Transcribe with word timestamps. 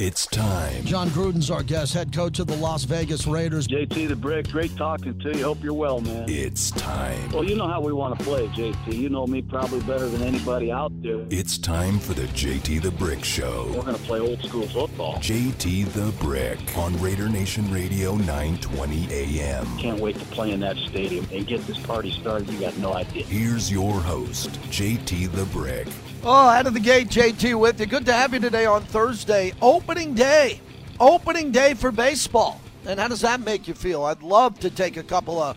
It's 0.00 0.26
time. 0.26 0.84
Jon 0.84 1.08
Gruden's 1.10 1.52
our 1.52 1.62
guest, 1.62 1.94
head 1.94 2.12
coach 2.12 2.40
of 2.40 2.48
the 2.48 2.56
Las 2.56 2.82
Vegas 2.82 3.28
Raiders. 3.28 3.68
JT 3.68 4.08
the 4.08 4.16
Brick, 4.16 4.48
great 4.48 4.76
talking 4.76 5.16
to 5.20 5.36
you. 5.36 5.44
Hope 5.44 5.62
you're 5.62 5.72
well, 5.72 6.00
man. 6.00 6.24
It's 6.28 6.72
time. 6.72 7.30
Well, 7.30 7.44
you 7.44 7.54
know 7.54 7.68
how 7.68 7.80
we 7.80 7.92
want 7.92 8.18
to 8.18 8.24
play, 8.24 8.48
JT. 8.48 8.92
You 8.92 9.08
know 9.08 9.24
me 9.24 9.40
probably 9.40 9.80
better 9.82 10.08
than 10.08 10.22
anybody 10.22 10.72
out 10.72 10.90
there. 11.00 11.24
It's 11.30 11.58
time 11.58 12.00
for 12.00 12.12
the 12.12 12.24
JT 12.24 12.82
the 12.82 12.90
Brick 12.90 13.24
Show. 13.24 13.66
We're 13.68 13.82
going 13.82 13.94
to 13.96 14.02
play 14.02 14.18
old 14.18 14.42
school 14.42 14.66
football. 14.66 15.14
JT 15.18 15.92
the 15.92 16.10
Brick 16.20 16.76
on 16.76 17.00
Raider 17.00 17.28
Nation 17.28 17.70
Radio 17.70 18.16
920 18.16 19.06
AM. 19.12 19.78
Can't 19.78 20.00
wait 20.00 20.18
to 20.18 20.24
play 20.26 20.50
in 20.50 20.58
that 20.60 20.76
stadium 20.76 21.24
and 21.32 21.46
get 21.46 21.64
this 21.68 21.78
party 21.78 22.10
started. 22.10 22.48
You 22.50 22.58
got 22.58 22.76
no 22.78 22.94
idea. 22.94 23.24
Here's 23.26 23.70
your 23.70 24.00
host, 24.00 24.50
JT 24.70 25.30
the 25.30 25.44
Brick. 25.46 25.86
Oh, 26.26 26.48
out 26.48 26.66
of 26.66 26.72
the 26.72 26.80
gate, 26.80 27.08
JT 27.08 27.60
with 27.60 27.78
you. 27.78 27.84
Good 27.84 28.06
to 28.06 28.12
have 28.14 28.32
you 28.32 28.40
today 28.40 28.64
on 28.64 28.82
Thursday, 28.82 29.52
opening 29.60 30.14
day. 30.14 30.58
Opening 30.98 31.52
day 31.52 31.74
for 31.74 31.92
baseball. 31.92 32.62
And 32.86 32.98
how 32.98 33.08
does 33.08 33.20
that 33.20 33.40
make 33.40 33.68
you 33.68 33.74
feel? 33.74 34.04
I'd 34.04 34.22
love 34.22 34.58
to 34.60 34.70
take 34.70 34.96
a 34.96 35.02
couple 35.02 35.38
of 35.38 35.54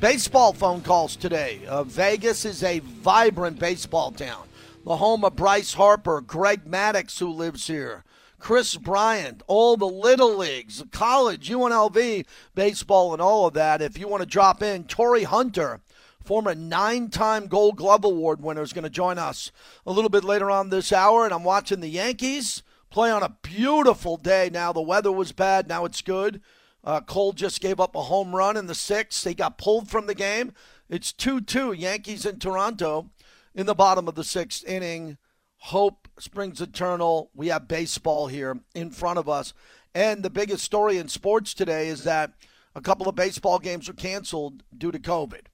baseball 0.00 0.52
phone 0.52 0.80
calls 0.80 1.14
today. 1.14 1.60
Uh, 1.68 1.84
Vegas 1.84 2.44
is 2.44 2.64
a 2.64 2.80
vibrant 2.80 3.60
baseball 3.60 4.10
town. 4.10 4.48
The 4.84 4.96
home 4.96 5.24
of 5.24 5.36
Bryce 5.36 5.74
Harper, 5.74 6.20
Greg 6.20 6.64
Maddux, 6.64 7.20
who 7.20 7.30
lives 7.30 7.68
here, 7.68 8.02
Kris 8.40 8.74
Bryant, 8.74 9.44
all 9.46 9.76
the 9.76 9.86
little 9.86 10.36
leagues, 10.36 10.82
college, 10.90 11.48
UNLV, 11.48 12.26
baseball, 12.56 13.12
and 13.12 13.22
all 13.22 13.46
of 13.46 13.54
that. 13.54 13.80
If 13.80 13.96
you 13.96 14.08
want 14.08 14.24
to 14.24 14.28
drop 14.28 14.64
in, 14.64 14.82
Torii 14.82 15.22
Hunter 15.22 15.78
former 16.28 16.54
nine 16.54 17.08
time 17.08 17.46
Gold 17.46 17.78
Glove 17.78 18.04
Award 18.04 18.42
winner, 18.42 18.60
is 18.60 18.74
going 18.74 18.84
to 18.84 18.90
join 18.90 19.16
us 19.16 19.50
a 19.86 19.92
little 19.92 20.10
bit 20.10 20.24
later 20.24 20.50
on 20.50 20.68
this 20.68 20.92
hour. 20.92 21.24
And 21.24 21.32
I'm 21.32 21.42
watching 21.42 21.80
the 21.80 21.88
Yankees 21.88 22.62
play 22.90 23.10
on 23.10 23.22
a 23.22 23.38
beautiful 23.40 24.18
day. 24.18 24.50
Now, 24.52 24.70
the 24.74 24.82
weather 24.82 25.10
was 25.10 25.32
bad, 25.32 25.66
now 25.68 25.86
it's 25.86 26.02
good. 26.02 26.42
Uh, 26.84 27.00
Cole 27.00 27.32
just 27.32 27.62
gave 27.62 27.80
up 27.80 27.96
a 27.96 28.02
home 28.02 28.36
run 28.36 28.58
in 28.58 28.66
the 28.66 28.74
sixth. 28.74 29.24
They 29.24 29.32
got 29.32 29.56
pulled 29.56 29.88
from 29.88 30.06
the 30.06 30.14
game. 30.14 30.52
It's 30.90 31.14
2 31.14 31.40
2, 31.40 31.72
Yankees 31.72 32.26
in 32.26 32.38
Toronto 32.38 33.08
in 33.54 33.64
the 33.64 33.74
bottom 33.74 34.06
of 34.06 34.14
the 34.14 34.22
sixth 34.22 34.68
inning. 34.68 35.16
Hope 35.56 36.08
springs 36.18 36.60
eternal. 36.60 37.30
We 37.34 37.48
have 37.48 37.68
baseball 37.68 38.26
here 38.26 38.60
in 38.74 38.90
front 38.90 39.18
of 39.18 39.30
us. 39.30 39.54
And 39.94 40.22
the 40.22 40.28
biggest 40.28 40.62
story 40.62 40.98
in 40.98 41.08
sports 41.08 41.54
today 41.54 41.88
is 41.88 42.04
that 42.04 42.34
a 42.74 42.82
couple 42.82 43.08
of 43.08 43.14
baseball 43.14 43.58
games 43.58 43.88
were 43.88 43.94
canceled 43.94 44.62
due 44.76 44.92
to 44.92 44.98
COVID 44.98 45.46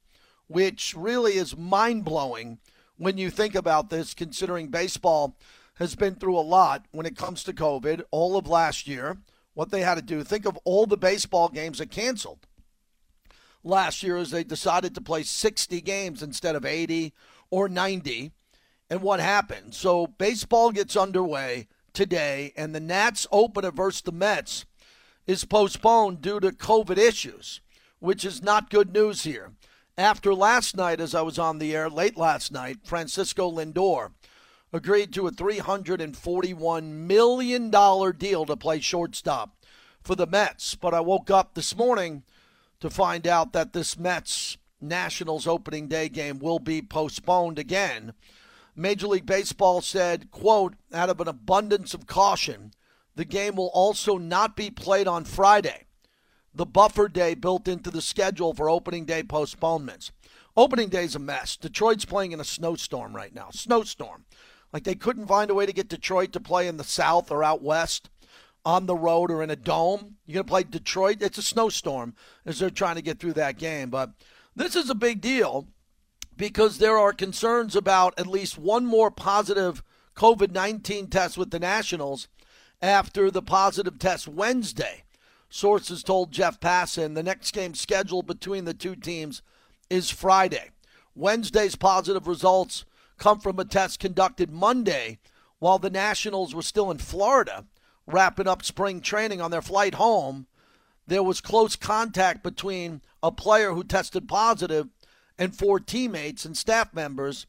which 0.47 0.95
really 0.97 1.35
is 1.35 1.57
mind 1.57 2.05
blowing 2.05 2.59
when 2.97 3.19
you 3.19 3.31
think 3.31 3.55
about 3.55 3.91
this, 3.91 4.15
considering 4.15 4.69
baseball 4.69 5.37
has 5.75 5.97
been 5.97 6.15
through 6.15 6.39
a 6.39 6.41
lot 6.41 6.87
when 6.93 7.07
it 7.07 7.17
comes 7.17 7.43
to 7.45 7.53
COVID 7.53 8.03
all 8.11 8.37
of 8.37 8.47
last 8.47 8.87
year. 8.87 9.19
What 9.55 9.71
they 9.71 9.81
had 9.81 9.97
to 9.97 10.03
do, 10.03 10.23
think 10.25 10.47
of 10.47 10.59
all 10.65 10.87
the 10.87 10.97
baseball 10.97 11.49
games 11.49 11.79
that 11.79 11.91
canceled 11.91 12.47
last 13.63 14.03
year 14.03 14.17
as 14.17 14.31
they 14.31 14.45
decided 14.45 14.95
to 14.95 15.01
play 15.01 15.23
60 15.23 15.81
games 15.81 16.23
instead 16.23 16.55
of 16.55 16.65
80 16.65 17.13
or 17.51 17.69
90. 17.69 18.33
And 18.91 19.01
what 19.01 19.21
happened? 19.21 19.75
So 19.75 20.07
baseball 20.07 20.71
gets 20.71 20.97
underway 20.97 21.69
today, 21.93 22.53
and 22.57 22.75
the 22.75 22.81
Nats 22.81 23.27
opener 23.33 23.71
versus 23.71 24.03
the 24.03 24.13
Mets 24.13 24.67
is 25.27 25.45
postponed 25.45 26.21
due 26.21 26.41
to 26.41 26.51
COVID 26.51 26.99
issues, 26.99 27.61
which 28.01 28.25
is 28.25 28.43
not 28.43 28.71
good 28.71 28.93
news 28.93 29.23
here 29.23 29.53
after 29.97 30.35
last 30.35 30.77
night, 30.77 31.01
as 31.01 31.15
I 31.15 31.23
was 31.23 31.39
on 31.39 31.59
the 31.59 31.75
air 31.75 31.89
late 31.89 32.17
last 32.17 32.51
night, 32.51 32.79
Francisco 32.85 33.51
Lindor 33.51 34.11
agreed 34.73 35.13
to 35.13 35.29
a 35.29 35.33
$341 35.33 36.83
million 36.83 37.71
deal 37.71 38.45
to 38.45 38.57
play 38.57 38.81
shortstop 38.81 39.57
for 40.03 40.17
the 40.17 40.27
Mets. 40.27 40.75
But 40.75 40.95
I 40.95 41.01
woke 41.01 41.31
up 41.31 41.55
this 41.55 41.77
morning 41.77 42.25
to 42.81 42.91
find 42.91 43.27
out 43.27 43.53
that 43.53 43.73
this 43.73 43.97
Mets 43.97 44.59
Nationals 44.81 45.47
opening 45.47 45.87
day 45.87 46.09
game 46.09 46.41
will 46.41 46.59
be 46.59 46.83
postponed 46.83 47.59
again. 47.59 48.15
Major 48.75 49.07
League 49.07 49.27
Baseball 49.27 49.81
said, 49.81 50.33
quote, 50.33 50.75
out 50.93 51.09
of 51.09 51.21
an 51.21 51.29
abundance 51.29 51.95
of 51.95 52.09
caution, 52.09 52.73
the 53.15 53.25
game 53.25 53.55
will 53.55 53.71
also 53.73 54.19
not 54.19 54.57
be 54.57 54.71
played 54.71 55.07
on 55.07 55.25
Friday 55.25 55.85
the 56.55 56.67
buffer 56.67 57.09
day 57.09 57.35
built 57.35 57.67
into 57.67 57.91
the 57.91 58.03
schedule 58.03 58.55
for 58.55 58.71
opening 58.71 59.05
day 59.05 59.23
postponements. 59.23 60.13
Opening 60.57 60.89
day's 60.89 61.17
a 61.17 61.19
mess. 61.19 61.57
Detroit's 61.57 62.05
playing 62.05 62.33
in 62.33 62.41
a 62.41 62.45
snowstorm 62.45 63.15
right 63.15 63.35
now. 63.35 63.49
Snowstorm. 63.51 64.25
Like 64.73 64.85
they 64.85 64.95
couldn't 64.95 65.27
find 65.27 65.51
a 65.51 65.55
way 65.55 65.67
to 65.67 65.73
get 65.73 65.89
Detroit 65.89 66.33
to 66.33 66.41
play 66.41 66.69
in 66.69 66.77
the 66.77 66.85
south 66.85 67.31
or 67.31 67.43
out 67.43 67.63
west 67.63 68.11
on 68.65 68.87
the 68.87 68.97
road 68.97 69.31
or 69.31 69.43
in 69.43 69.51
a 69.51 69.57
dome. 69.57 70.17
You're 70.27 70.35
going 70.35 70.47
to 70.47 70.51
play 70.51 70.63
Detroit. 70.63 71.23
It's 71.23 71.39
a 71.39 71.43
snowstorm 71.43 72.15
as 72.47 72.59
they're 72.59 72.71
trying 72.71 72.97
to 72.97 73.03
get 73.03 73.19
through 73.19 73.35
that 73.35 73.59
game. 73.59 73.91
But 73.91 74.11
this 74.57 74.77
is 74.77 74.91
a 74.91 74.95
big 74.95 75.21
deal 75.21 75.69
because 76.37 76.79
there 76.79 76.99
are 76.99 77.13
concerns 77.13 77.77
about 77.77 78.19
at 78.19 78.27
least 78.27 78.59
one 78.59 78.87
more 78.87 79.11
positive 79.11 79.83
COVID 80.17 80.53
19 80.53 81.09
test 81.09 81.37
with 81.37 81.51
the 81.51 81.59
Nationals 81.59 82.29
after 82.81 83.31
the 83.31 83.43
positive 83.43 83.99
test 83.99 84.29
Wednesday. 84.29 85.04
Sources 85.55 86.03
told 86.03 86.33
Jeff 86.33 86.59
Passan 86.59 87.15
the 87.15 87.23
next 87.23 87.53
game 87.53 87.75
scheduled 87.75 88.27
between 88.27 88.65
the 88.65 88.75
two 88.75 88.97
teams 88.97 89.41
is 89.89 90.11
Friday. 90.11 90.71
Wednesday's 91.15 91.77
positive 91.77 92.27
results 92.27 92.85
come 93.19 93.39
from 93.39 93.61
a 93.61 93.65
test 93.65 94.01
conducted 94.01 94.51
Monday 94.51 95.21
while 95.61 95.79
the 95.79 95.91
Nationals 95.91 96.57
were 96.57 96.61
still 96.61 96.91
in 96.91 96.99
Florida, 96.99 97.67
wrapping 98.05 98.49
up 98.49 98.65
spring 98.65 99.01
training 99.01 99.41
on 99.41 99.53
their 99.53 99.63
flight 99.63 99.95
home. 99.95 100.49
There 101.07 101.23
was 101.23 101.41
close 101.41 101.77
contact 101.77 102.43
between 102.43 103.01
a 103.23 103.31
player 103.31 103.75
who 103.75 103.85
tested 103.85 104.27
positive 104.27 104.89
and 105.39 105.57
four 105.57 105.79
teammates 105.79 106.45
and 106.45 106.57
staff 106.57 106.93
members 106.93 107.47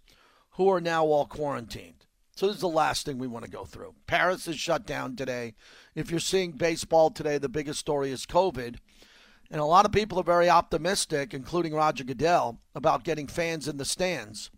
who 0.52 0.70
are 0.70 0.80
now 0.80 1.06
all 1.06 1.26
quarantined. 1.26 1.95
So 2.36 2.48
this 2.48 2.56
is 2.56 2.62
the 2.62 2.68
last 2.68 3.06
thing 3.06 3.18
we 3.18 3.28
want 3.28 3.46
to 3.46 3.52
go 3.52 3.64
through. 3.64 3.96
Paris 4.08 4.48
is 4.48 4.60
shut 4.60 4.86
down 4.86 5.16
today 5.16 5.54
if 5.96 6.12
you're 6.12 6.20
seeing 6.20 6.52
baseball 6.52 7.10
today, 7.10 7.38
the 7.38 7.48
biggest 7.48 7.80
story 7.80 8.12
is 8.12 8.26
COVID. 8.26 8.76
And 9.50 9.62
a 9.62 9.66
lot 9.66 9.86
of 9.86 9.94
people 9.94 10.20
are 10.20 10.24
very 10.24 10.50
optimistic, 10.50 11.34
including 11.34 11.74
Roger 11.74 12.04
Goodell, 12.04 12.60
about 12.74 13.06
getting 13.06 13.28
fans 13.28 13.68
in 13.68 13.78
the 13.78 13.86
stands. 13.86 14.52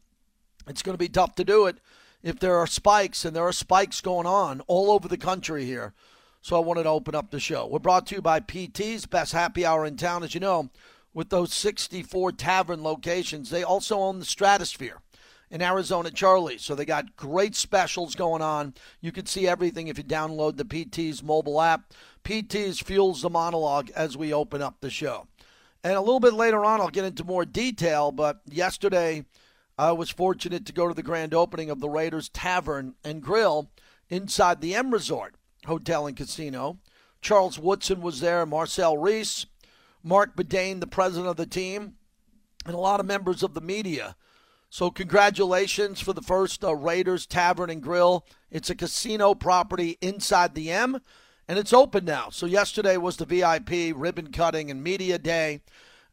It's 0.68 0.82
going 0.82 0.96
to 0.96 1.00
be 1.00 1.10
tough 1.10 1.36
to 1.36 1.44
do 1.44 1.68
it 1.68 1.78
if 2.24 2.40
there 2.40 2.58
are 2.58 2.66
spikes, 2.66 3.24
and 3.24 3.36
there 3.36 3.48
are 3.48 3.54
spikes 3.54 4.02
going 4.02 4.26
on 4.26 4.62
all 4.62 4.90
over 4.90 5.08
the 5.08 5.18
country 5.18 5.66
here. 5.66 5.94
So 6.42 6.56
I 6.56 6.60
wanted 6.60 6.84
to 6.84 6.90
open 6.90 7.14
up 7.14 7.30
the 7.30 7.40
show. 7.40 7.68
We're 7.68 7.80
brought 7.80 8.08
to 8.08 8.16
you 8.16 8.22
by 8.22 8.40
PT's 8.40 9.06
Best 9.06 9.34
Happy 9.34 9.66
Hour 9.66 9.86
in 9.86 9.98
town. 9.98 10.24
As 10.24 10.34
you 10.34 10.40
know, 10.40 10.72
with 11.14 11.30
those 11.30 11.54
64 11.54 12.32
tavern 12.32 12.82
locations, 12.82 13.50
they 13.50 13.64
also 13.64 14.00
own 14.00 14.20
the 14.20 14.26
Stratosphere 14.26 15.02
in 15.50 15.62
Arizona 15.62 16.12
Charlie. 16.12 16.58
So 16.58 16.76
they 16.76 16.86
got 16.86 17.16
great 17.16 17.56
specials 17.56 18.16
going 18.16 18.42
on. 18.42 18.74
You 19.02 19.12
can 19.12 19.26
see 19.26 19.48
everything 19.48 19.88
if 19.88 19.98
you 19.98 20.04
download 20.04 20.58
the 20.58 20.66
PT's 20.66 21.24
mobile 21.24 21.62
app. 21.62 21.94
PT's 22.24 22.80
fuels 22.80 23.22
the 23.22 23.30
monologue 23.30 23.90
as 23.96 24.18
we 24.18 24.34
open 24.34 24.62
up 24.62 24.82
the 24.82 24.90
show. 24.90 25.28
And 25.84 25.94
a 25.94 26.02
little 26.02 26.20
bit 26.20 26.34
later 26.34 26.66
on, 26.66 26.82
I'll 26.82 26.90
get 26.90 27.06
into 27.06 27.24
more 27.24 27.46
detail, 27.46 28.12
but 28.12 28.42
yesterday 28.46 29.26
I 29.78 29.92
was 29.92 30.10
fortunate 30.10 30.66
to 30.66 30.74
go 30.74 30.88
to 30.88 30.94
the 30.94 31.04
grand 31.04 31.34
opening 31.34 31.70
of 31.70 31.80
the 31.80 31.90
Raiders 31.90 32.30
Tavern 32.30 32.96
and 33.04 33.22
Grill 33.22 33.70
inside 34.10 34.60
the 34.60 34.76
M 34.76 34.92
Resort 34.92 35.36
Hotel 35.66 36.08
and 36.08 36.18
Casino. 36.18 36.80
Charles 37.22 37.60
Woodson 37.60 38.02
was 38.02 38.20
there, 38.20 38.46
Marcel 38.46 38.98
Reece, 38.98 39.46
Marc 40.04 40.36
Badain, 40.36 40.80
the 40.80 40.88
president 40.88 41.30
of 41.30 41.38
the 41.38 41.46
team, 41.46 41.96
and 42.66 42.76
a 42.76 42.80
lot 42.80 43.00
of 43.00 43.06
members 43.06 43.44
of 43.44 43.54
the 43.54 43.62
media 43.62 44.16
so, 44.70 44.92
congratulations 44.92 46.02
for 46.02 46.12
the 46.12 46.22
first 46.22 46.64
uh, 46.64 46.76
Raiders 46.76 47.26
Tavern 47.26 47.70
and 47.70 47.82
Grill. 47.82 48.26
It's 48.52 48.70
a 48.70 48.76
casino 48.76 49.34
property 49.34 49.98
inside 50.02 50.56
the 50.56 50.72
M, 50.72 51.00
and 51.48 51.58
it's 51.58 51.72
open 51.72 52.04
now. 52.04 52.30
So, 52.30 52.46
yesterday 52.46 52.98
was 52.98 53.16
the 53.16 53.26
VIP 53.26 53.96
ribbon 53.96 54.32
cutting 54.32 54.70
and 54.70 54.84
media 54.84 55.18
day. 55.18 55.62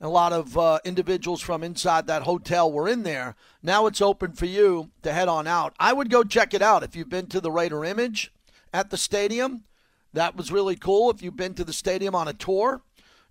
A 0.01 0.09
lot 0.09 0.33
of 0.33 0.57
uh, 0.59 0.79
individuals 0.85 1.41
from 1.41 1.65
inside 1.65 2.07
that 2.07 2.23
hotel 2.23 2.71
were 2.71 2.89
in 2.89 3.05
there. 3.05 3.37
Now 3.63 3.87
it's 3.87 4.03
open 4.03 4.33
for 4.33 4.47
you 4.47 4.91
to 5.03 5.13
head 5.13 5.29
on 5.29 5.47
out. 5.47 5.75
I 5.79 5.93
would 5.93 6.11
go 6.11 6.25
check 6.25 6.53
it 6.53 6.63
out 6.63 6.83
if 6.83 6.95
you've 6.95 7.09
been 7.09 7.29
to 7.29 7.41
the 7.41 7.51
Raider 7.51 7.85
Image 7.85 8.33
at 8.73 8.91
the 8.91 8.97
stadium. 8.97 9.65
That 10.13 10.37
was 10.37 10.53
really 10.53 10.77
cool. 10.77 11.11
If 11.11 11.23
you've 11.23 11.37
been 11.37 11.55
to 11.55 11.65
the 11.65 11.73
stadium 11.73 12.15
on 12.15 12.29
a 12.29 12.33
tour, 12.33 12.83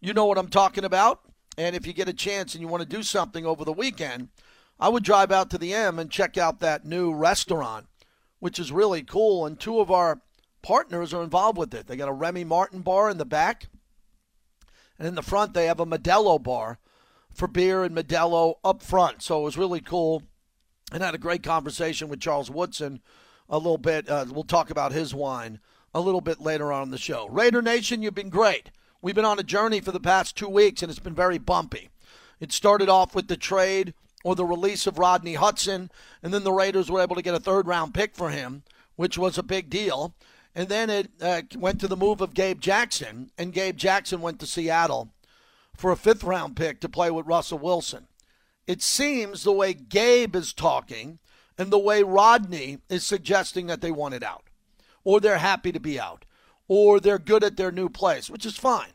you 0.02 0.14
know 0.14 0.26
what 0.26 0.38
I'm 0.38 0.48
talking 0.48 0.84
about. 0.84 1.22
And 1.58 1.76
if 1.76 1.86
you 1.86 1.94
get 1.94 2.10
a 2.10 2.14
chance 2.14 2.56
and 2.56 2.62
you 2.62 2.68
want 2.68 2.82
to 2.82 2.90
do 2.90 3.04
something 3.04 3.46
over 3.46 3.64
the 3.64 3.74
weekend, 3.74 4.30
I 4.80 4.90
would 4.90 5.04
drive 5.04 5.32
out 5.32 5.50
to 5.52 5.58
the 5.58 5.74
M 5.74 6.00
and 6.00 6.10
check 6.12 6.38
out 6.38 6.60
that 6.60 6.86
new 6.86 7.14
restaurant, 7.14 7.88
which 8.40 8.60
is 8.60 8.72
really 8.72 9.04
cool. 9.04 9.46
And 9.46 9.60
two 9.60 9.80
of 9.80 9.92
our 9.92 10.22
partners 10.62 11.14
are 11.14 11.24
involved 11.24 11.58
with 11.58 11.74
it. 11.74 11.88
They 11.88 11.96
got 11.96 12.10
a 12.10 12.14
Remy 12.14 12.44
Martin 12.44 12.82
bar 12.82 13.10
in 13.10 13.18
the 13.18 13.26
back, 13.26 13.68
and 14.98 15.08
in 15.08 15.16
the 15.16 15.22
front, 15.22 15.54
they 15.54 15.66
have 15.68 15.80
a 15.80 15.86
Modelo 15.86 16.42
bar 16.42 16.80
for 17.34 17.48
beer 17.48 17.84
and 17.84 17.96
Modelo 17.96 18.56
up 18.64 18.82
front. 18.82 19.22
So 19.22 19.40
it 19.40 19.44
was 19.44 19.58
really 19.58 19.82
cool. 19.82 20.24
And 20.92 21.02
I 21.02 21.08
had 21.08 21.16
a 21.16 21.20
great 21.20 21.44
conversation 21.44 22.08
with 22.08 22.20
Charles 22.20 22.52
Woodson 22.52 23.02
a 23.50 23.58
little 23.58 23.78
bit. 23.78 24.08
Uh, 24.08 24.26
we'll 24.30 24.44
talk 24.44 24.70
about 24.70 24.92
his 24.92 25.14
wine 25.14 25.60
a 25.94 26.02
little 26.02 26.22
bit 26.22 26.40
later 26.40 26.72
on 26.72 26.84
in 26.84 26.92
the 26.92 26.98
show. 26.98 27.28
Raider 27.30 27.62
Nation, 27.62 28.02
you've 28.02 28.16
been 28.16 28.30
great. 28.30 28.72
We've 29.02 29.16
been 29.16 29.26
on 29.26 29.40
a 29.40 29.44
journey 29.44 29.82
for 29.82 29.92
the 29.92 30.00
past 30.00 30.38
two 30.38 30.48
weeks, 30.48 30.82
and 30.82 30.90
it's 30.90 31.00
been 31.00 31.16
very 31.16 31.38
bumpy. 31.38 31.90
It 32.40 32.52
started 32.52 32.90
off 32.90 33.16
with 33.16 33.28
the 33.28 33.38
trade 33.38 33.94
or 34.24 34.36
the 34.36 34.46
release 34.46 34.88
of 34.88 34.98
Rodney 34.98 35.36
Hudson, 35.36 35.92
and 36.22 36.34
then 36.34 36.44
the 36.44 36.52
Raiders 36.52 36.90
were 36.90 37.02
able 37.02 37.16
to 37.16 37.22
get 37.22 37.36
a 37.36 37.40
third 37.40 37.68
round 37.68 37.94
pick 37.94 38.16
for 38.16 38.30
him, 38.30 38.64
which 38.96 39.18
was 39.18 39.38
a 39.38 39.44
big 39.44 39.70
deal. 39.70 40.16
And 40.56 40.70
then 40.70 40.90
it 40.90 41.12
uh, 41.22 41.42
went 41.58 41.80
to 41.82 41.88
the 41.88 41.98
move 41.98 42.22
of 42.22 42.34
Gabe 42.34 42.62
Jackson, 42.62 43.32
and 43.38 43.54
Gabe 43.54 43.76
Jackson 43.76 44.22
went 44.22 44.40
to 44.40 44.46
Seattle 44.46 45.10
for 45.76 45.92
a 45.92 45.98
fifth 45.98 46.24
round 46.24 46.56
pick 46.56 46.80
to 46.82 46.90
play 46.90 47.12
with 47.12 47.26
Russell 47.26 47.60
Wilson. 47.60 48.08
It 48.68 48.82
seems 48.82 49.44
the 49.44 49.52
way 49.52 49.74
Gabe 49.74 50.36
is 50.36 50.54
talking 50.54 51.20
and 51.58 51.72
the 51.72 51.80
way 51.80 52.02
Rodney 52.02 52.80
is 52.90 53.04
suggesting 53.04 53.68
that 53.68 53.82
they 53.82 53.92
want 53.92 54.14
it 54.14 54.24
out, 54.24 54.46
or 55.04 55.20
they're 55.20 55.38
happy 55.38 55.72
to 55.72 55.80
be 55.80 56.00
out, 56.00 56.26
or 56.68 57.00
they're 57.00 57.20
good 57.20 57.44
at 57.44 57.58
their 57.58 57.72
new 57.72 57.90
place, 57.90 58.30
which 58.30 58.46
is 58.46 58.56
fine. 58.56 58.93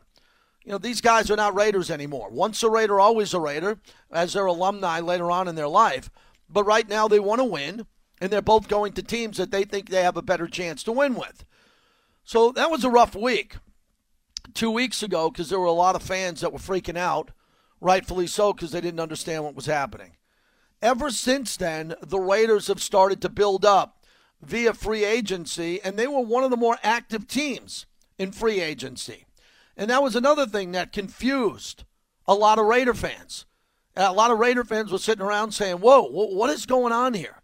You 0.68 0.72
know, 0.72 0.78
these 0.78 1.00
guys 1.00 1.30
are 1.30 1.36
not 1.36 1.54
Raiders 1.54 1.90
anymore. 1.90 2.28
Once 2.30 2.62
a 2.62 2.68
Raider, 2.68 3.00
always 3.00 3.32
a 3.32 3.40
Raider, 3.40 3.78
as 4.12 4.34
their 4.34 4.44
alumni 4.44 5.00
later 5.00 5.30
on 5.30 5.48
in 5.48 5.54
their 5.54 5.66
life. 5.66 6.10
But 6.46 6.64
right 6.64 6.86
now 6.86 7.08
they 7.08 7.18
want 7.18 7.38
to 7.38 7.46
win, 7.46 7.86
and 8.20 8.30
they're 8.30 8.42
both 8.42 8.68
going 8.68 8.92
to 8.92 9.02
teams 9.02 9.38
that 9.38 9.50
they 9.50 9.64
think 9.64 9.88
they 9.88 10.02
have 10.02 10.18
a 10.18 10.22
better 10.22 10.46
chance 10.46 10.82
to 10.82 10.92
win 10.92 11.14
with. 11.14 11.46
So 12.22 12.52
that 12.52 12.70
was 12.70 12.84
a 12.84 12.90
rough 12.90 13.16
week 13.16 13.56
two 14.52 14.70
weeks 14.70 15.02
ago 15.02 15.30
because 15.30 15.48
there 15.48 15.58
were 15.58 15.64
a 15.64 15.72
lot 15.72 15.96
of 15.96 16.02
fans 16.02 16.42
that 16.42 16.52
were 16.52 16.58
freaking 16.58 16.98
out, 16.98 17.30
rightfully 17.80 18.26
so, 18.26 18.52
because 18.52 18.70
they 18.70 18.82
didn't 18.82 19.00
understand 19.00 19.44
what 19.44 19.56
was 19.56 19.64
happening. 19.64 20.18
Ever 20.82 21.10
since 21.10 21.56
then, 21.56 21.94
the 22.02 22.20
Raiders 22.20 22.66
have 22.66 22.82
started 22.82 23.22
to 23.22 23.30
build 23.30 23.64
up 23.64 24.04
via 24.42 24.74
free 24.74 25.06
agency, 25.06 25.80
and 25.80 25.96
they 25.96 26.06
were 26.06 26.20
one 26.20 26.44
of 26.44 26.50
the 26.50 26.58
more 26.58 26.76
active 26.82 27.26
teams 27.26 27.86
in 28.18 28.32
free 28.32 28.60
agency. 28.60 29.24
And 29.78 29.88
that 29.90 30.02
was 30.02 30.16
another 30.16 30.44
thing 30.44 30.72
that 30.72 30.92
confused 30.92 31.84
a 32.26 32.34
lot 32.34 32.58
of 32.58 32.66
Raider 32.66 32.94
fans. 32.94 33.46
A 33.96 34.12
lot 34.12 34.32
of 34.32 34.38
Raider 34.38 34.64
fans 34.64 34.90
were 34.90 34.98
sitting 34.98 35.24
around 35.24 35.52
saying, 35.52 35.76
Whoa, 35.76 36.02
what 36.02 36.50
is 36.50 36.66
going 36.66 36.92
on 36.92 37.14
here? 37.14 37.42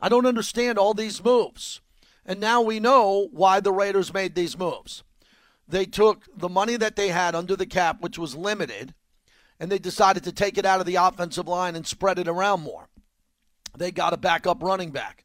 I 0.00 0.08
don't 0.08 0.26
understand 0.26 0.76
all 0.76 0.92
these 0.92 1.24
moves. 1.24 1.80
And 2.26 2.40
now 2.40 2.60
we 2.60 2.80
know 2.80 3.28
why 3.32 3.60
the 3.60 3.72
Raiders 3.72 4.12
made 4.12 4.34
these 4.34 4.58
moves. 4.58 5.02
They 5.66 5.86
took 5.86 6.24
the 6.36 6.48
money 6.48 6.76
that 6.76 6.96
they 6.96 7.08
had 7.08 7.34
under 7.34 7.56
the 7.56 7.66
cap, 7.66 8.00
which 8.00 8.18
was 8.18 8.34
limited, 8.34 8.94
and 9.60 9.70
they 9.70 9.78
decided 9.78 10.24
to 10.24 10.32
take 10.32 10.58
it 10.58 10.66
out 10.66 10.80
of 10.80 10.86
the 10.86 10.96
offensive 10.96 11.48
line 11.48 11.76
and 11.76 11.86
spread 11.86 12.18
it 12.18 12.28
around 12.28 12.62
more. 12.62 12.88
They 13.76 13.92
got 13.92 14.12
a 14.12 14.18
backup 14.18 14.62
running 14.62 14.90
back. 14.90 15.24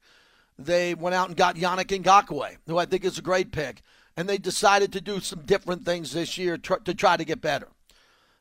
They 0.58 0.94
went 0.94 1.16
out 1.16 1.28
and 1.28 1.38
got 1.38 1.56
Yannick 1.56 1.88
Ngakoue, 1.88 2.58
who 2.68 2.78
I 2.78 2.86
think 2.86 3.04
is 3.06 3.18
a 3.18 3.24
great 3.24 3.52
pick, 3.52 3.82
and 4.16 4.30
they 4.30 4.38
decided 4.38 4.94
to 4.94 5.02
do 5.02 5.20
some 5.20 5.44
different 5.46 5.86
things 5.86 6.12
this 6.12 6.38
year 6.38 6.58
to 6.58 6.94
try 6.94 7.18
to 7.18 7.26
get 7.26 7.42
better. 7.42 7.68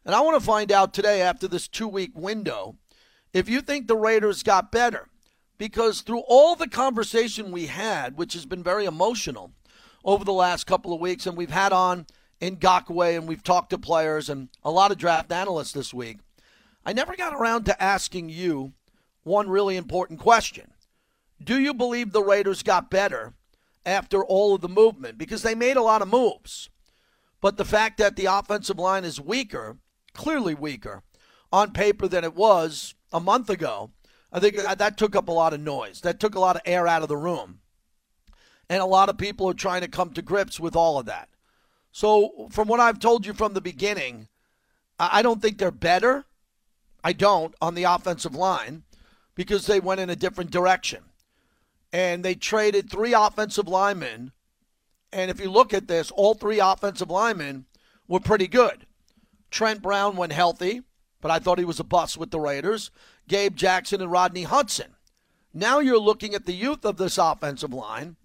And 0.04 0.14
I 0.14 0.20
want 0.20 0.38
to 0.38 0.46
find 0.46 0.72
out 0.72 0.92
today, 0.92 1.22
after 1.22 1.46
this 1.46 1.68
two 1.68 1.88
week 1.88 2.12
window, 2.14 2.76
if 3.32 3.48
you 3.48 3.60
think 3.60 3.86
the 3.86 3.96
Raiders 3.96 4.42
got 4.42 4.72
better. 4.72 5.08
Because 5.58 6.00
through 6.00 6.24
all 6.26 6.56
the 6.56 6.66
conversation 6.66 7.52
we 7.52 7.66
had, 7.66 8.16
which 8.16 8.32
has 8.32 8.46
been 8.46 8.64
very 8.64 8.84
emotional 8.84 9.52
over 10.04 10.24
the 10.24 10.32
last 10.32 10.66
couple 10.66 10.92
of 10.92 11.00
weeks, 11.00 11.24
and 11.24 11.36
we've 11.36 11.50
had 11.50 11.72
on 11.72 12.06
in 12.40 12.56
Ngakoue, 12.56 13.16
and 13.16 13.28
we've 13.28 13.44
talked 13.44 13.70
to 13.70 13.78
players 13.78 14.28
and 14.28 14.48
a 14.64 14.72
lot 14.72 14.90
of 14.90 14.98
draft 14.98 15.30
analysts 15.30 15.70
this 15.70 15.94
week. 15.94 16.18
I 16.84 16.92
never 16.92 17.14
got 17.14 17.32
around 17.32 17.64
to 17.66 17.80
asking 17.80 18.28
you 18.28 18.72
one 19.22 19.48
really 19.48 19.76
important 19.76 20.18
question. 20.18 20.72
Do 21.40 21.60
you 21.60 21.72
believe 21.72 22.10
the 22.10 22.24
Raiders 22.24 22.64
got 22.64 22.90
better 22.90 23.34
after 23.84 24.24
all 24.24 24.54
of 24.54 24.60
the 24.60 24.68
movement? 24.68 25.18
Because 25.18 25.42
they 25.42 25.54
made 25.54 25.76
a 25.76 25.82
lot 25.82 26.02
of 26.02 26.08
moves. 26.08 26.70
But 27.40 27.56
the 27.56 27.64
fact 27.64 27.98
that 27.98 28.16
the 28.16 28.26
offensive 28.26 28.78
line 28.78 29.04
is 29.04 29.20
weaker, 29.20 29.78
clearly 30.14 30.54
weaker, 30.54 31.02
on 31.52 31.72
paper 31.72 32.08
than 32.08 32.24
it 32.24 32.34
was 32.34 32.94
a 33.12 33.20
month 33.20 33.50
ago, 33.50 33.90
I 34.32 34.40
think 34.40 34.56
that 34.56 34.96
took 34.96 35.14
up 35.14 35.28
a 35.28 35.32
lot 35.32 35.52
of 35.52 35.60
noise. 35.60 36.00
That 36.00 36.18
took 36.18 36.34
a 36.34 36.40
lot 36.40 36.56
of 36.56 36.62
air 36.64 36.86
out 36.86 37.02
of 37.02 37.08
the 37.08 37.16
room. 37.16 37.60
And 38.70 38.80
a 38.80 38.86
lot 38.86 39.10
of 39.10 39.18
people 39.18 39.48
are 39.50 39.54
trying 39.54 39.82
to 39.82 39.88
come 39.88 40.12
to 40.14 40.22
grips 40.22 40.58
with 40.58 40.74
all 40.74 40.98
of 40.98 41.06
that. 41.06 41.28
So, 41.90 42.48
from 42.50 42.68
what 42.68 42.80
I've 42.80 42.98
told 42.98 43.26
you 43.26 43.34
from 43.34 43.52
the 43.52 43.60
beginning, 43.60 44.28
I 44.98 45.20
don't 45.20 45.42
think 45.42 45.58
they're 45.58 45.70
better. 45.70 46.24
I 47.04 47.12
don't 47.12 47.54
on 47.60 47.74
the 47.74 47.84
offensive 47.84 48.34
line 48.34 48.84
because 49.34 49.66
they 49.66 49.80
went 49.80 50.00
in 50.00 50.08
a 50.08 50.16
different 50.16 50.50
direction. 50.50 51.02
And 51.92 52.24
they 52.24 52.34
traded 52.34 52.90
three 52.90 53.12
offensive 53.12 53.68
linemen. 53.68 54.32
And 55.12 55.30
if 55.30 55.40
you 55.40 55.50
look 55.50 55.74
at 55.74 55.88
this, 55.88 56.10
all 56.10 56.34
three 56.34 56.58
offensive 56.58 57.10
linemen 57.10 57.66
were 58.08 58.20
pretty 58.20 58.48
good. 58.48 58.86
Trent 59.50 59.82
Brown 59.82 60.16
went 60.16 60.32
healthy, 60.32 60.82
but 61.20 61.30
I 61.30 61.38
thought 61.38 61.58
he 61.58 61.64
was 61.66 61.80
a 61.80 61.84
bust 61.84 62.16
with 62.16 62.30
the 62.30 62.40
Raiders. 62.40 62.90
Gabe 63.28 63.54
Jackson 63.54 64.00
and 64.00 64.10
Rodney 64.10 64.44
Hudson. 64.44 64.94
Now 65.52 65.80
you're 65.80 65.98
looking 65.98 66.34
at 66.34 66.46
the 66.46 66.54
youth 66.54 66.84
of 66.86 66.96
this 66.96 67.18
offensive 67.18 67.74
line 67.74 68.16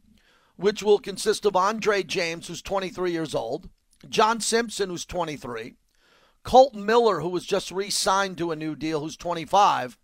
which 0.57 0.83
will 0.83 0.99
consist 0.99 1.45
of 1.45 1.55
Andre 1.55 2.03
James, 2.03 2.47
who's 2.47 2.61
23 2.61 3.11
years 3.11 3.33
old, 3.33 3.69
John 4.09 4.41
Simpson, 4.41 4.89
who's 4.89 5.05
23, 5.05 5.75
Kolton 6.43 6.85
Miller, 6.85 7.21
who 7.21 7.29
was 7.29 7.45
just 7.45 7.71
re 7.71 7.89
signed 7.89 8.37
to 8.39 8.51
a 8.51 8.55
new 8.55 8.75
deal, 8.75 8.99
who's 8.99 9.15
25, 9.15 9.97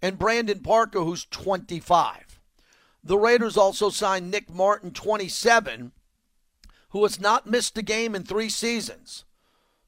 and 0.00 0.18
Brandon 0.18 0.60
Parker, 0.60 1.00
who's 1.00 1.24
25. 1.26 2.33
The 3.04 3.18
Raiders 3.18 3.58
also 3.58 3.90
signed 3.90 4.30
Nick 4.30 4.48
Martin, 4.48 4.90
27, 4.90 5.92
who 6.88 7.02
has 7.02 7.20
not 7.20 7.46
missed 7.46 7.76
a 7.76 7.82
game 7.82 8.14
in 8.14 8.24
three 8.24 8.48
seasons. 8.48 9.24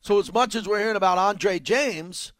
So, 0.03 0.19
as 0.21 0.33
much 0.33 0.55
as 0.55 0.69
we're 0.69 0.81
hearing 0.81 0.97
about 0.97 1.17
Andre 1.17 1.59
James, 1.59 2.33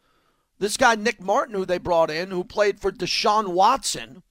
this 0.59 0.77
guy, 0.77 0.95
Nick 0.95 1.21
Martin, 1.21 1.55
who 1.55 1.65
they 1.65 1.79
brought 1.79 2.11
in, 2.11 2.31
who 2.31 2.45
played 2.45 2.79
for 2.79 2.93
Deshaun 2.93 3.49
Watson, 3.49 4.23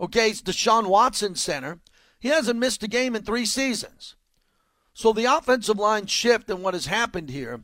okay, 0.00 0.30
it's 0.30 0.40
Deshaun 0.40 0.86
Watson 0.86 1.34
Center. 1.34 1.80
He 2.20 2.28
hasn't 2.28 2.58
missed 2.60 2.82
a 2.84 2.88
game 2.88 3.16
in 3.16 3.22
three 3.22 3.44
seasons. 3.44 4.14
So 4.94 5.12
the 5.12 5.24
offensive 5.24 5.78
line 5.78 6.06
shift 6.06 6.48
and 6.50 6.62
what 6.62 6.74
has 6.74 6.86
happened 6.86 7.30
here 7.30 7.60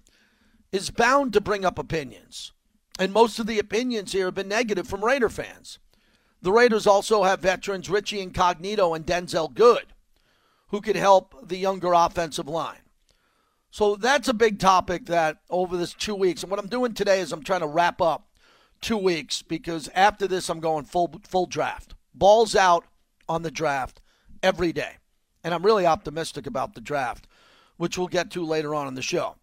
is 0.73 0.91
bound 0.91 1.33
to 1.33 1.41
bring 1.41 1.65
up 1.65 1.79
opinions. 1.79 2.53
And 2.99 3.13
most 3.13 3.39
of 3.39 3.47
the 3.47 3.59
opinions 3.59 4.13
here 4.13 4.27
have 4.27 4.35
been 4.35 4.49
negative 4.49 4.87
from 4.87 5.05
Raider 5.05 5.29
fans. 5.29 5.79
The 6.45 6.53
Raiders 6.53 6.87
also 6.87 7.23
have 7.23 7.41
veterans 7.41 7.89
Richie 7.89 8.21
Incognito 8.21 8.93
and 8.93 9.07
Denzelle 9.07 9.55
Good, 9.55 9.87
who 10.69 10.83
could 10.83 10.95
help 10.95 11.49
the 11.49 11.57
younger 11.57 11.95
offensive 11.95 12.47
line. 12.47 12.83
So 13.71 13.97
that's 13.97 14.29
a 14.29 14.35
big 14.35 14.59
topic 14.59 15.07
that 15.07 15.39
over 15.49 15.79
this 15.79 15.95
two 15.95 16.15
weeks. 16.15 16.43
And 16.43 16.51
what 16.51 16.61
I'm 16.61 16.69
doing 16.69 16.93
today 16.93 17.21
is 17.21 17.33
I'm 17.33 17.43
trying 17.43 17.63
to 17.63 17.67
wrap 17.67 18.03
up 18.03 18.29
two 18.83 18.99
weeks 18.99 19.41
because 19.41 19.89
after 19.95 20.29
this 20.29 20.51
I'm 20.51 20.61
going 20.61 20.85
full 20.85 21.19
full 21.27 21.47
draft. 21.47 21.95
Balls 22.13 22.55
out 22.55 22.85
on 23.27 23.41
the 23.41 23.51
draft 23.51 24.03
every 24.43 24.71
day. 24.75 24.99
And 25.43 25.55
I'm 25.55 25.65
really 25.65 25.87
optimistic 25.87 26.47
about 26.47 26.75
the 26.75 26.83
draft, 26.83 27.27
which 27.79 27.97
we'll 27.97 28.07
get 28.07 28.31
to 28.33 28.45
later 28.45 28.75
on 28.75 28.87
in 28.87 28.97
the 28.97 29.03
show. 29.03 29.37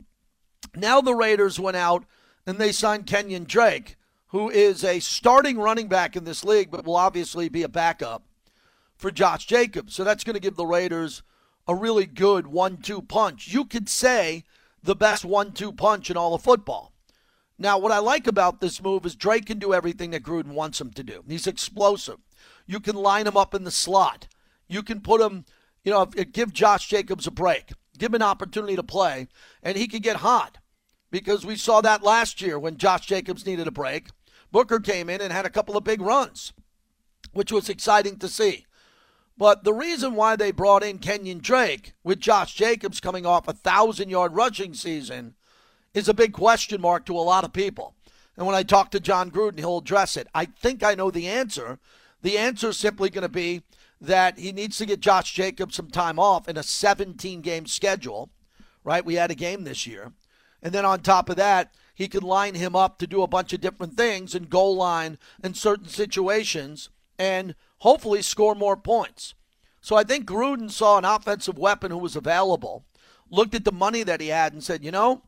Now 0.75 1.01
the 1.01 1.15
Raiders 1.15 1.59
went 1.59 1.77
out 1.77 2.05
and 2.45 2.59
they 2.59 2.71
signed 2.71 3.07
Kenyon 3.07 3.45
Drake, 3.45 3.97
who 4.31 4.49
is 4.49 4.83
a 4.83 4.99
starting 4.99 5.57
running 5.57 5.87
back 5.87 6.15
in 6.15 6.23
this 6.23 6.43
league, 6.43 6.71
but 6.71 6.85
will 6.85 6.95
obviously 6.95 7.49
be 7.49 7.63
a 7.63 7.69
backup 7.69 8.23
for 8.97 9.11
Josh 9.11 9.45
Jacobs. 9.45 9.93
So 9.93 10.03
that's 10.03 10.23
going 10.23 10.35
to 10.35 10.39
give 10.39 10.55
the 10.55 10.65
Raiders 10.65 11.21
a 11.67 11.75
really 11.75 12.05
good 12.05 12.47
one 12.47 12.77
two 12.77 13.01
punch. 13.01 13.49
You 13.49 13.65
could 13.65 13.89
say 13.89 14.43
the 14.81 14.95
best 14.95 15.25
one 15.25 15.51
two 15.51 15.71
punch 15.71 16.09
in 16.09 16.17
all 16.17 16.33
of 16.33 16.41
football. 16.41 16.93
Now, 17.59 17.77
what 17.77 17.91
I 17.91 17.99
like 17.99 18.25
about 18.25 18.59
this 18.59 18.81
move 18.81 19.05
is 19.05 19.15
Drake 19.15 19.45
can 19.45 19.59
do 19.59 19.73
everything 19.73 20.11
that 20.11 20.23
Gruden 20.23 20.53
wants 20.53 20.81
him 20.81 20.91
to 20.91 21.03
do. 21.03 21.23
He's 21.27 21.45
explosive. 21.45 22.17
You 22.65 22.79
can 22.79 22.95
line 22.95 23.27
him 23.27 23.37
up 23.37 23.53
in 23.53 23.65
the 23.65 23.71
slot. 23.71 24.27
You 24.67 24.81
can 24.81 25.01
put 25.01 25.21
him, 25.21 25.45
you 25.83 25.91
know, 25.91 26.05
give 26.05 26.53
Josh 26.53 26.87
Jacobs 26.87 27.27
a 27.27 27.31
break, 27.31 27.73
give 27.97 28.11
him 28.11 28.15
an 28.15 28.21
opportunity 28.27 28.75
to 28.77 28.83
play, 28.83 29.27
and 29.61 29.77
he 29.77 29.87
could 29.87 30.01
get 30.01 30.17
hot 30.17 30.57
because 31.11 31.45
we 31.45 31.55
saw 31.55 31.81
that 31.81 32.01
last 32.01 32.41
year 32.41 32.57
when 32.57 32.77
Josh 32.77 33.05
Jacobs 33.05 33.45
needed 33.45 33.67
a 33.67 33.71
break. 33.71 34.07
Booker 34.51 34.79
came 34.79 35.09
in 35.09 35.21
and 35.21 35.31
had 35.31 35.45
a 35.45 35.49
couple 35.49 35.77
of 35.77 35.83
big 35.83 36.01
runs, 36.01 36.53
which 37.33 37.51
was 37.51 37.69
exciting 37.69 38.17
to 38.17 38.27
see. 38.27 38.65
But 39.37 39.63
the 39.63 39.73
reason 39.73 40.15
why 40.15 40.35
they 40.35 40.51
brought 40.51 40.83
in 40.83 40.99
Kenyon 40.99 41.39
Drake 41.39 41.93
with 42.03 42.19
Josh 42.19 42.53
Jacobs 42.53 42.99
coming 42.99 43.25
off 43.25 43.47
a 43.47 43.53
thousand 43.53 44.09
yard 44.09 44.33
rushing 44.35 44.73
season 44.73 45.35
is 45.93 46.07
a 46.07 46.13
big 46.13 46.33
question 46.33 46.81
mark 46.81 47.05
to 47.05 47.17
a 47.17 47.19
lot 47.19 47.43
of 47.43 47.53
people. 47.53 47.95
And 48.37 48.45
when 48.45 48.55
I 48.55 48.63
talk 48.63 48.91
to 48.91 48.99
Jon 48.99 49.31
Gruden, 49.31 49.59
he'll 49.59 49.79
address 49.79 50.15
it. 50.15 50.27
I 50.33 50.45
think 50.45 50.83
I 50.83 50.95
know 50.95 51.11
the 51.11 51.27
answer. 51.27 51.79
The 52.21 52.37
answer 52.37 52.69
is 52.69 52.77
simply 52.77 53.09
going 53.09 53.23
to 53.23 53.29
be 53.29 53.63
that 53.99 54.39
he 54.39 54.51
needs 54.51 54.77
to 54.77 54.85
get 54.85 54.99
Josh 54.99 55.33
Jacobs 55.33 55.75
some 55.75 55.89
time 55.89 56.17
off 56.17 56.47
in 56.47 56.57
a 56.57 56.63
17 56.63 57.41
game 57.41 57.65
schedule, 57.65 58.29
right? 58.83 59.05
We 59.05 59.15
had 59.15 59.31
a 59.31 59.35
game 59.35 59.63
this 59.63 59.85
year. 59.85 60.13
And 60.63 60.73
then 60.73 60.85
on 60.85 61.01
top 61.01 61.29
of 61.29 61.35
that, 61.37 61.73
he 62.01 62.07
could 62.07 62.23
line 62.23 62.55
him 62.55 62.75
up 62.75 62.97
to 62.97 63.05
do 63.05 63.21
a 63.21 63.27
bunch 63.27 63.53
of 63.53 63.61
different 63.61 63.95
things 63.95 64.33
and 64.33 64.49
goal 64.49 64.75
line 64.75 65.19
in 65.43 65.53
certain 65.53 65.87
situations 65.87 66.89
and 67.19 67.53
hopefully 67.79 68.23
score 68.23 68.55
more 68.55 68.75
points. 68.75 69.35
So 69.81 69.95
I 69.95 70.03
think 70.03 70.25
Gruden 70.25 70.71
saw 70.71 70.97
an 70.97 71.05
offensive 71.05 71.59
weapon 71.59 71.91
who 71.91 71.99
was 71.99 72.15
available, 72.15 72.85
looked 73.29 73.53
at 73.53 73.65
the 73.65 73.71
money 73.71 74.01
that 74.01 74.19
he 74.19 74.29
had, 74.29 74.51
and 74.51 74.63
said, 74.63 74.83
you 74.83 74.89
know, 74.89 75.21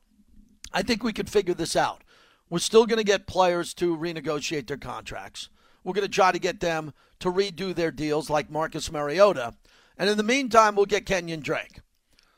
I 0.73 0.81
think 0.81 1.03
we 1.03 1.13
could 1.13 1.29
figure 1.29 1.53
this 1.53 1.75
out. 1.75 2.03
We're 2.49 2.57
still 2.57 2.87
going 2.87 2.97
to 2.97 3.03
get 3.03 3.27
players 3.27 3.75
to 3.75 3.95
renegotiate 3.95 4.65
their 4.65 4.77
contracts. 4.77 5.49
We're 5.83 5.93
going 5.93 6.07
to 6.07 6.11
try 6.11 6.31
to 6.31 6.39
get 6.39 6.59
them 6.59 6.91
to 7.19 7.31
redo 7.31 7.75
their 7.75 7.91
deals 7.91 8.31
like 8.31 8.49
Marcus 8.49 8.91
Mariota. 8.91 9.53
And 9.95 10.09
in 10.09 10.17
the 10.17 10.23
meantime, 10.23 10.75
we'll 10.75 10.87
get 10.87 11.05
Kenyon 11.05 11.41
Drake. 11.41 11.81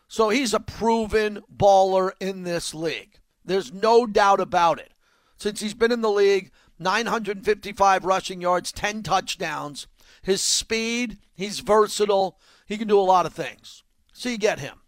So 0.09 0.27
he's 0.27 0.53
a 0.53 0.59
proven 0.59 1.41
baller 1.55 2.11
in 2.19 2.43
this 2.43 2.73
league. 2.73 3.19
There's 3.45 3.71
no 3.71 4.05
doubt 4.05 4.39
about 4.39 4.79
it. 4.79 4.93
Since 5.37 5.59
he's 5.59 5.73
been 5.73 5.91
in 5.91 6.01
the 6.01 6.09
league, 6.09 6.51
955 6.79 8.05
rushing 8.05 8.41
yards, 8.41 8.71
10 8.71 9.03
touchdowns. 9.03 9.87
His 10.21 10.41
speed, 10.41 11.17
he's 11.33 11.59
versatile. 11.59 12.39
He 12.65 12.77
can 12.77 12.87
do 12.87 12.99
a 12.99 13.01
lot 13.01 13.25
of 13.25 13.33
things. 13.33 13.83
So 14.13 14.29
you 14.29 14.37
get 14.37 14.59
him. 14.59 14.81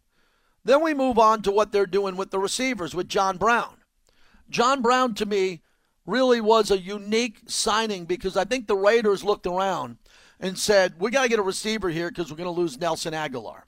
Then 0.64 0.82
we 0.82 0.94
move 0.94 1.18
on 1.18 1.42
to 1.44 1.52
what 1.52 1.72
they're 1.72 1.86
doing 1.86 2.18
with 2.18 2.32
the 2.32 2.40
receivers 2.40 2.94
with 2.94 3.08
John 3.08 3.38
Brown. 3.38 3.78
John 4.50 4.82
Brown, 4.82 5.14
to 5.16 5.26
me, 5.26 5.62
really 6.06 6.42
was 6.42 6.72
a 6.72 6.80
unique 6.80 7.42
signing 7.48 8.06
because 8.06 8.36
I 8.36 8.46
think 8.46 8.68
the 8.68 8.76
Raiders 8.76 9.24
looked 9.24 9.46
around 9.46 9.98
and 10.40 10.58
said, 10.58 10.96
we 11.00 11.12
got 11.12 11.24
to 11.24 11.30
get 11.30 11.40
a 11.40 11.44
receiver 11.44 11.90
here 11.90 12.10
because 12.10 12.32
we're 12.32 12.38
going 12.38 12.54
to 12.54 12.62
lose 12.62 12.80
Nelson 12.80 13.14
Agholor. 13.14 13.62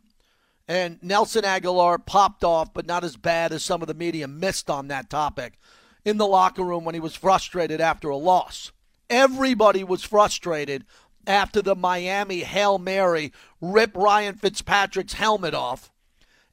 And 0.69 1.01
Nelson 1.01 1.45
Agholor 1.45 2.05
popped 2.05 2.43
off, 2.43 2.75
but 2.75 2.85
not 2.85 3.03
as 3.03 3.17
bad 3.17 3.51
as 3.51 3.63
some 3.63 3.81
of 3.81 3.87
the 3.87 3.95
media 3.95 4.27
missed 4.27 4.69
on 4.69 4.87
that 4.87 5.09
topic 5.09 5.59
in 6.05 6.17
the 6.17 6.27
locker 6.27 6.63
room 6.63 6.85
when 6.85 6.93
he 6.93 7.01
was 7.01 7.15
frustrated 7.15 7.81
after 7.81 8.07
a 8.09 8.15
loss. 8.15 8.71
Everybody 9.09 9.83
was 9.83 10.03
frustrated 10.03 10.85
after 11.25 11.63
the 11.63 11.75
Miami 11.75 12.41
Hail 12.41 12.77
Mary 12.77 13.33
rip 13.59 13.97
Ryan 13.97 14.35
Fitzpatrick's 14.35 15.13
helmet 15.13 15.55
off. 15.55 15.91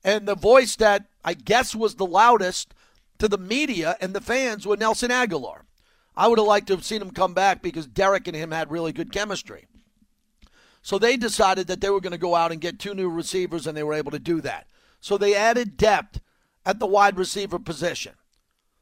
And 0.03 0.27
the 0.27 0.35
voice 0.35 0.77
that 0.77 1.09
I 1.23 1.35
guess 1.35 1.75
was 1.75 1.97
the 1.97 2.07
loudest 2.07 2.73
to 3.19 3.29
the 3.29 3.37
media 3.37 3.99
and 4.01 4.15
the 4.15 4.23
fans 4.23 4.67
was 4.67 4.79
Nelson 4.79 5.11
Agholor. 5.11 5.61
I 6.17 6.29
would 6.29 6.39
have 6.39 6.49
liked 6.49 6.69
to 6.69 6.75
have 6.75 6.87
seen 6.87 7.03
him 7.03 7.11
come 7.11 7.35
back 7.35 7.61
because 7.61 7.87
Derek 7.87 8.27
and 8.27 8.37
him 8.37 8.51
had 8.51 8.71
really 8.71 8.93
good 8.93 9.13
chemistry. 9.13 9.67
So 10.87 11.01
they 11.01 11.17
decided 11.17 11.67
that 11.67 11.81
they 11.81 11.91
were 11.91 12.01
going 12.01 12.13
to 12.13 12.17
go 12.17 12.37
out 12.37 12.53
and 12.53 12.61
get 12.61 12.79
two 12.79 12.95
new 12.95 13.09
receivers, 13.09 13.67
and 13.67 13.77
they 13.77 13.83
were 13.83 13.93
able 13.93 14.13
to 14.13 14.21
do 14.21 14.41
that. 14.43 14.69
So 15.01 15.19
they 15.19 15.35
added 15.35 15.77
depth 15.77 16.21
at 16.65 16.79
the 16.79 16.87
wide 16.87 17.19
receiver 17.19 17.59
position. 17.59 18.13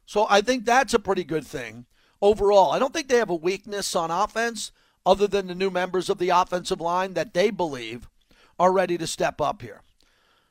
So 0.05 0.27
I 0.29 0.41
think 0.41 0.65
that's 0.65 0.93
a 0.93 0.99
pretty 0.99 1.23
good 1.23 1.47
thing 1.47 1.87
overall. 2.21 2.73
I 2.73 2.77
don't 2.77 2.93
think 2.93 3.07
they 3.07 3.17
have 3.17 3.31
a 3.31 3.35
weakness 3.35 3.95
on 3.95 4.11
offense 4.11 4.71
other 5.03 5.25
than 5.25 5.47
the 5.47 5.55
new 5.55 5.71
members 5.71 6.07
of 6.07 6.19
the 6.19 6.29
offensive 6.29 6.79
line 6.79 7.15
that 7.15 7.33
they 7.33 7.49
believe 7.49 8.07
are 8.59 8.71
ready 8.71 8.99
to 8.99 9.07
step 9.07 9.41
up 9.41 9.63
here. 9.63 9.81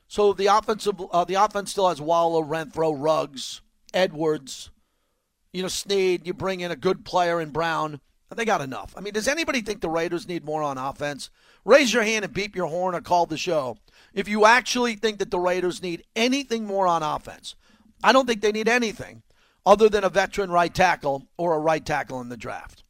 So 0.09 0.33
the 0.33 0.47
offensive 0.47 1.01
uh, 1.09 1.23
the 1.23 1.35
offense 1.35 1.71
still 1.71 1.87
has 1.87 2.01
Waller, 2.01 2.45
Renfrow, 2.45 2.93
Ruggs, 3.01 3.61
Edwards, 3.93 4.71
you 5.53 5.61
know, 5.61 5.69
Sneed. 5.69 6.27
You 6.27 6.33
bring 6.33 6.59
in 6.59 6.71
a 6.71 6.75
good 6.75 7.05
player 7.05 7.39
in 7.39 7.51
Brown. 7.51 8.01
And 8.29 8.39
they 8.39 8.45
got 8.45 8.61
enough. 8.61 8.93
I 8.97 9.01
mean, 9.01 9.13
does 9.13 9.27
anybody 9.27 9.61
think 9.61 9.81
the 9.81 9.89
Raiders 9.89 10.27
need 10.27 10.43
more 10.43 10.63
on 10.63 10.77
offense? 10.77 11.29
Raise 11.65 11.91
your 11.91 12.03
hand 12.03 12.23
and 12.23 12.33
beep 12.33 12.55
your 12.55 12.67
horn 12.67 12.93
or 12.95 13.01
call 13.01 13.25
the 13.25 13.37
show 13.37 13.77
if 14.13 14.29
you 14.29 14.45
actually 14.45 14.95
think 14.95 15.17
that 15.19 15.31
the 15.31 15.39
Raiders 15.39 15.81
need 15.81 16.03
anything 16.15 16.65
more 16.65 16.87
on 16.87 17.03
offense. 17.03 17.55
I 18.03 18.11
don't 18.11 18.27
think 18.27 18.41
they 18.41 18.51
need 18.51 18.69
anything 18.69 19.23
other 19.65 19.89
than 19.89 20.03
a 20.03 20.09
veteran 20.09 20.51
right 20.51 20.73
tackle 20.73 21.27
or 21.37 21.55
a 21.55 21.59
right 21.59 21.83
tackle 21.83 22.21
in 22.21 22.29
the 22.29 22.37
draft. 22.37 22.83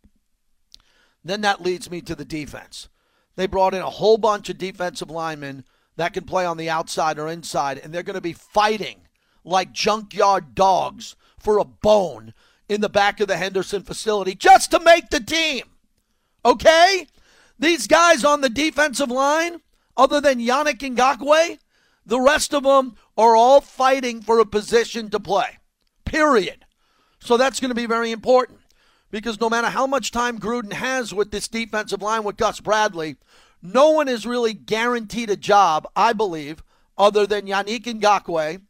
Then 1.23 1.41
that 1.41 1.61
leads 1.61 1.89
me 1.89 2.01
to 2.01 2.15
the 2.15 2.25
defense. 2.25 2.89
They 3.35 3.47
brought 3.47 3.73
in 3.73 3.81
a 3.81 3.89
whole 3.89 4.17
bunch 4.17 4.49
of 4.49 4.57
defensive 4.57 5.09
linemen 5.09 5.63
that 5.95 6.13
can 6.13 6.25
play 6.25 6.45
on 6.45 6.57
the 6.57 6.69
outside 6.69 7.17
or 7.17 7.29
inside, 7.29 7.77
and 7.77 7.93
they're 7.93 8.03
going 8.03 8.15
to 8.15 8.21
be 8.21 8.33
fighting 8.33 9.07
like 9.45 9.71
junkyard 9.71 10.53
dogs 10.53 11.15
for 11.39 11.57
a 11.57 11.65
bone 11.65 12.33
in 12.67 12.81
the 12.81 12.89
back 12.89 13.19
of 13.19 13.27
the 13.27 13.37
Henderson 13.37 13.83
facility 13.83 14.35
just 14.35 14.71
to 14.71 14.79
make 14.79 15.09
the 15.09 15.19
team. 15.19 15.63
Okay? 16.43 17.07
These 17.57 17.87
guys 17.87 18.23
on 18.23 18.41
the 18.41 18.49
defensive 18.49 19.09
line, 19.09 19.61
other 19.95 20.19
than 20.19 20.39
Yannick 20.39 20.79
Ngakoue, 20.79 21.57
the 22.05 22.19
rest 22.19 22.53
of 22.53 22.63
them 22.63 22.95
are 23.17 23.35
all 23.35 23.61
fighting 23.61 24.21
for 24.21 24.39
a 24.39 24.45
position 24.45 25.09
to 25.09 25.19
play. 25.19 25.57
Period. 26.03 26.65
So 27.19 27.37
that's 27.37 27.59
going 27.59 27.69
to 27.69 27.75
be 27.75 27.85
very 27.85 28.11
important 28.11 28.59
because 29.09 29.39
no 29.39 29.49
matter 29.49 29.69
how 29.69 29.87
much 29.87 30.11
time 30.11 30.39
Gruden 30.39 30.73
has 30.73 31.13
with 31.13 31.31
this 31.31 31.47
defensive 31.47 32.01
line 32.01 32.23
with 32.23 32.37
Gus 32.37 32.59
Bradley, 32.59 33.15
no 33.61 33.91
one 33.91 34.07
is 34.07 34.27
really 34.27 34.53
guaranteed 34.53 35.29
a 35.29 35.37
job, 35.37 35.87
I 35.95 36.13
believe, 36.13 36.61
other 36.97 37.25
than 37.25 37.47
Yannick 37.47 37.85
Ngakoue. 37.85 38.61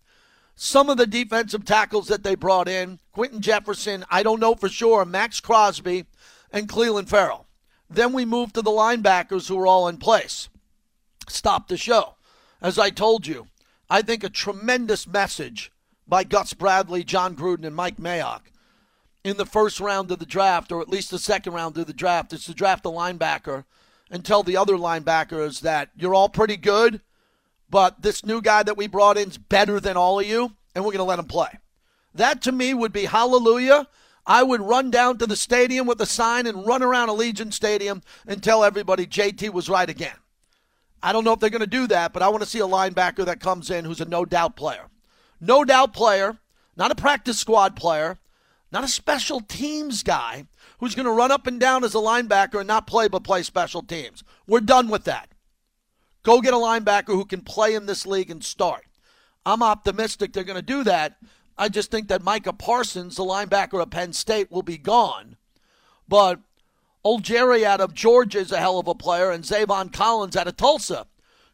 Some 0.56 0.89
of 0.89 0.98
the 0.98 1.08
defensive 1.08 1.65
tackles 1.65 2.08
that 2.08 2.24
they 2.24 2.36
brought 2.36 2.70
in, 2.70 3.00
Quinton 3.12 3.42
Jefferson, 3.42 4.06
I 4.10 4.24
don't 4.24 4.39
know 4.39 4.56
for 4.56 4.70
sure, 4.70 5.04
Maxx 5.04 5.42
Crosby, 5.42 6.06
and 6.51 6.70
Clelin 6.70 7.10
Ferrell. 7.10 7.45
Then 7.89 8.13
we 8.13 8.25
move 8.25 8.54
to 8.54 8.62
the 8.62 8.72
linebackers 8.72 9.48
who 9.48 9.60
are 9.60 9.68
all 9.68 9.88
in 9.88 9.98
place. 9.98 10.50
Stop 11.27 11.68
the 11.68 11.77
show. 11.77 12.15
As 12.62 12.80
I 12.80 12.89
told 12.89 13.27
you, 13.27 13.48
I 13.89 14.01
think 14.01 14.24
a 14.24 14.30
tremendous 14.30 15.08
message 15.08 15.72
by 16.08 16.24
Gus 16.24 16.54
Bradley, 16.54 17.04
Jon 17.04 17.36
Gruden, 17.36 17.65
and 17.65 17.75
Mike 17.75 17.98
Mayock 17.98 18.42
in 19.24 19.38
the 19.38 19.46
first 19.46 19.80
round 19.80 20.12
of 20.12 20.20
the 20.20 20.25
draft, 20.25 20.72
or 20.72 20.82
at 20.82 20.89
least 20.89 21.10
the 21.10 21.20
second 21.20 21.54
round 21.54 21.77
of 21.77 21.88
the 21.88 21.94
draft, 21.94 22.32
is 22.32 22.46
to 22.46 22.54
draft 22.54 22.86
a 22.86 22.89
linebacker 22.89 23.65
and 24.12 24.24
tell 24.24 24.44
the 24.44 24.56
other 24.56 24.75
linebackers 24.75 25.62
that 25.62 25.89
you're 25.96 26.13
all 26.13 26.30
pretty 26.30 26.58
good, 26.58 27.01
but 27.70 28.04
this 28.04 28.24
new 28.24 28.39
guy 28.39 28.62
that 28.62 28.77
we 28.77 28.86
brought 28.86 29.18
in 29.18 29.30
is 29.30 29.39
better 29.39 29.80
than 29.80 29.98
all 29.98 30.20
of 30.20 30.27
you, 30.27 30.54
and 30.75 30.84
we're 30.84 30.92
going 30.92 31.00
to 31.00 31.04
let 31.04 31.18
him 31.18 31.25
play. 31.25 31.50
That 32.13 32.42
to 32.44 32.51
me 32.51 32.74
would 32.74 32.94
be 32.94 33.06
hallelujah 33.06 33.88
I 34.27 34.44
would 34.44 34.62
run 34.62 34.89
down 34.89 35.17
to 35.20 35.27
the 35.27 35.36
stadium 35.36 35.86
with 35.86 36.01
a 36.01 36.05
sign 36.05 36.48
and 36.48 36.65
run 36.65 36.82
around 36.82 37.10
Allegiant 37.10 37.53
Stadium 37.53 38.01
and 38.25 38.41
tell 38.41 38.63
everybody 38.63 39.05
JT 39.05 39.51
was 39.51 39.70
right 39.70 39.89
again. 39.89 40.15
I 41.03 41.13
don't 41.13 41.24
know 41.24 41.34
if 41.34 41.39
they're 41.39 41.51
going 41.51 41.60
to 41.60 41.67
do 41.67 41.86
that, 41.88 42.13
but 42.13 42.24
I 42.24 42.29
want 42.29 42.44
to 42.44 42.50
see 42.50 42.60
a 42.60 42.67
linebacker 42.67 43.25
that 43.25 43.39
comes 43.39 43.70
in 43.70 43.86
who's 43.86 44.01
a 44.01 44.05
no 44.05 44.25
doubt 44.25 44.55
player. 44.55 44.88
No 45.39 45.63
doubt 45.63 45.94
player, 45.94 46.39
not 46.75 46.91
a 46.91 46.96
practice 46.96 47.38
squad 47.38 47.75
player, 47.75 48.17
not 48.72 48.84
a 48.84 48.88
special 48.88 49.41
teams 49.41 50.01
guy 50.01 50.48
who's 50.79 50.96
going 50.96 51.05
to 51.05 51.12
run 51.12 51.32
up 51.32 51.46
and 51.46 51.60
down 51.60 51.84
as 51.84 51.94
a 51.94 52.00
linebacker 52.00 52.60
and 52.60 52.67
not 52.67 52.88
play 52.88 53.08
but 53.08 53.24
play 53.24 53.44
special 53.44 53.84
teams. 53.84 54.24
We're 54.48 54.62
done 54.62 54.89
with 54.89 55.03
that. 55.03 55.29
Go 56.24 56.41
get 56.41 56.55
a 56.55 56.58
linebacker 56.58 57.10
who 57.10 57.25
can 57.25 57.41
play 57.41 57.75
in 57.75 57.86
this 57.86 58.08
league 58.08 58.32
and 58.32 58.44
start. 58.44 58.86
I'm 59.46 59.62
optimistic 59.62 60.34
they're 60.34 60.44
going 60.44 60.55
to 60.55 60.63
do 60.63 60.84
that, 60.86 61.17
I 61.58 61.70
just 61.70 61.90
think 61.90 62.08
that 62.10 62.24
Micah 62.24 62.54
Parsons, 62.54 63.16
the 63.16 63.24
linebacker 63.24 63.82
of 63.82 63.90
Penn 63.90 64.14
State, 64.14 64.52
will 64.52 64.64
be 64.64 64.78
gone. 64.78 65.38
But 66.08 66.40
Ojulari 67.06 67.64
out 67.64 67.82
of 67.82 67.94
Georgia 67.94 68.40
is 68.40 68.52
a 68.52 68.60
hell 68.60 68.80
of 68.80 68.88
a 68.88 68.96
player, 68.96 69.32
and 69.32 69.44
Zaven 69.44 69.94
Collins 69.94 70.36
out 70.36 70.48
of 70.48 70.58
Tulsa 70.58 71.08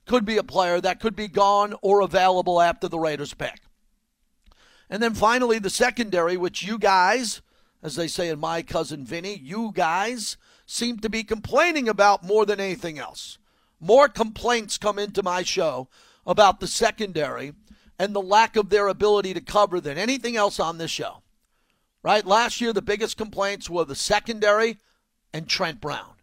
could 0.06 0.26
be 0.26 0.38
a 0.38 0.44
player 0.44 0.82
that 0.82 1.00
could 1.00 1.16
be 1.16 1.28
gone 1.28 1.76
or 1.82 2.02
available 2.02 2.60
after 2.60 2.88
the 2.88 3.00
Raiders 3.00 3.34
pick. 3.34 3.62
And 4.90 5.02
then 5.02 5.14
finally, 5.14 5.60
the 5.60 5.70
secondary, 5.70 6.36
which 6.36 6.64
you 6.64 6.78
guys, 6.78 7.42
as 7.84 7.96
they 7.96 8.08
say 8.08 8.30
in 8.30 8.40
my 8.40 8.62
cousin 8.62 9.06
Vinny, 9.06 9.38
you 9.38 9.72
guys 9.74 10.38
seem 10.66 11.00
to 11.00 11.10
be 11.10 11.24
complaining 11.24 11.88
about 11.88 12.24
more 12.24 12.46
than 12.46 12.60
anything 12.60 12.98
else. 12.98 13.38
More 13.80 14.08
complaints 14.08 14.78
come 14.78 15.00
into 15.00 15.24
my 15.24 15.44
show 15.44 15.88
about 16.26 16.60
the 16.60 16.68
secondary 16.68 17.54
and 18.02 18.16
the 18.16 18.22
lack 18.22 18.56
of 18.56 18.70
their 18.70 18.88
ability 18.88 19.32
to 19.32 19.40
cover 19.40 19.80
than 19.80 19.96
anything 19.96 20.36
else 20.36 20.60
on 20.60 20.80
this 20.80 20.90
show. 20.90 21.22
Right? 22.02 22.26
Last 22.26 22.60
year, 22.60 22.74
the 22.74 22.82
biggest 22.82 23.16
complaints 23.16 23.70
were 23.70 23.86
the 23.86 23.94
secondary 23.94 24.80
and 25.32 25.48
Trent 25.48 25.80
Brown. 25.80 26.16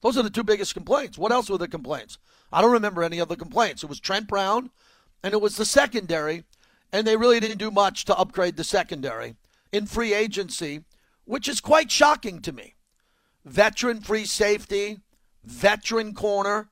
Those 0.00 0.18
are 0.18 0.24
the 0.24 0.30
two 0.30 0.42
biggest 0.42 0.74
complaints. 0.74 1.16
What 1.16 1.30
else 1.30 1.48
were 1.48 1.58
the 1.58 1.68
complaints? 1.68 2.18
I 2.52 2.60
don't 2.60 2.72
remember 2.72 3.04
any 3.04 3.20
other 3.20 3.36
complaints. 3.36 3.84
It 3.84 3.88
was 3.88 4.00
Trent 4.00 4.26
Brown 4.26 4.70
and 5.22 5.32
it 5.32 5.40
was 5.40 5.56
the 5.56 5.64
secondary, 5.64 6.42
and 6.92 7.06
they 7.06 7.16
really 7.16 7.38
didn't 7.38 7.58
do 7.58 7.70
much 7.70 8.04
to 8.06 8.18
upgrade 8.18 8.56
the 8.56 8.64
secondary 8.64 9.36
in 9.70 9.86
free 9.86 10.12
agency, 10.12 10.80
which 11.24 11.46
is 11.46 11.60
quite 11.60 11.92
shocking 11.92 12.42
to 12.42 12.50
me. 12.50 12.74
Veteran 13.44 14.00
free 14.00 14.24
safety, 14.24 14.98
veteran 15.44 16.14
corner. 16.14 16.68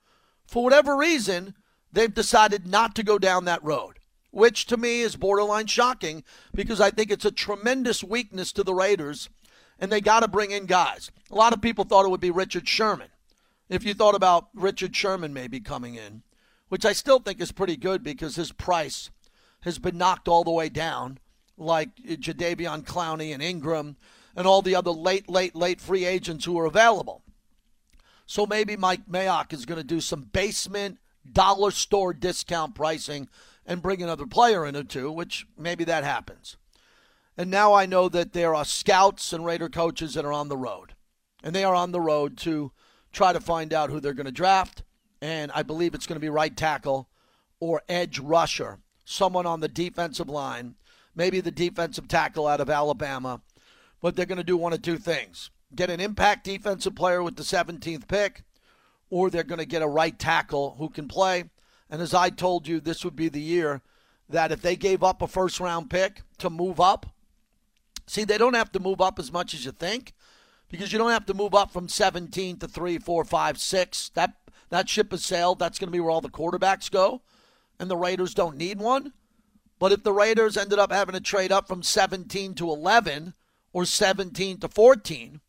For 0.49 0.65
whatever 0.65 0.97
reason, 0.97 1.55
they've 1.93 2.13
decided 2.13 2.67
not 2.67 2.97
to 2.97 3.05
go 3.05 3.17
down 3.17 3.45
that 3.45 3.63
road 3.63 3.98
which 4.31 4.67
to 4.67 4.77
me 4.77 5.01
is 5.01 5.17
borderline 5.17 5.67
shocking 5.67 6.23
because 6.55 6.81
I 6.81 6.91
think 6.91 7.11
it's 7.11 7.25
a 7.25 7.31
tremendous 7.31 8.05
weakness 8.05 8.53
to 8.53 8.63
the 8.63 8.75
Raiders, 8.75 9.29
and 9.79 9.91
they 9.91 10.01
got 10.01 10.21
to 10.21 10.29
bring 10.29 10.51
in 10.51 10.67
guys. 10.67 11.11
A 11.31 11.35
lot 11.35 11.53
of 11.53 11.63
people 11.63 11.85
thought 11.85 12.05
it 12.05 12.11
would 12.11 12.21
be 12.21 12.31
Richard 12.31 12.69
Sherman. 12.69 13.09
If 13.69 13.85
you 13.85 13.95
thought 13.95 14.15
about 14.15 14.49
Richard 14.55 14.95
Sherman 14.95 15.33
maybe 15.33 15.61
coming 15.61 15.95
in, 15.95 16.23
which 16.69 16.85
I 16.85 16.93
still 16.93 17.19
think 17.19 17.41
is 17.41 17.53
pretty 17.53 17.77
good 17.77 18.03
because 18.03 18.37
his 18.37 18.53
price 18.53 19.11
has 19.63 19.79
been 19.79 19.99
knocked 19.99 20.29
all 20.29 20.45
the 20.45 20.51
way 20.51 20.69
down, 20.69 21.19
like 21.57 21.97
Jadeveon 21.97 22.85
Clowney 22.85 23.33
and 23.33 23.43
Ingram 23.43 23.97
and 24.37 24.47
all 24.47 24.63
the 24.63 24.77
other 24.77 24.91
late, 24.91 25.29
late, 25.29 25.57
late 25.57 25.81
free 25.81 26.05
agents 26.05 26.45
who 26.45 26.59
are 26.59 26.67
available. 26.67 27.23
So 28.27 28.47
maybe 28.47 28.77
Mike 28.77 29.07
Mayock 29.11 29.53
is 29.53 29.67
going 29.67 29.81
to 29.81 29.87
do 29.87 30.01
some 30.01 30.23
basement 30.33 30.99
dollar 31.31 31.71
store 31.71 32.13
discount 32.13 32.75
pricing 32.75 33.29
and 33.69 33.83
bring 33.83 34.03
another 34.03 34.27
player 34.27 34.67
in 34.67 34.75
or 34.75 34.83
two, 34.83 35.13
which 35.13 35.47
maybe 35.57 35.85
that 35.85 36.03
happens. 36.03 36.57
And 37.37 37.51
now 37.51 37.75
I 37.75 37.87
know 37.87 38.09
that 38.09 38.33
there 38.33 38.55
are 38.55 38.65
scouts 38.65 39.33
and 39.33 39.45
Raider 39.45 39.69
coaches 39.69 40.15
that 40.15 40.25
are 40.25 40.33
on 40.33 40.49
the 40.49 40.57
road. 40.57 40.95
And 41.45 41.55
they 41.55 41.63
are 41.63 41.75
on 41.75 41.93
the 41.93 42.01
road 42.01 42.37
to 42.39 42.73
try 43.13 43.33
to 43.33 43.41
find 43.41 43.73
out 43.73 43.91
who 43.91 44.01
they're 44.01 44.15
going 44.15 44.27
to 44.27 44.33
draft. 44.33 44.83
And 45.21 45.53
I 45.55 45.63
believe 45.63 45.95
it's 45.95 46.07
going 46.07 46.17
to 46.17 46.21
be 46.21 46.31
right 46.31 46.57
tackle 46.57 47.09
or 47.61 47.83
edge 47.89 48.19
rusher, 48.19 48.81
someone 49.05 49.47
on 49.47 49.61
the 49.61 49.69
defensive 49.69 50.29
line, 50.29 50.75
maybe 51.15 51.41
the 51.41 51.51
defensive 51.51 52.09
tackle 52.09 52.47
out 52.47 52.61
of 52.61 52.71
Alabama. 52.71 53.43
But 54.01 54.17
they're 54.17 54.27
going 54.27 54.39
to 54.39 54.45
do 54.45 54.57
one 54.57 54.73
of 54.73 54.83
two 54.83 54.99
things 54.99 55.51
get 55.75 55.91
an 55.91 56.01
impact 56.01 56.45
defensive 56.45 56.95
player 56.95 57.23
with 57.23 57.37
the 57.37 57.43
17th 57.43 58.09
pick, 58.09 58.43
or 59.11 59.29
they're 59.29 59.43
going 59.43 59.59
to 59.59 59.67
get 59.67 59.83
a 59.83 59.87
right 59.87 60.19
tackle 60.19 60.77
who 60.79 60.89
can 60.89 61.07
play. 61.07 61.45
And 61.91 62.03
as 62.03 62.15
I 62.15 62.31
told 62.31 62.69
you, 62.69 62.81
this 62.81 63.05
would 63.05 63.17
be 63.17 63.29
the 63.29 63.41
year 63.41 63.83
that 64.29 64.53
if 64.53 64.61
they 64.61 64.77
gave 64.77 65.03
up 65.03 65.23
a 65.23 65.27
first 65.27 65.59
round 65.61 65.91
pick 65.91 66.23
to 66.39 66.51
move 66.51 66.81
up, 66.81 67.07
see, 68.07 68.25
they 68.25 68.39
don't 68.39 68.55
have 68.55 68.73
to 68.73 68.81
move 68.81 69.01
up 69.01 69.19
as 69.19 69.33
much 69.33 69.55
as 69.55 69.65
you 69.65 69.73
think 69.73 70.13
because 70.69 70.93
you 70.93 70.99
don't 70.99 71.11
have 71.11 71.27
to 71.27 71.35
move 71.35 71.55
up 71.55 71.73
from 71.73 71.89
17 71.89 72.59
to 72.59 72.69
3, 72.69 72.99
4, 72.99 73.25
5, 73.25 73.59
6. 73.59 74.09
That, 74.11 74.35
that 74.69 74.89
ship 74.89 75.11
has 75.13 75.25
sailed. 75.25 75.59
That's 75.59 75.79
going 75.79 75.89
to 75.89 75.93
be 75.93 76.01
where 76.01 76.11
all 76.11 76.21
the 76.21 76.29
quarterbacks 76.29 76.91
go. 76.91 77.23
And 77.81 77.91
the 77.91 77.97
Raiders 77.97 78.35
don't 78.35 78.57
need 78.57 78.79
one. 78.79 79.13
But 79.79 79.93
if 79.93 80.03
the 80.03 80.13
Raiders 80.13 80.57
ended 80.57 80.79
up 80.79 80.93
having 80.93 81.15
to 81.15 81.21
trade 81.21 81.53
up 81.53 81.69
from 81.69 81.83
17 81.83 82.55
to 82.55 82.71
11 82.71 83.35
or 83.73 83.85
17 83.85 84.59
to 84.59 84.69
14, 84.69 85.41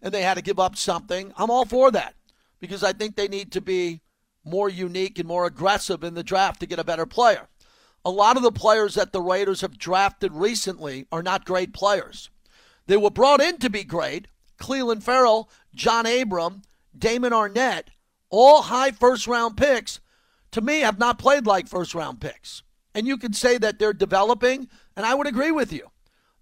and 0.00 0.14
they 0.14 0.22
had 0.22 0.34
to 0.34 0.42
give 0.42 0.60
up 0.60 0.76
something, 0.76 1.32
I'm 1.36 1.50
all 1.50 1.64
for 1.64 1.90
that 1.90 2.14
because 2.60 2.84
I 2.84 2.92
think 2.92 3.16
they 3.16 3.28
need 3.28 3.50
to 3.52 3.60
be 3.60 4.00
more 4.44 4.68
unique 4.68 5.18
and 5.18 5.28
more 5.28 5.46
aggressive 5.46 6.02
in 6.02 6.14
the 6.14 6.22
draft 6.22 6.60
to 6.60 6.66
get 6.66 6.78
a 6.78 6.84
better 6.84 7.06
player. 7.06 7.48
A 8.04 8.10
lot 8.10 8.36
of 8.36 8.42
the 8.42 8.52
players 8.52 8.94
that 8.94 9.12
the 9.12 9.20
Raiders 9.20 9.60
have 9.60 9.78
drafted 9.78 10.32
recently 10.32 11.06
are 11.12 11.22
not 11.22 11.44
great 11.44 11.72
players. 11.72 12.30
They 12.86 12.96
were 12.96 13.10
brought 13.10 13.40
in 13.40 13.58
to 13.58 13.70
be 13.70 13.84
great. 13.84 14.26
Clelin 14.58 15.02
Ferrell, 15.02 15.48
John 15.74 16.06
Abram, 16.06 16.62
Damon 16.96 17.32
Arnette, 17.32 17.88
all 18.28 18.62
high 18.62 18.90
first 18.90 19.26
round 19.26 19.56
picks, 19.56 20.00
to 20.50 20.60
me 20.60 20.80
have 20.80 20.98
not 20.98 21.18
played 21.18 21.46
like 21.46 21.68
first 21.68 21.94
round 21.94 22.20
picks. 22.20 22.62
And 22.94 23.06
you 23.06 23.16
can 23.16 23.32
say 23.32 23.56
that 23.58 23.78
they're 23.78 23.92
developing, 23.92 24.68
and 24.96 25.06
I 25.06 25.14
would 25.14 25.26
agree 25.26 25.50
with 25.50 25.72
you. 25.72 25.90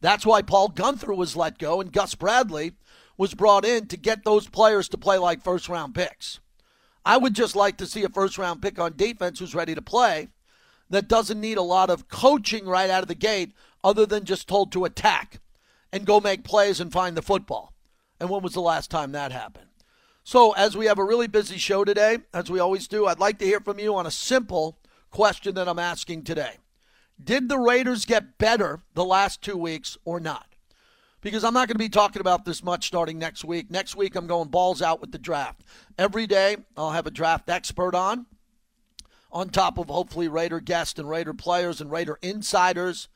That's 0.00 0.26
why 0.26 0.42
Paul 0.42 0.70
Guenther 0.70 1.14
was 1.14 1.36
let 1.36 1.58
go 1.58 1.80
and 1.80 1.92
Gus 1.92 2.14
Bradley 2.14 2.72
was 3.16 3.34
brought 3.34 3.64
in 3.64 3.86
to 3.88 3.96
get 3.96 4.24
those 4.24 4.48
players 4.48 4.88
to 4.88 4.98
play 4.98 5.18
like 5.18 5.42
first 5.42 5.68
round 5.68 5.94
picks. 5.94 6.40
I 7.04 7.16
would 7.16 7.34
just 7.34 7.56
like 7.56 7.76
to 7.78 7.86
see 7.86 8.04
a 8.04 8.08
first 8.08 8.38
round 8.38 8.62
pick 8.62 8.78
on 8.78 8.96
defense 8.96 9.38
who's 9.38 9.54
ready 9.54 9.74
to 9.74 9.82
play 9.82 10.28
that 10.90 11.08
doesn't 11.08 11.40
need 11.40 11.56
a 11.56 11.62
lot 11.62 11.90
of 11.90 12.08
coaching 12.08 12.66
right 12.66 12.90
out 12.90 13.02
of 13.02 13.08
the 13.08 13.14
gate 13.14 13.54
other 13.82 14.04
than 14.04 14.24
just 14.24 14.48
told 14.48 14.72
to 14.72 14.84
attack 14.84 15.40
and 15.92 16.06
go 16.06 16.20
make 16.20 16.44
plays 16.44 16.80
and 16.80 16.92
find 16.92 17.16
the 17.16 17.22
football. 17.22 17.72
And 18.18 18.28
when 18.28 18.42
was 18.42 18.52
the 18.52 18.60
last 18.60 18.90
time 18.90 19.12
that 19.12 19.32
happened? 19.32 19.66
So, 20.22 20.52
as 20.52 20.76
we 20.76 20.86
have 20.86 20.98
a 20.98 21.04
really 21.04 21.26
busy 21.26 21.56
show 21.56 21.84
today, 21.84 22.18
as 22.34 22.50
we 22.50 22.60
always 22.60 22.86
do, 22.86 23.06
I'd 23.06 23.18
like 23.18 23.38
to 23.38 23.46
hear 23.46 23.60
from 23.60 23.78
you 23.78 23.94
on 23.96 24.06
a 24.06 24.10
simple 24.10 24.78
question 25.10 25.54
that 25.54 25.68
I'm 25.68 25.78
asking 25.78 26.24
today. 26.24 26.58
Did 27.22 27.48
the 27.48 27.58
Raiders 27.58 28.04
get 28.04 28.38
better 28.38 28.82
the 28.94 29.04
last 29.04 29.42
two 29.42 29.56
weeks 29.56 29.96
or 30.04 30.20
not? 30.20 30.49
Because 31.20 31.44
I'm 31.44 31.54
not 31.54 31.68
going 31.68 31.74
to 31.74 31.78
be 31.78 31.88
talking 31.88 32.20
about 32.20 32.44
this 32.44 32.64
much 32.64 32.86
starting 32.86 33.18
next 33.18 33.44
week. 33.44 33.70
Next 33.70 33.96
week, 33.96 34.16
I'm 34.16 34.26
going 34.26 34.48
balls 34.48 34.80
out 34.80 35.00
with 35.00 35.12
the 35.12 35.18
draft. 35.18 35.62
Every 35.98 36.26
day, 36.26 36.56
I'll 36.76 36.92
have 36.92 37.06
a 37.06 37.10
draft 37.10 37.50
expert 37.50 37.94
on, 37.94 38.26
on 39.30 39.50
top 39.50 39.78
of 39.78 39.88
hopefully 39.88 40.28
Raider 40.28 40.60
guests 40.60 40.98
and 40.98 41.08
Raider 41.08 41.34
players 41.34 41.80
and 41.80 41.90
Raider 41.90 42.18
insiders. 42.22 43.08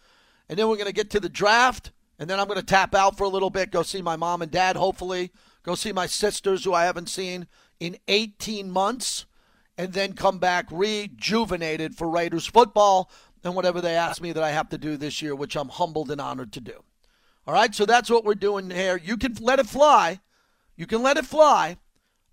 And 0.49 0.59
then 0.59 0.69
we're 0.69 0.77
going 0.77 0.87
to 0.87 0.93
get 0.93 1.11
to 1.11 1.21
the 1.21 1.29
draft, 1.29 1.93
and 2.19 2.29
then 2.29 2.39
I'm 2.39 2.47
going 2.47 2.61
to 2.61 2.67
tap 2.67 2.95
out 2.95 3.17
for 3.17 3.25
a 3.25 3.29
little 3.29 3.51
bit, 3.51 3.71
go 3.71 3.83
see 3.83 4.03
my 4.03 4.17
mom 4.17 4.43
and 4.43 4.51
dad, 4.51 4.77
hopefully, 4.77 5.33
go 5.63 5.75
see 5.75 5.93
my 5.93 6.07
sisters 6.07 6.65
who 6.65 6.75
I 6.75 6.85
haven't 6.85 7.09
seen 7.09 7.47
in 7.81 7.97
18 8.09 8.71
months, 8.71 9.25
and 9.77 9.93
then 9.93 10.13
come 10.13 10.39
back 10.39 10.67
rejuvenated 10.71 11.97
for 11.97 12.09
Raiders 12.09 12.47
football 12.47 13.11
and 13.43 13.55
whatever 13.55 13.81
they 13.81 13.97
ask 13.97 14.23
me 14.23 14.33
that 14.33 14.43
I 14.43 14.53
have 14.53 14.69
to 14.71 14.79
do 14.79 14.97
this 14.97 15.21
year, 15.21 15.35
which 15.35 15.57
I'm 15.57 15.69
humbled 15.69 16.11
and 16.11 16.21
honored 16.21 16.53
to 16.53 16.61
do. 16.61 16.85
All 17.47 17.55
right, 17.55 17.75
so 17.75 17.85
that's 17.85 18.09
what 18.09 18.25
we're 18.25 18.35
doing 18.35 18.71
here. 18.71 18.97
You 19.03 19.17
can 19.17 19.35
let 19.41 19.59
it 19.59 19.67
fly. 19.67 20.21
You 20.77 20.87
can 20.87 21.03
let 21.03 21.19
it 21.19 21.27
fly. 21.27 21.77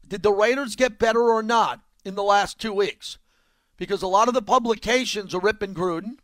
Did 0.08 0.24
the 0.24 0.32
Raiders 0.32 0.76
get 0.76 1.00
better 1.00 1.30
or 1.30 1.44
not 1.44 1.82
in 2.06 2.16
the 2.16 2.24
last 2.24 2.60
two 2.60 2.74
weeks? 2.74 3.18
Because 3.78 4.02
a 4.02 4.08
lot 4.08 4.28
of 4.28 4.34
the 4.34 4.42
publications 4.42 5.34
are 5.34 5.42
ripping 5.42 5.74
Gruden, 5.74 6.18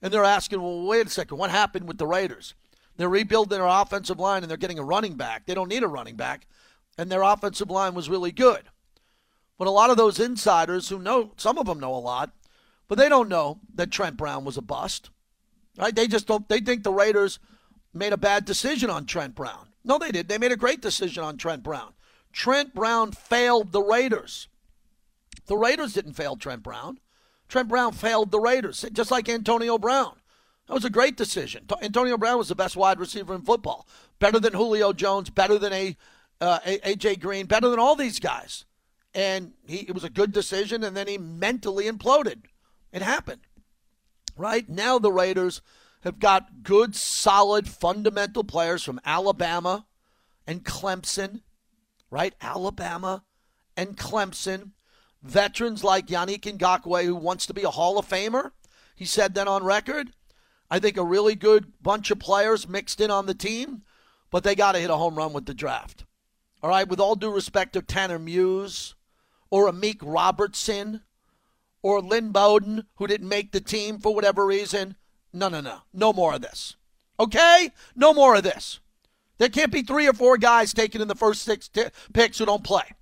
and 0.00 0.12
they're 0.12 0.24
asking, 0.24 0.62
well, 0.62 0.86
wait 0.86 1.06
a 1.06 1.10
second, 1.10 1.38
what 1.38 1.50
happened 1.50 1.88
with 1.88 1.98
the 1.98 2.06
Raiders? 2.06 2.54
They're 2.96 3.08
rebuilding 3.08 3.58
their 3.58 3.66
offensive 3.66 4.20
line 4.20 4.42
and 4.42 4.50
they're 4.50 4.56
getting 4.56 4.78
a 4.78 4.84
running 4.84 5.14
back. 5.14 5.46
They 5.46 5.54
don't 5.54 5.68
need 5.68 5.82
a 5.82 5.88
running 5.88 6.16
back, 6.16 6.46
and 6.98 7.10
their 7.10 7.22
offensive 7.22 7.70
line 7.70 7.94
was 7.94 8.10
really 8.10 8.32
good. 8.32 8.64
But 9.58 9.68
a 9.68 9.72
lot 9.72 9.90
of 9.90 9.96
those 9.96 10.20
insiders 10.20 10.88
who 10.88 10.98
know, 10.98 11.32
some 11.36 11.58
of 11.58 11.66
them 11.66 11.80
know 11.80 11.94
a 11.94 11.96
lot, 11.96 12.32
but 12.88 12.98
they 12.98 13.08
don't 13.08 13.28
know 13.28 13.60
that 13.74 13.90
Trent 13.90 14.16
Brown 14.16 14.44
was 14.44 14.56
a 14.56 14.62
bust. 14.62 15.10
Right? 15.78 15.94
They 15.94 16.08
just 16.08 16.26
don't. 16.26 16.48
They 16.48 16.60
think 16.60 16.82
the 16.82 16.92
Raiders 16.92 17.38
made 17.92 18.12
a 18.12 18.18
bad 18.18 18.44
decision 18.44 18.90
on 18.90 19.06
Trent 19.06 19.34
Brown. 19.34 19.68
No, 19.84 19.98
they 19.98 20.10
did. 20.10 20.28
They 20.28 20.38
made 20.38 20.52
a 20.52 20.56
great 20.56 20.80
decision 20.80 21.24
on 21.24 21.36
Trent 21.36 21.62
Brown. 21.62 21.92
Trent 22.32 22.74
Brown 22.74 23.12
failed 23.12 23.72
the 23.72 23.82
Raiders. 23.82 24.48
The 25.46 25.56
Raiders 25.56 25.94
didn't 25.94 26.14
fail 26.14 26.36
Trent 26.36 26.62
Brown. 26.62 26.98
Trent 27.48 27.68
Brown 27.68 27.92
failed 27.92 28.30
the 28.30 28.38
Raiders, 28.38 28.84
just 28.92 29.10
like 29.10 29.28
Antonio 29.28 29.78
Brown. 29.78 30.16
That 30.66 30.74
was 30.74 30.84
a 30.84 30.90
great 30.90 31.16
decision. 31.16 31.66
Antonio 31.82 32.16
Brown 32.16 32.38
was 32.38 32.48
the 32.48 32.54
best 32.54 32.76
wide 32.76 33.00
receiver 33.00 33.34
in 33.34 33.42
football, 33.42 33.88
better 34.20 34.38
than 34.38 34.52
Julio 34.52 34.92
Jones, 34.92 35.28
better 35.28 35.58
than 35.58 35.72
a, 35.72 35.96
uh, 36.40 36.60
AJ 36.60 37.18
Green, 37.18 37.46
better 37.46 37.68
than 37.68 37.80
all 37.80 37.96
these 37.96 38.20
guys. 38.20 38.66
And 39.12 39.54
he, 39.66 39.78
it 39.78 39.92
was 39.92 40.04
a 40.04 40.10
good 40.10 40.30
decision, 40.30 40.84
and 40.84 40.96
then 40.96 41.08
he 41.08 41.18
mentally 41.18 41.90
imploded. 41.90 42.42
It 42.92 43.02
happened. 43.02 43.40
Right 44.36 44.68
now, 44.68 45.00
the 45.00 45.10
Raiders 45.10 45.60
have 46.00 46.18
got 46.18 46.62
good, 46.62 46.96
solid, 46.96 47.68
fundamental 47.68 48.44
players 48.44 48.82
from 48.82 49.00
Alabama 49.04 49.86
and 50.46 50.64
Clemson, 50.64 51.42
right? 52.10 52.34
Alabama 52.40 53.24
and 53.76 53.96
Clemson. 53.96 54.72
Veterans 55.22 55.84
like 55.84 56.06
Yannick 56.06 56.40
Ngakoue, 56.40 57.04
who 57.04 57.14
wants 57.14 57.46
to 57.46 57.54
be 57.54 57.62
a 57.62 57.70
Hall 57.70 57.98
of 57.98 58.08
Famer. 58.08 58.52
He 58.96 59.04
said 59.04 59.34
that 59.34 59.48
on 59.48 59.64
record. 59.64 60.12
I 60.70 60.78
think 60.78 60.96
a 60.96 61.04
really 61.04 61.34
good 61.34 61.72
bunch 61.82 62.10
of 62.10 62.18
players 62.18 62.68
mixed 62.68 63.00
in 63.00 63.10
on 63.10 63.26
the 63.26 63.34
team, 63.34 63.82
but 64.30 64.44
they 64.44 64.54
got 64.54 64.72
to 64.72 64.78
hit 64.78 64.90
a 64.90 64.96
home 64.96 65.16
run 65.16 65.32
with 65.32 65.46
the 65.46 65.54
draft. 65.54 66.04
All 66.62 66.70
right, 66.70 66.88
with 66.88 67.00
all 67.00 67.16
due 67.16 67.30
respect 67.30 67.72
to 67.72 67.82
Tanner 67.82 68.18
Muse 68.18 68.94
or 69.50 69.70
Amik 69.70 69.98
Robertson 70.02 71.02
or 71.82 72.00
Lynn 72.00 72.30
Bowden, 72.30 72.86
who 72.96 73.06
didn't 73.06 73.28
make 73.28 73.52
the 73.52 73.60
team 73.60 73.98
for 73.98 74.14
whatever 74.14 74.46
reason, 74.46 74.96
no, 75.32 75.48
no, 75.48 75.60
no. 75.60 75.78
No 75.92 76.12
more 76.12 76.34
of 76.34 76.42
this. 76.42 76.76
Okay? 77.18 77.70
No 77.94 78.14
more 78.14 78.36
of 78.36 78.42
this. 78.42 78.80
There 79.38 79.48
can't 79.48 79.72
be 79.72 79.82
three 79.82 80.06
or 80.06 80.12
four 80.12 80.36
guys 80.36 80.74
taken 80.74 81.00
in 81.00 81.08
the 81.08 81.14
first 81.14 81.42
six 81.42 81.68
t- 81.68 81.84
picks 82.12 82.38
who 82.38 82.46
don't 82.46 82.64
play, 82.64 82.94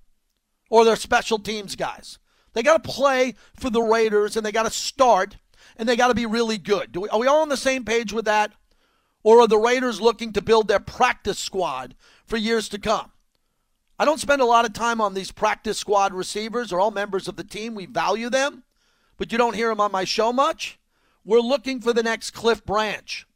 or 0.71 0.85
they're 0.85 0.95
special 0.95 1.41
teams 1.41 1.75
guys. 1.75 2.19
They 2.53 2.63
got 2.63 2.83
to 2.83 2.89
play 2.89 3.35
for 3.55 3.71
the 3.71 3.83
Raiders, 3.83 4.37
and 4.37 4.47
they 4.47 4.53
got 4.53 4.63
to 4.63 4.71
start, 4.71 5.37
and 5.77 5.89
they 5.89 5.97
got 5.97 6.09
to 6.09 6.15
be 6.15 6.27
really 6.27 6.59
good. 6.59 6.95
We, 6.97 7.09
are 7.09 7.19
we 7.19 7.27
all 7.27 7.43
on 7.43 7.49
the 7.49 7.57
same 7.57 7.85
page 7.85 8.13
with 8.13 8.25
that? 8.27 8.53
Or 9.25 9.41
are 9.41 9.49
the 9.49 9.59
Raiders 9.59 10.01
looking 10.01 10.33
to 10.33 10.43
build 10.43 10.69
their 10.69 10.79
practice 10.79 11.39
squad 11.39 11.97
for 12.25 12.37
years 12.37 12.69
to 12.71 12.79
come? 12.79 13.11
I 13.99 14.05
don't 14.05 14.21
spend 14.21 14.41
a 14.41 14.47
lot 14.47 14.65
of 14.65 14.73
time 14.73 15.01
on 15.01 15.15
these 15.15 15.33
practice 15.33 15.79
squad 15.79 16.15
receivers. 16.15 16.71
They're 16.71 16.81
all 16.81 16.93
members 16.93 17.27
of 17.27 17.35
the 17.35 17.43
team. 17.43 17.75
We 17.75 17.87
value 17.87 18.31
them, 18.31 18.63
but 19.17 19.33
you 19.33 19.39
don't 19.39 19.57
hear 19.57 19.69
them 19.69 19.81
on 19.81 19.91
my 19.91 20.05
show 20.05 20.33
much. 20.33 20.79
We're 21.25 21.41
looking 21.41 21.81
for 21.81 21.93
the 21.93 22.03
next 22.03 22.31
Cliff 22.31 22.65
Branch. 22.65 23.27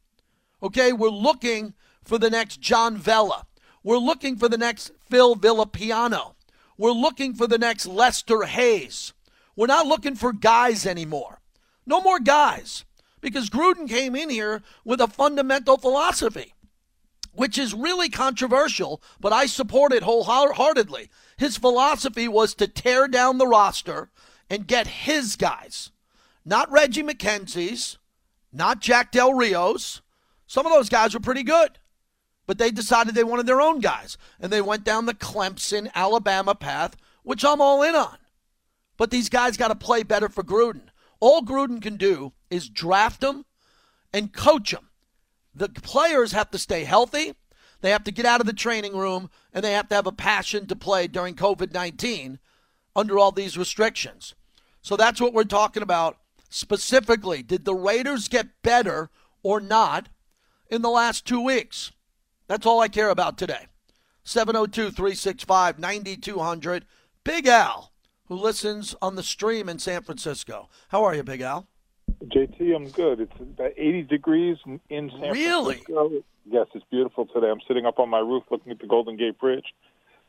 Okay, 0.63 0.93
we're 0.93 1.09
looking 1.09 1.75
for 2.05 2.19
the 2.19 2.31
next 2.31 2.61
John 2.61 2.97
Vella. 2.97 3.47
We're 3.83 3.99
looking 3.99 4.37
for 4.37 4.49
the 4.49 4.59
next 4.59 4.93
Phil 5.09 5.37
Villapiano. 5.37 6.35
We're 6.79 6.93
looking 6.93 7.35
for 7.35 7.47
the 7.47 7.59
next 7.59 7.87
Lester 7.87 8.43
Hayes. 8.43 9.13
We're 9.55 9.67
not 9.67 9.87
looking 9.87 10.15
for 10.15 10.33
guys 10.33 10.87
anymore. 10.87 11.41
No 11.87 12.01
more 12.01 12.19
guys. 12.19 12.85
Because 13.21 13.51
Gruden 13.51 13.89
came 13.89 14.17
in 14.17 14.31
here 14.31 14.63
with 14.85 15.01
a 15.01 15.07
fundamental 15.07 15.77
philosophy, 15.77 16.55
which 17.33 17.57
is 17.57 17.73
really 17.73 18.09
controversial, 18.09 19.01
but 19.21 19.33
I 19.33 19.47
support 19.47 19.93
it 19.93 20.03
wholeheartedly. 20.03 21.09
His 21.37 21.57
philosophy 21.57 22.27
was 22.27 22.55
to 22.57 22.67
tear 22.67 23.07
down 23.07 23.39
the 23.39 23.47
roster 23.47 24.11
and 24.51 24.67
get 24.67 24.89
his 24.89 25.37
guys. 25.37 25.92
Not 26.45 26.71
Reggie 26.71 27.03
McKenzie's, 27.03 27.99
not 28.53 28.81
Jack 28.81 29.13
Del 29.13 29.33
Rio's. 29.33 30.03
Some 30.47 30.67
of 30.67 30.73
those 30.73 30.89
guys 30.89 31.15
were 31.15 31.21
pretty 31.21 31.45
good, 31.45 31.79
but 32.47 32.59
they 32.59 32.71
decided 32.71 33.15
they 33.15 33.25
wanted 33.25 33.47
their 33.47 33.61
own 33.61 33.81
guys. 33.81 34.19
And 34.41 34.53
they 34.53 34.61
went 34.61 34.85
down 34.85 35.07
the 35.07 35.15
Clemson, 35.15 35.91
Alabama 35.95 36.55
path 36.55 36.97
which 37.23 37.45
I'm 37.45 37.61
all 37.61 37.83
in 37.83 37.95
on. 37.95 38.19
But 38.97 39.11
these 39.11 39.29
guys 39.29 39.57
got 39.57 39.69
to 39.69 39.75
play 39.75 40.03
better 40.03 40.29
for 40.29 40.43
Gruden. 40.43 40.89
All 41.21 41.43
Gruden 41.43 41.81
can 41.81 41.97
do 41.97 42.33
is 42.51 42.69
draft 42.69 43.21
them 43.21 43.45
and 44.13 44.33
coach 44.33 44.73
them. 44.73 44.89
The 45.55 45.69
players 45.69 46.33
have 46.33 46.51
to 46.51 46.59
stay 46.59 46.85
healthy. 46.85 47.35
They 47.81 47.91
have 47.91 48.05
to 48.05 48.13
get 48.13 48.27
out 48.27 48.41
of 48.41 48.47
the 48.47 48.53
training 48.53 48.97
room 48.97 49.31
and 49.53 49.65
they 49.65 49.73
have 49.73 49.89
to 49.89 49.95
have 49.95 50.07
a 50.07 50.13
passion 50.13 50.67
to 50.67 50.77
play 50.77 51.07
during 51.07 51.35
COVID 51.35 51.73
19 51.73 52.39
under 52.95 53.19
all 53.19 53.33
these 53.33 53.59
restrictions. 53.59 54.35
So 54.83 54.97
that's 54.97 55.21
what 55.21 55.33
we're 55.33 55.45
talking 55.45 55.83
about 55.83 56.19
specifically. 56.53 57.43
Did 57.43 57.65
the 57.65 57.75
Raiders 57.75 58.29
get 58.29 58.63
better 58.63 59.11
or 59.43 59.61
not 59.61 60.09
in 60.71 60.83
the 60.83 60.91
last 60.91 61.27
two 61.27 61.43
weeks? 61.43 61.93
That's 62.47 62.67
all 62.67 62.81
I 62.81 62.89
care 62.89 63.11
about 63.11 63.39
today. 63.39 63.67
702 64.25 64.91
365 64.91 65.79
9200. 65.79 66.85
Big 67.25 67.47
Al, 67.47 67.93
who 68.27 68.35
listens 68.35 68.95
on 69.01 69.17
the 69.17 69.23
stream 69.23 69.69
in 69.69 69.79
San 69.79 70.03
Francisco. 70.03 70.69
How 70.89 71.05
are 71.05 71.15
you, 71.15 71.23
Big 71.23 71.41
Al? 71.41 71.67
JT, 72.25 72.75
I'm 72.75 72.89
good. 72.89 73.21
It's 73.21 73.41
about 73.41 73.73
80 73.77 74.03
degrees 74.03 74.57
in 74.67 75.11
San 75.11 75.33
really? 75.33 75.77
Francisco. 75.77 76.09
Really? 76.09 76.25
Yes, 76.45 76.67
it's 76.75 76.85
beautiful 76.91 77.27
today. 77.27 77.49
I'm 77.49 77.61
sitting 77.67 77.87
up 77.87 77.99
on 77.99 78.09
my 78.09 78.19
roof 78.19 78.43
looking 78.51 78.73
at 78.73 78.81
the 78.81 78.87
Golden 78.87 79.17
Gate 79.17 79.39
Bridge, 79.39 79.67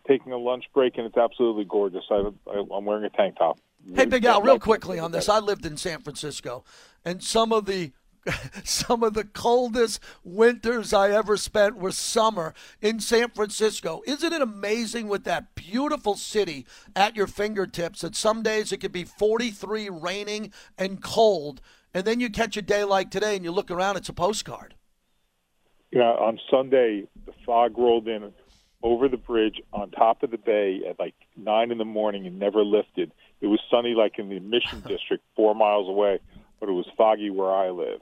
taking 0.08 0.32
a 0.32 0.38
lunch 0.38 0.66
break, 0.74 0.98
and 0.98 1.06
it's 1.06 1.18
absolutely 1.18 1.66
gorgeous. 1.66 2.04
I, 2.10 2.32
am 2.52 2.86
wearing 2.86 3.06
a 3.06 3.10
tank 3.10 3.38
top. 3.38 3.60
Hey, 3.96 4.06
Big 4.06 4.26
Al, 4.26 4.42
real 4.42 4.60
quickly 4.60 5.00
on 5.00 5.12
this. 5.12 5.28
I 5.28 5.40
lived 5.40 5.66
in 5.66 5.78
San 5.78 6.02
Francisco, 6.02 6.64
and 7.04 7.24
some 7.24 7.52
of 7.52 7.66
the 7.66 7.92
some 8.64 9.04
of 9.04 9.14
the 9.14 9.26
coldest 9.26 10.00
winters 10.24 10.94
I 10.94 11.12
ever 11.12 11.36
spent 11.38 11.78
were 11.78 11.92
summer 11.92 12.54
in 12.82 13.00
San 13.00 13.30
Francisco. 13.30 14.02
Isn't 14.06 14.34
it 14.34 14.42
amazing 14.42 15.08
with 15.08 15.26
that 15.26 15.56
beautiful 15.56 16.16
city 16.16 16.66
at 16.96 17.16
your 17.16 17.28
fingertips 17.28 18.02
that 18.02 18.16
some 18.16 18.42
days 18.42 18.72
it 18.72 18.78
could 18.78 18.92
be 18.92 19.04
43 19.04 19.90
raining 19.90 20.54
and 20.78 21.02
cold, 21.02 21.62
and 21.94 22.06
then 22.06 22.20
you 22.20 22.30
catch 22.30 22.58
a 22.58 22.62
day 22.62 22.84
like 22.84 23.12
today 23.12 23.36
and 23.36 23.44
you 23.44 23.52
look 23.52 23.70
around, 23.70 23.98
it's 23.98 24.10
a 24.10 24.14
postcard. 24.14 24.76
Yeah, 25.92 26.04
on 26.04 26.40
Sunday, 26.50 27.04
the 27.26 27.34
fog 27.46 27.78
rolled 27.78 28.08
in 28.08 28.24
over 28.84 29.08
the 29.08 29.18
bridge 29.18 29.62
on 29.72 29.90
top 29.92 30.22
of 30.24 30.30
the 30.30 30.38
bay 30.38 30.82
at 30.88 31.00
like 31.00 31.16
nine 31.38 31.72
in 31.72 31.78
the 31.78 31.86
morning 31.86 32.28
and 32.28 32.38
never 32.38 32.64
lifted. 32.64 33.12
It 33.40 33.48
was 33.48 33.60
sunny 33.72 33.96
like 33.96 34.20
in 34.20 34.30
the 34.30 34.40
Mission 34.40 34.82
District, 34.88 35.24
four 35.36 35.56
miles 35.56 35.88
away, 35.88 36.20
but 36.60 36.70
it 36.70 36.74
was 36.74 36.86
foggy 36.98 37.30
where 37.30 37.52
I 37.52 37.70
live. 37.70 38.02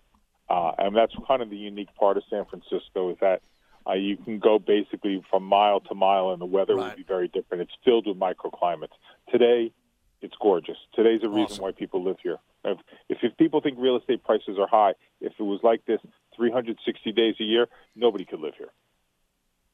Uh, 0.49 0.71
and 0.79 0.95
that's 0.95 1.13
kind 1.27 1.41
of 1.41 1.49
the 1.49 1.55
unique 1.55 1.93
part 1.95 2.17
of 2.17 2.23
San 2.29 2.45
Francisco 2.45 3.11
is 3.11 3.17
that 3.21 3.41
uh, 3.87 3.93
you 3.93 4.17
can 4.17 4.39
go 4.39 4.59
basically 4.59 5.23
from 5.29 5.43
mile 5.43 5.79
to 5.79 5.95
mile, 5.95 6.31
and 6.31 6.41
the 6.41 6.45
weather 6.45 6.75
right. 6.75 6.89
will 6.89 6.97
be 6.97 7.03
very 7.03 7.27
different. 7.27 7.61
It's 7.61 7.71
filled 7.85 8.07
with 8.07 8.17
microclimates. 8.17 8.93
Today, 9.31 9.71
it's 10.21 10.35
gorgeous. 10.41 10.77
Today's 10.93 11.21
a 11.23 11.29
reason 11.29 11.53
awesome. 11.53 11.63
why 11.63 11.71
people 11.71 12.03
live 12.03 12.17
here. 12.21 12.37
If, 12.63 12.77
if, 13.09 13.17
if 13.23 13.37
people 13.37 13.61
think 13.61 13.77
real 13.79 13.97
estate 13.97 14.23
prices 14.23 14.57
are 14.59 14.67
high, 14.67 14.93
if 15.19 15.33
it 15.39 15.43
was 15.43 15.61
like 15.63 15.85
this 15.85 15.99
360 16.35 17.11
days 17.11 17.35
a 17.39 17.43
year, 17.43 17.67
nobody 17.95 18.25
could 18.25 18.39
live 18.39 18.53
here. 18.57 18.69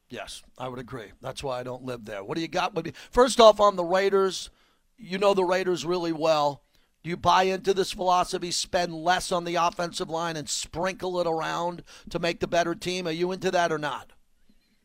Yes, 0.09 0.41
I 0.57 0.69
would 0.69 0.79
agree. 0.79 1.11
That's 1.21 1.43
why 1.43 1.59
I 1.59 1.63
don't 1.63 1.83
live 1.83 2.05
there. 2.05 2.23
What 2.23 2.35
do 2.35 2.41
you 2.41 2.47
got? 2.47 2.77
First 3.11 3.39
off, 3.39 3.59
on 3.59 3.75
the 3.75 3.83
Raiders, 3.83 4.49
you 4.97 5.17
know 5.17 5.33
the 5.33 5.43
Raiders 5.43 5.85
really 5.85 6.13
well. 6.13 6.63
Do 7.03 7.09
you 7.09 7.17
buy 7.17 7.43
into 7.43 7.73
this 7.73 7.91
philosophy? 7.91 8.51
Spend 8.51 8.93
less 8.93 9.31
on 9.31 9.43
the 9.43 9.55
offensive 9.55 10.09
line 10.09 10.35
and 10.37 10.49
sprinkle 10.49 11.19
it 11.19 11.27
around 11.27 11.83
to 12.09 12.19
make 12.19 12.39
the 12.39 12.47
better 12.47 12.73
team. 12.73 13.07
Are 13.07 13.11
you 13.11 13.31
into 13.31 13.51
that 13.51 13.71
or 13.71 13.77
not? 13.77 14.11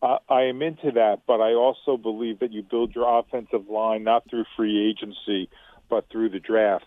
Uh, 0.03 0.19
I 0.29 0.43
am 0.43 0.63
into 0.63 0.91
that, 0.93 1.21
but 1.27 1.41
I 1.41 1.53
also 1.53 1.97
believe 1.97 2.41
that 2.41 2.53
you 2.53 2.63
build 2.63 2.95
your 2.95 3.21
offensive 3.21 3.69
line 3.69 4.03
not 4.03 4.29
through 4.29 4.45
free 4.57 4.91
agency, 4.91 5.49
but 5.89 6.09
through 6.11 6.31
the 6.31 6.41
draft. 6.41 6.85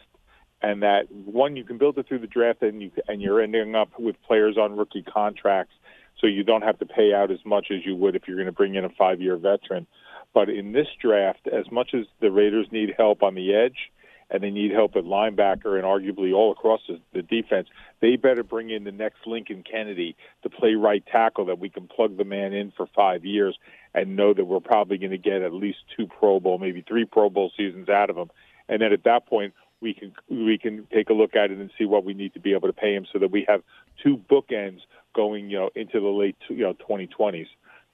And 0.62 0.84
that 0.84 1.10
one, 1.12 1.56
you 1.56 1.64
can 1.64 1.78
build 1.78 1.98
it 1.98 2.08
through 2.08 2.20
the 2.20 2.28
draft, 2.28 2.62
and 2.62 2.82
you 2.82 2.92
and 3.08 3.22
you're 3.22 3.42
ending 3.42 3.76
up 3.76 3.90
with 4.00 4.22
players 4.24 4.58
on 4.58 4.76
rookie 4.76 5.04
contracts, 5.04 5.74
so 6.20 6.28
you 6.28 6.44
don't 6.44 6.64
have 6.64 6.80
to 6.80 6.86
pay 6.86 7.14
out 7.14 7.32
as 7.32 7.40
much 7.46 7.68
as 7.72 7.86
you 7.86 7.96
would 7.96 8.16
if 8.16 8.24
you're 8.28 8.38
going 8.38 8.46
to 8.46 8.52
bring 8.52 8.76
in 8.76 8.86
a 8.86 8.90
five-year 8.90 9.38
veteran. 9.38 9.88
But 10.34 10.50
in 10.50 10.72
this 10.72 10.88
draft, 11.02 11.48
as 11.48 11.72
much 11.72 11.94
as 11.94 12.06
the 12.20 12.32
Raiders 12.32 12.68
need 12.72 12.94
help 12.98 13.24
on 13.24 13.36
the 13.36 13.54
edge, 13.54 13.92
and 14.30 14.42
they 14.42 14.50
need 14.50 14.72
help 14.72 14.96
at 14.96 15.04
linebacker 15.04 15.76
and 15.76 15.84
arguably 15.84 16.34
all 16.34 16.52
across 16.52 16.82
the, 16.88 17.00
the 17.14 17.22
defense, 17.22 17.68
they 18.02 18.16
better 18.16 18.44
bring 18.44 18.70
in 18.70 18.84
the 18.84 18.92
next 18.92 19.20
Lincoln 19.26 19.64
Kennedy 19.64 20.16
to 20.44 20.50
play 20.50 20.74
right 20.74 21.04
tackle 21.06 21.46
that 21.46 21.60
we 21.60 21.70
can 21.70 21.88
plug 21.88 22.18
the 22.18 22.24
man 22.24 22.54
in 22.54 22.72
for 22.76 22.88
five 22.96 23.24
years 23.24 23.58
and 23.94 24.16
know 24.16 24.34
that 24.34 24.46
we're 24.46 24.60
probably 24.60 24.98
going 24.98 25.12
to 25.12 25.18
get 25.18 25.42
at 25.42 25.54
least 25.54 25.78
two 25.96 26.08
Pro 26.08 26.40
Bowl, 26.40 26.58
maybe 26.58 26.84
three 26.88 27.06
Pro 27.06 27.30
Bowl 27.30 27.52
seasons 27.56 27.88
out 27.88 28.10
of 28.10 28.18
him. 28.18 28.32
And 28.68 28.82
then 28.82 28.92
at 28.92 29.04
that 29.04 29.28
point, 29.28 29.54
we 29.82 29.94
can 29.94 30.14
we 30.30 30.58
can 30.58 30.88
take 30.92 31.10
a 31.10 31.14
look 31.14 31.36
at 31.36 31.52
it 31.52 31.60
and 31.60 31.70
see 31.78 31.86
what 31.86 32.04
we 32.04 32.14
need 32.14 32.34
to 32.34 32.40
be 32.40 32.54
able 32.54 32.68
to 32.68 32.74
pay 32.74 32.96
him 32.96 33.06
so 33.12 33.20
that 33.20 33.30
we 33.30 33.46
have 33.48 33.62
two 34.02 34.18
bookends 34.30 34.80
going, 35.16 35.50
you 35.50 35.58
know, 35.58 35.70
into 35.76 36.00
the 36.00 36.08
late 36.08 36.38
you 36.50 36.58
know 36.58 36.74
2020s 36.88 37.48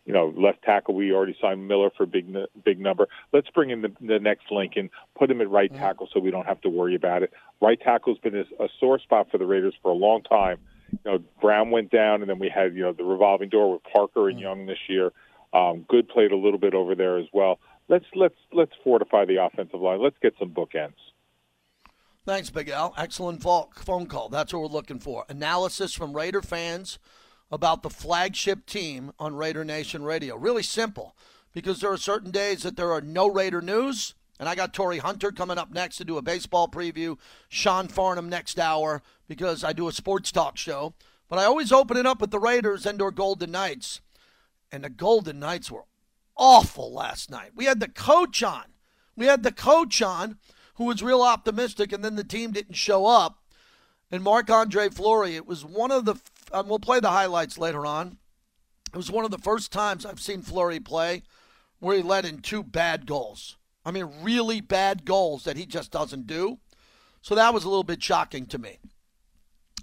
you 0.06 0.14
know, 0.14 0.34
left 0.36 0.64
tackle. 0.64 0.96
We 0.96 1.12
already 1.12 1.36
signed 1.40 1.68
Miller 1.68 1.90
for 1.96 2.06
big 2.06 2.36
big 2.64 2.80
number. 2.80 3.08
Let's 3.32 3.50
bring 3.50 3.70
in 3.70 3.82
the, 3.82 3.94
the 4.02 4.20
next 4.20 4.52
Lincoln, 4.52 4.90
put 5.18 5.30
him 5.30 5.42
at 5.42 5.50
right 5.50 5.74
tackle, 5.74 6.10
so 6.12 6.20
we 6.20 6.32
don't 6.32 6.48
have 6.48 6.62
to 6.62 6.70
worry 6.70 6.96
about 6.96 7.24
it. 7.24 7.32
Right 7.62 7.80
tackle's 7.80 8.18
been 8.18 8.36
a, 8.36 8.64
a 8.64 8.68
sore 8.80 9.00
spot 9.00 9.28
for 9.32 9.38
the 9.38 9.46
Raiders 9.46 9.76
for 9.82 9.92
a 9.92 9.96
long 9.96 10.24
time. 10.24 10.58
You 10.92 11.00
know, 11.06 11.20
Brown 11.40 11.72
went 11.72 11.92
down, 11.92 12.22
and 12.22 12.30
then 12.30 12.40
we 12.40 12.50
had 12.50 12.76
you 12.76 12.82
know 12.82 12.94
the 12.94 13.04
revolving 13.04 13.50
door 13.50 13.74
with 13.74 13.84
Parker 13.84 14.28
and 14.30 14.40
Young 14.40 14.66
this 14.66 14.80
year. 14.90 15.12
Um, 15.54 15.86
Good 15.88 16.10
played 16.10 16.32
a 16.32 16.38
little 16.38 16.60
bit 16.60 16.74
over 16.74 16.96
there 16.96 17.18
as 17.18 17.28
well. 17.32 17.60
Let's 17.88 18.06
let's 18.16 18.36
let's 18.52 18.72
fortify 18.84 19.26
the 19.26 19.44
offensive 19.44 19.82
line. 19.82 20.02
Let's 20.02 20.18
get 20.22 20.34
some 20.40 20.50
bookends. 20.50 20.96
Thanks, 22.24 22.52
Big 22.52 22.70
Al. 22.70 22.94
Excellent 22.98 23.42
phone 23.42 24.06
call. 24.06 24.30
That's 24.30 24.54
what 24.54 24.62
we're 24.62 24.68
looking 24.68 25.00
for. 25.00 25.26
Analysis 25.28 25.96
from 25.96 26.14
Raider 26.16 26.44
fans 26.44 27.00
about 27.52 27.82
the 27.82 27.90
flagship 27.90 28.68
team 28.68 29.12
on 29.18 29.36
Raider 29.36 29.66
Nation 29.66 30.04
Radio. 30.04 30.36
Really 30.36 30.62
simple 30.62 31.16
because 31.52 31.80
there 31.80 31.92
are 31.92 31.98
certain 31.98 32.30
days 32.30 32.62
that 32.62 32.78
there 32.78 32.92
are 32.92 33.02
no 33.02 33.28
Raider 33.28 33.60
news. 33.60 34.14
And 34.40 34.48
I 34.48 34.54
got 34.54 34.72
Torii 34.72 35.00
Hunter 35.00 35.32
coming 35.32 35.58
up 35.58 35.72
next 35.72 35.98
to 35.98 36.06
do 36.06 36.18
a 36.18 36.22
baseball 36.22 36.68
preview. 36.68 37.18
Sean 37.50 37.88
Farnham 37.88 38.30
next 38.30 38.60
hour 38.60 39.02
because 39.28 39.64
I 39.64 39.74
do 39.74 39.88
a 39.88 39.92
sports 39.92 40.32
talk 40.32 40.58
show. 40.58 40.94
But 41.28 41.40
I 41.40 41.46
always 41.46 41.72
open 41.72 41.98
it 41.98 42.06
up 42.06 42.22
with 42.22 42.30
the 42.30 42.40
Raiders 42.40 42.86
and 42.86 43.02
or 43.02 43.10
Golden 43.10 43.50
Knights. 43.50 44.00
And 44.72 44.84
the 44.84 44.90
Golden 44.92 45.40
Knights 45.40 45.72
were 45.72 45.86
awful 46.38 46.94
last 46.94 47.32
night. 47.32 47.52
We 47.56 47.66
had 47.66 47.80
the 47.80 47.90
coach 47.90 48.44
on. 48.44 48.66
We 49.16 49.26
had 49.26 49.42
the 49.42 49.52
coach 49.52 50.04
on 50.04 50.38
who 50.82 50.88
was 50.88 51.04
real 51.04 51.22
optimistic, 51.22 51.94
and 51.94 52.04
then 52.04 52.16
the 52.16 52.24
team 52.24 52.52
didn't 52.52 52.74
show 52.74 53.06
up. 53.06 53.38
And 54.10 54.24
Marc 54.24 54.50
Andre 54.50 54.90
Fleury, 54.90 55.36
it 55.36 55.46
was 55.46 55.64
one 55.64 55.92
of 55.92 56.06
the 56.06 56.16
we'll 56.52 56.80
play 56.80 57.00
the 57.00 57.12
highlights 57.12 57.60
later 57.60 57.86
on. 57.86 58.18
It 58.92 58.98
was 58.98 59.12
one 59.12 59.24
of 59.24 59.30
the 59.30 59.38
first 59.38 59.72
times 59.72 60.08
I've 60.08 60.20
seen 60.20 60.42
Fleury 60.42 60.80
play 60.80 61.22
where 61.80 61.96
he 61.96 62.02
let 62.02 62.26
in 62.26 62.40
two 62.40 62.64
bad 62.64 63.06
goals. 63.06 63.58
I 63.86 63.92
mean, 63.92 64.10
really 64.24 64.60
bad 64.60 65.06
goals 65.06 65.44
that 65.44 65.56
he 65.56 65.68
just 65.68 65.92
doesn't 65.92 66.26
do. 66.26 66.58
So 67.22 67.36
that 67.36 67.54
was 67.54 67.64
a 67.64 67.70
little 67.70 67.84
bit 67.84 68.02
shocking 68.02 68.48
to 68.48 68.58
me. 68.58 68.80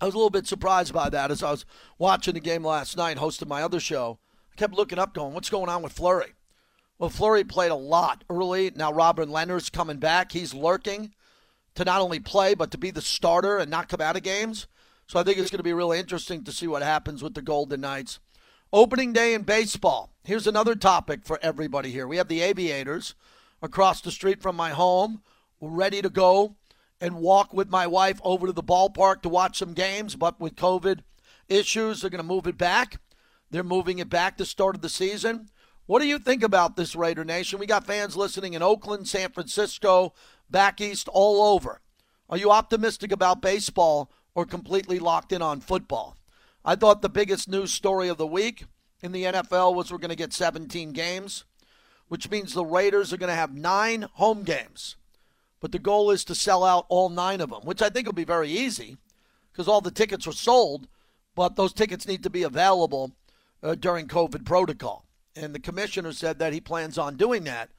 I 0.00 0.04
was 0.04 0.14
a 0.14 0.18
little 0.18 0.30
bit 0.30 0.48
surprised 0.48 0.92
by 0.92 1.10
that 1.10 1.30
as 1.30 1.44
I 1.44 1.52
was 1.52 1.64
watching 1.96 2.34
the 2.34 2.40
game 2.40 2.64
last 2.64 2.96
night, 2.96 3.18
hosting 3.18 3.48
my 3.48 3.62
other 3.62 3.80
show. 3.80 4.18
I 4.52 4.56
kept 4.56 4.74
looking 4.74 4.98
up, 4.98 5.14
going, 5.14 5.32
what's 5.32 5.48
going 5.48 5.68
on 5.68 5.82
with 5.82 5.92
Fleury? 5.92 6.34
Well, 6.98 7.10
Fleury 7.10 7.44
played 7.44 7.70
a 7.70 7.76
lot 7.76 8.24
early. 8.28 8.72
Now 8.74 8.92
Robin 8.92 9.28
Lehner's 9.28 9.70
coming 9.70 9.98
back. 9.98 10.32
He's 10.32 10.52
lurking 10.52 11.14
to 11.76 11.84
not 11.84 12.00
only 12.00 12.18
play, 12.18 12.54
but 12.54 12.72
to 12.72 12.78
be 12.78 12.90
the 12.90 13.00
starter 13.00 13.58
and 13.58 13.70
not 13.70 13.88
come 13.88 14.00
out 14.00 14.16
of 14.16 14.24
games. 14.24 14.66
So 15.06 15.18
I 15.18 15.22
think 15.22 15.38
it's 15.38 15.50
going 15.50 15.58
to 15.58 15.64
be 15.64 15.72
really 15.72 15.98
interesting 15.98 16.42
to 16.44 16.52
see 16.52 16.66
what 16.66 16.82
happens 16.82 17.22
with 17.22 17.34
the 17.34 17.42
Golden 17.42 17.80
Knights. 17.80 18.18
Opening 18.72 19.12
day 19.12 19.32
in 19.32 19.42
baseball. 19.42 20.10
Here's 20.24 20.46
another 20.46 20.74
topic 20.74 21.20
for 21.24 21.38
everybody 21.40 21.90
here. 21.90 22.06
We 22.06 22.18
have 22.18 22.28
the 22.28 22.42
Aviators 22.42 23.14
across 23.62 24.00
the 24.00 24.10
street 24.10 24.42
from 24.42 24.56
my 24.56 24.70
home, 24.70 25.22
We're 25.60 25.70
ready 25.70 26.02
to 26.02 26.10
go 26.10 26.56
and 27.00 27.16
walk 27.16 27.54
with 27.54 27.70
my 27.70 27.86
wife 27.86 28.20
over 28.24 28.46
to 28.46 28.52
the 28.52 28.62
ballpark 28.62 29.22
to 29.22 29.28
watch 29.28 29.58
some 29.58 29.72
games. 29.72 30.16
But 30.16 30.40
with 30.40 30.56
COVID 30.56 31.00
issues, 31.48 32.00
they're 32.00 32.10
going 32.10 32.18
to 32.18 32.24
move 32.24 32.46
it 32.46 32.58
back. 32.58 33.00
They're 33.50 33.62
moving 33.62 33.98
it 33.98 34.10
back 34.10 34.36
to 34.36 34.44
start 34.44 34.74
of 34.74 34.82
the 34.82 34.88
season. 34.88 35.48
What 35.88 36.00
do 36.00 36.06
you 36.06 36.20
think 36.20 36.44
about 36.44 36.76
this 36.76 36.94
Raider 36.94 37.24
Nation? 37.24 37.58
We 37.58 37.66
got 37.66 37.86
fans 37.86 38.16
listening 38.16 38.52
in 38.52 38.62
Oakland, 38.62 39.08
San 39.08 39.30
Francisco, 39.30 40.12
back 40.48 40.80
east, 40.80 41.08
all 41.08 41.54
over. 41.54 41.80
Are 42.28 42.36
you 42.36 42.50
optimistic 42.50 43.10
about 43.10 43.42
baseball 43.42 44.10
or 44.38 44.46
completely 44.46 45.00
locked 45.00 45.32
in 45.32 45.42
on 45.42 45.60
football. 45.60 46.16
I 46.64 46.76
thought 46.76 47.02
the 47.02 47.08
biggest 47.08 47.48
news 47.48 47.72
story 47.72 48.08
of 48.08 48.18
the 48.18 48.26
week 48.26 48.66
in 49.02 49.10
the 49.10 49.24
NFL 49.24 49.74
was 49.74 49.90
we're 49.90 49.98
going 49.98 50.10
to 50.10 50.14
get 50.14 50.32
17 50.32 50.92
games, 50.92 51.44
which 52.06 52.30
means 52.30 52.54
the 52.54 52.64
Raiders 52.64 53.12
are 53.12 53.16
going 53.16 53.30
to 53.30 53.34
have 53.34 53.52
nine 53.52 54.02
home 54.12 54.44
games. 54.44 54.94
But 55.58 55.72
the 55.72 55.80
goal 55.80 56.12
is 56.12 56.22
to 56.26 56.36
sell 56.36 56.62
out 56.62 56.86
all 56.88 57.08
nine 57.08 57.40
of 57.40 57.50
them, 57.50 57.62
which 57.62 57.82
I 57.82 57.88
think 57.88 58.06
will 58.06 58.12
be 58.12 58.22
very 58.22 58.48
easy 58.48 58.98
because 59.50 59.66
all 59.66 59.80
the 59.80 59.90
tickets 59.90 60.24
were 60.24 60.32
sold, 60.32 60.86
but 61.34 61.56
those 61.56 61.72
tickets 61.72 62.06
need 62.06 62.22
to 62.22 62.30
be 62.30 62.44
available 62.44 63.10
uh, 63.60 63.74
during 63.74 64.06
COVID 64.06 64.44
protocol. 64.44 65.07
And 65.36 65.54
the 65.54 65.60
commissioner 65.60 66.12
said 66.12 66.38
that 66.38 66.52
he 66.52 66.60
plans 66.60 66.98
on 66.98 67.16
doing 67.16 67.44
that. 67.44 67.70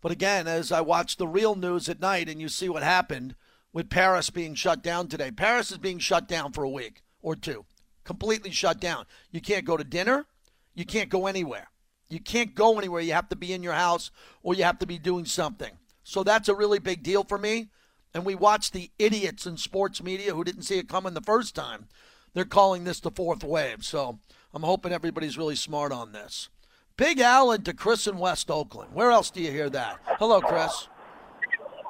But 0.00 0.12
again, 0.12 0.46
as 0.46 0.70
I 0.72 0.80
watch 0.80 1.16
the 1.16 1.26
real 1.26 1.54
news 1.54 1.88
at 1.88 2.00
night 2.00 2.28
and 2.28 2.40
you 2.40 2.48
see 2.48 2.68
what 2.68 2.82
happened 2.82 3.34
with 3.72 3.90
Paris 3.90 4.30
being 4.30 4.54
shut 4.54 4.82
down 4.82 5.08
today, 5.08 5.30
Paris 5.30 5.70
is 5.70 5.78
being 5.78 5.98
shut 5.98 6.28
down 6.28 6.52
for 6.52 6.64
a 6.64 6.70
week 6.70 7.02
or 7.22 7.34
two, 7.34 7.64
completely 8.04 8.50
shut 8.50 8.80
down. 8.80 9.04
You 9.30 9.40
can't 9.40 9.64
go 9.64 9.76
to 9.76 9.84
dinner, 9.84 10.26
you 10.74 10.84
can't 10.84 11.10
go 11.10 11.26
anywhere. 11.26 11.68
You 12.08 12.20
can't 12.20 12.54
go 12.54 12.78
anywhere. 12.78 13.00
You 13.00 13.14
have 13.14 13.28
to 13.30 13.36
be 13.36 13.52
in 13.52 13.62
your 13.62 13.72
house 13.72 14.10
or 14.42 14.54
you 14.54 14.64
have 14.64 14.78
to 14.78 14.86
be 14.86 14.98
doing 14.98 15.24
something. 15.24 15.72
So 16.04 16.22
that's 16.22 16.48
a 16.48 16.54
really 16.54 16.78
big 16.78 17.02
deal 17.02 17.24
for 17.24 17.38
me. 17.38 17.68
And 18.14 18.24
we 18.24 18.34
watch 18.34 18.70
the 18.70 18.90
idiots 18.98 19.46
in 19.46 19.56
sports 19.56 20.02
media 20.02 20.34
who 20.34 20.44
didn't 20.44 20.62
see 20.62 20.78
it 20.78 20.88
coming 20.88 21.14
the 21.14 21.20
first 21.20 21.54
time. 21.54 21.88
They're 22.32 22.44
calling 22.44 22.84
this 22.84 23.00
the 23.00 23.10
fourth 23.10 23.42
wave. 23.42 23.84
So 23.84 24.20
I'm 24.54 24.62
hoping 24.62 24.92
everybody's 24.92 25.36
really 25.36 25.56
smart 25.56 25.90
on 25.90 26.12
this. 26.12 26.48
Big 26.96 27.20
Allen 27.20 27.62
to 27.62 27.74
Chris 27.74 28.06
in 28.06 28.16
West 28.16 28.50
Oakland. 28.50 28.94
Where 28.94 29.10
else 29.10 29.30
do 29.30 29.42
you 29.42 29.50
hear 29.50 29.68
that? 29.68 29.98
Hello, 30.18 30.40
Chris. 30.40 30.88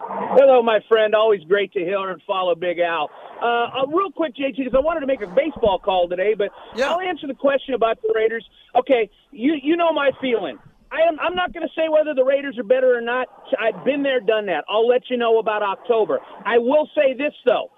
Hello, 0.09 0.63
my 0.63 0.81
friend. 0.89 1.15
Always 1.15 1.43
great 1.45 1.73
to 1.75 1.79
hear 1.79 2.11
and 2.11 2.21
follow 2.27 2.57
Big 2.57 2.81
Al. 2.81 3.09
Uh, 3.41 3.83
uh, 3.83 3.87
real 3.87 4.11
quick, 4.11 4.35
JT, 4.35 4.57
because 4.57 4.75
I 4.75 4.81
wanted 4.81 5.01
to 5.01 5.07
make 5.07 5.23
a 5.23 5.27
baseball 5.29 5.79
call 5.79 6.09
today, 6.09 6.35
but 6.37 6.51
yeah. 6.75 6.91
I'll 6.91 7.01
answer 7.01 7.29
the 7.29 7.35
question 7.35 7.75
about 7.75 8.03
the 8.03 8.13
Raiders. 8.17 8.45
Okay, 8.75 9.09
you 9.31 9.55
you 9.63 9.77
know 9.77 9.93
my 9.93 10.11
feeling. 10.21 10.59
I 10.91 11.07
am, 11.07 11.19
I'm 11.21 11.35
not 11.35 11.53
going 11.53 11.67
to 11.67 11.73
say 11.75 11.89
whether 11.89 12.15
the 12.15 12.25
Raiders 12.25 12.59
are 12.59 12.65
better 12.65 12.97
or 12.97 13.01
not. 13.01 13.29
I've 13.61 13.85
been 13.85 14.03
there, 14.03 14.21
done 14.21 14.47
that. 14.47 14.65
I'll 14.69 14.89
let 14.89 15.03
you 15.11 15.17
know 15.17 15.39
about 15.39 15.63
October. 15.63 16.21
I 16.45 16.59
will 16.59 16.89
say 16.95 17.15
this 17.15 17.35
though: 17.45 17.71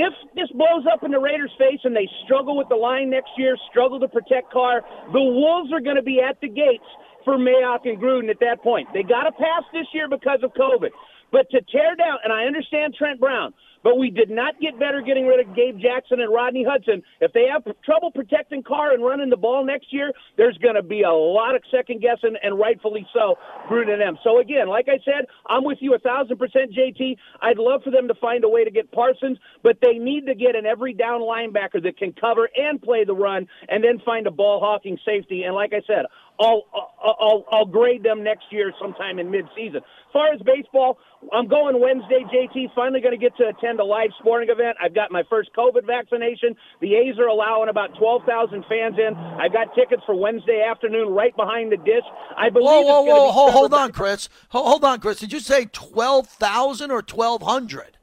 if 0.00 0.14
this 0.34 0.48
blows 0.56 0.88
up 0.90 1.04
in 1.04 1.10
the 1.10 1.20
Raiders' 1.20 1.52
face 1.58 1.80
and 1.84 1.94
they 1.94 2.08
struggle 2.24 2.56
with 2.56 2.68
the 2.68 2.76
line 2.76 3.10
next 3.10 3.30
year, 3.36 3.56
struggle 3.70 4.00
to 4.00 4.08
protect 4.08 4.52
Carr, 4.52 4.80
the 5.12 5.20
Wolves 5.20 5.72
are 5.72 5.80
going 5.80 5.96
to 5.96 6.02
be 6.02 6.20
at 6.20 6.40
the 6.40 6.48
gates 6.48 6.88
for 7.24 7.36
Mayock 7.36 7.84
and 7.84 8.00
Gruden 8.00 8.30
at 8.30 8.40
that 8.40 8.62
point. 8.62 8.88
They 8.94 9.02
got 9.02 9.24
to 9.28 9.32
pass 9.32 9.62
this 9.72 9.86
year 9.92 10.08
because 10.08 10.40
of 10.42 10.52
COVID. 10.54 10.90
But 11.30 11.50
to 11.50 11.60
tear 11.70 11.94
down, 11.94 12.18
and 12.24 12.32
I 12.32 12.44
understand 12.44 12.94
Trent 12.96 13.20
Brown, 13.20 13.52
but 13.82 13.98
we 13.98 14.10
did 14.10 14.30
not 14.30 14.60
get 14.60 14.78
better 14.78 15.00
getting 15.00 15.26
rid 15.26 15.46
of 15.46 15.54
Gabe 15.54 15.78
Jackson 15.78 16.20
and 16.20 16.32
Rodney 16.32 16.64
Hudson. 16.68 17.02
If 17.20 17.32
they 17.32 17.46
have 17.46 17.64
trouble 17.84 18.10
protecting 18.10 18.62
Carr 18.62 18.92
and 18.92 19.02
running 19.02 19.30
the 19.30 19.36
ball 19.36 19.64
next 19.64 19.92
year, 19.92 20.12
there's 20.36 20.58
going 20.58 20.74
to 20.74 20.82
be 20.82 21.02
a 21.02 21.12
lot 21.12 21.54
of 21.54 21.62
second 21.70 22.00
guessing, 22.00 22.36
and 22.42 22.58
rightfully 22.58 23.06
so, 23.12 23.36
Gruden 23.68 23.92
and 23.92 24.00
them. 24.00 24.18
So 24.24 24.40
again, 24.40 24.68
like 24.68 24.88
I 24.88 24.98
said, 25.04 25.26
I'm 25.46 25.64
with 25.64 25.78
you 25.80 25.94
a 25.94 25.98
thousand 25.98 26.38
percent, 26.38 26.72
JT. 26.72 27.16
I'd 27.40 27.58
love 27.58 27.82
for 27.82 27.90
them 27.90 28.08
to 28.08 28.14
find 28.14 28.44
a 28.44 28.48
way 28.48 28.64
to 28.64 28.70
get 28.70 28.90
Parsons, 28.92 29.38
but 29.62 29.78
they 29.80 29.98
need 29.98 30.26
to 30.26 30.34
get 30.34 30.56
an 30.56 30.66
every 30.66 30.92
down 30.92 31.20
linebacker 31.20 31.82
that 31.82 31.96
can 31.96 32.12
cover 32.12 32.48
and 32.56 32.80
play 32.80 33.04
the 33.04 33.14
run, 33.14 33.48
and 33.68 33.84
then 33.84 34.00
find 34.04 34.26
a 34.26 34.30
ball 34.30 34.60
hawking 34.60 34.98
safety. 35.04 35.44
And 35.44 35.54
like 35.54 35.72
I 35.72 35.82
said, 35.86 36.06
I'll, 36.40 36.64
I'll, 37.04 37.44
I'll 37.52 37.66
grade 37.66 38.02
them 38.02 38.24
next 38.24 38.44
year 38.50 38.72
sometime 38.80 39.18
in 39.18 39.28
midseason. 39.28 39.76
As 39.76 40.12
far 40.12 40.32
as 40.32 40.40
baseball, 40.40 40.98
I'm 41.32 41.46
going 41.48 41.78
Wednesday, 41.78 42.24
JT. 42.32 42.74
Finally 42.74 43.02
going 43.02 43.12
to 43.12 43.20
get 43.20 43.36
to 43.36 43.48
attend 43.48 43.78
a 43.78 43.84
live 43.84 44.08
sporting 44.18 44.48
event. 44.48 44.78
I've 44.82 44.94
got 44.94 45.12
my 45.12 45.22
first 45.28 45.50
COVID 45.56 45.86
vaccination. 45.86 46.56
The 46.80 46.94
A's 46.94 47.18
are 47.18 47.26
allowing 47.26 47.68
about 47.68 47.90
12,000 47.98 48.64
fans 48.68 48.96
in. 48.98 49.14
I've 49.14 49.52
got 49.52 49.74
tickets 49.74 50.02
for 50.06 50.14
Wednesday 50.14 50.64
afternoon 50.68 51.10
right 51.10 51.36
behind 51.36 51.72
the 51.72 51.76
dish. 51.76 52.04
I 52.36 52.48
believe 52.48 52.64
whoa, 52.64 52.80
whoa, 52.80 53.02
whoa, 53.02 53.30
hold, 53.30 53.52
hold 53.52 53.74
on, 53.74 53.92
Chris. 53.92 54.30
Hold 54.48 54.82
on, 54.82 54.98
Chris. 55.00 55.20
Did 55.20 55.32
you 55.32 55.40
say 55.40 55.66
12,000 55.66 56.90
or 56.90 57.04
1,200? 57.06 57.98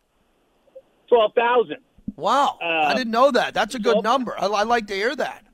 12,000. 1.10 1.78
Wow. 2.16 2.58
Uh, 2.62 2.66
I 2.66 2.94
didn't 2.96 3.12
know 3.12 3.32
that. 3.32 3.54
That's 3.54 3.74
a 3.74 3.80
good 3.80 4.02
12, 4.02 4.04
number. 4.04 4.36
I, 4.40 4.46
I 4.46 4.64
like 4.64 4.88
to 4.88 4.94
hear 4.94 5.16
that. 5.16 5.47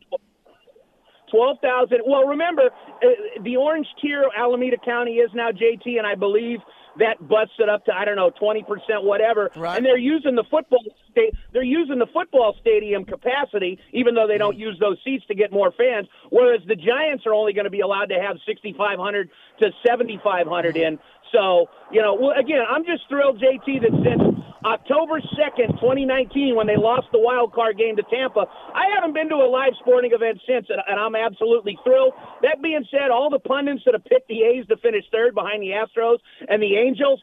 12,000. 1.33 2.01
Well, 2.05 2.27
remember, 2.27 2.69
uh, 2.69 3.41
the 3.43 3.57
orange 3.57 3.87
tier 3.99 4.25
Alameda 4.37 4.77
County 4.77 5.13
is 5.13 5.31
now 5.33 5.49
JT, 5.49 5.97
and 5.97 6.05
I 6.05 6.13
believe 6.13 6.59
that 6.99 7.17
busts 7.27 7.55
it 7.57 7.67
up 7.69 7.85
to 7.85 7.91
I 7.91 8.05
don't 8.05 8.15
know 8.15 8.29
20 8.29 8.63
percent, 8.63 9.03
whatever. 9.03 9.49
Right. 9.55 9.77
And 9.77 9.85
they're 9.85 9.97
using 9.97 10.35
the 10.35 10.43
football 10.49 10.83
state. 11.11 11.33
They're 11.51 11.63
using 11.63 11.97
the 11.97 12.07
football 12.13 12.55
stadium 12.61 13.03
capacity, 13.03 13.79
even 13.93 14.13
though 14.13 14.27
they 14.27 14.37
don't 14.37 14.57
use 14.57 14.77
those 14.79 14.97
seats 15.03 15.25
to 15.27 15.35
get 15.35 15.51
more 15.51 15.71
fans. 15.71 16.07
Whereas 16.29 16.61
the 16.67 16.75
Giants 16.75 17.25
are 17.25 17.33
only 17.33 17.53
going 17.53 17.65
to 17.65 17.71
be 17.71 17.81
allowed 17.81 18.09
to 18.09 18.19
have 18.21 18.37
6,500 18.45 19.29
to 19.59 19.69
7,500 19.85 20.77
in. 20.77 20.99
So, 21.33 21.67
you 21.91 22.01
know, 22.01 22.31
again, 22.37 22.61
I'm 22.69 22.85
just 22.85 23.09
thrilled, 23.09 23.41
JT, 23.41 23.81
that 23.81 23.95
since 24.05 24.21
October 24.63 25.19
2nd, 25.19 25.81
2019, 25.81 26.55
when 26.55 26.67
they 26.67 26.77
lost 26.77 27.07
the 27.11 27.19
wild 27.19 27.53
card 27.53 27.77
game 27.77 27.97
to 27.97 28.03
Tampa, 28.03 28.45
I 28.45 28.93
haven't 28.93 29.13
been 29.13 29.29
to 29.29 29.35
a 29.35 29.49
live 29.49 29.73
sporting 29.79 30.11
event 30.13 30.39
since, 30.47 30.67
and, 30.69 30.99
I'm 30.99 31.15
absolutely 31.15 31.77
thrilled. 31.83 32.13
That 32.43 32.61
being 32.61 32.85
said, 32.89 33.09
all 33.11 33.29
the 33.29 33.39
pundits 33.39 33.81
that 33.85 33.93
have 33.93 34.05
picked 34.05 34.29
the 34.29 34.43
A's 34.43 34.65
to 34.67 34.77
finish 34.77 35.03
third 35.11 35.33
behind 35.33 35.63
the 35.63 35.73
Astros 35.73 36.19
and 36.47 36.61
the 36.61 36.77
Angels, 36.77 37.21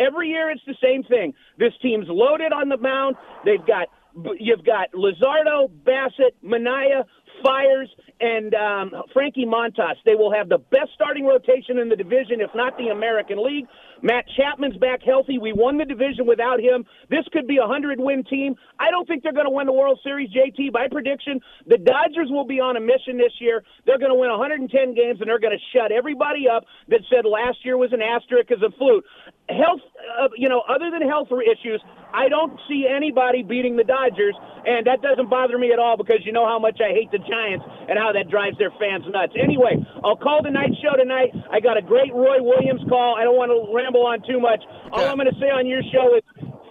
every 0.00 0.30
year 0.30 0.50
it's 0.50 0.64
the 0.66 0.76
same 0.82 1.04
thing. 1.04 1.34
This 1.58 1.72
team's 1.82 2.06
loaded 2.08 2.52
on 2.52 2.68
the 2.68 2.78
mound. 2.78 3.16
They've 3.44 3.64
got 3.64 3.88
you've 4.40 4.64
got 4.64 4.92
Luzardo, 4.92 5.68
Bassitt, 5.84 6.32
Manaea, 6.42 7.04
Fiers, 7.44 7.90
and 8.20 8.54
um, 8.54 9.02
Frankie 9.12 9.46
Montas. 9.46 9.96
They 10.04 10.14
will 10.14 10.32
have 10.32 10.48
the 10.48 10.58
best 10.58 10.90
starting 10.94 11.26
rotation 11.26 11.78
in 11.78 11.88
the 11.88 11.96
division, 11.96 12.40
if 12.40 12.50
not 12.54 12.76
the 12.78 12.88
American 12.88 13.42
League. 13.44 13.66
Matt 14.02 14.24
Chapman's 14.36 14.76
back 14.76 15.00
healthy. 15.04 15.38
We 15.38 15.52
won 15.52 15.78
the 15.78 15.84
division 15.84 16.26
without 16.26 16.60
him. 16.60 16.84
This 17.10 17.24
could 17.32 17.46
be 17.46 17.58
a 17.58 17.66
100 17.66 18.00
win 18.00 18.24
team. 18.24 18.54
I 18.78 18.90
don't 18.90 19.06
think 19.06 19.22
they're 19.22 19.32
going 19.32 19.46
to 19.46 19.54
win 19.54 19.66
the 19.66 19.72
World 19.72 20.00
Series, 20.02 20.30
JT. 20.30 20.72
By 20.72 20.88
prediction, 20.88 21.40
the 21.66 21.78
Dodgers 21.78 22.28
will 22.30 22.46
be 22.46 22.60
on 22.60 22.76
a 22.76 22.80
mission 22.80 23.16
this 23.18 23.32
year. 23.40 23.62
They're 23.86 23.98
going 23.98 24.12
to 24.12 24.18
win 24.18 24.30
110 24.30 24.70
games 24.94 25.20
and 25.20 25.28
they're 25.28 25.40
going 25.40 25.56
to 25.56 25.64
shut 25.76 25.92
everybody 25.92 26.48
up 26.48 26.64
that 26.88 27.00
said 27.10 27.24
last 27.24 27.64
year 27.64 27.76
was 27.76 27.92
an 27.92 28.02
asterisk 28.02 28.50
as 28.50 28.62
a 28.62 28.70
flute. 28.76 29.04
Health, 29.48 29.80
uh, 30.18 30.28
you 30.36 30.48
know, 30.48 30.62
other 30.68 30.90
than 30.90 31.06
health 31.06 31.28
issues, 31.30 31.80
I 32.12 32.28
don't 32.28 32.58
see 32.68 32.86
anybody 32.88 33.42
beating 33.42 33.76
the 33.76 33.84
Dodgers, 33.84 34.34
and 34.64 34.86
that 34.86 35.02
doesn't 35.02 35.28
bother 35.28 35.58
me 35.58 35.72
at 35.72 35.78
all 35.78 35.96
because 35.96 36.24
you 36.24 36.32
know 36.32 36.46
how 36.46 36.58
much 36.58 36.80
I 36.80 36.90
hate 36.96 37.10
the 37.12 37.18
Giants 37.18 37.64
and 37.88 37.98
how 37.98 38.12
that 38.12 38.30
drives 38.30 38.58
their 38.58 38.72
fans 38.80 39.04
nuts. 39.10 39.34
Anyway, 39.36 39.76
I'll 40.02 40.16
call 40.16 40.42
the 40.42 40.50
night 40.50 40.72
show 40.82 40.96
tonight. 40.96 41.30
I 41.50 41.60
got 41.60 41.76
a 41.76 41.82
great 41.82 42.14
Roy 42.14 42.40
Williams 42.40 42.82
call. 42.88 43.16
I 43.20 43.24
don't 43.24 43.36
want 43.36 43.52
to 43.52 43.70
ramble 43.86 44.06
on 44.06 44.22
too 44.26 44.40
much. 44.40 44.62
All 44.92 45.06
I'm 45.06 45.16
going 45.16 45.30
to 45.30 45.40
say 45.40 45.46
on 45.46 45.66
your 45.66 45.82
show 45.92 46.16
is 46.16 46.22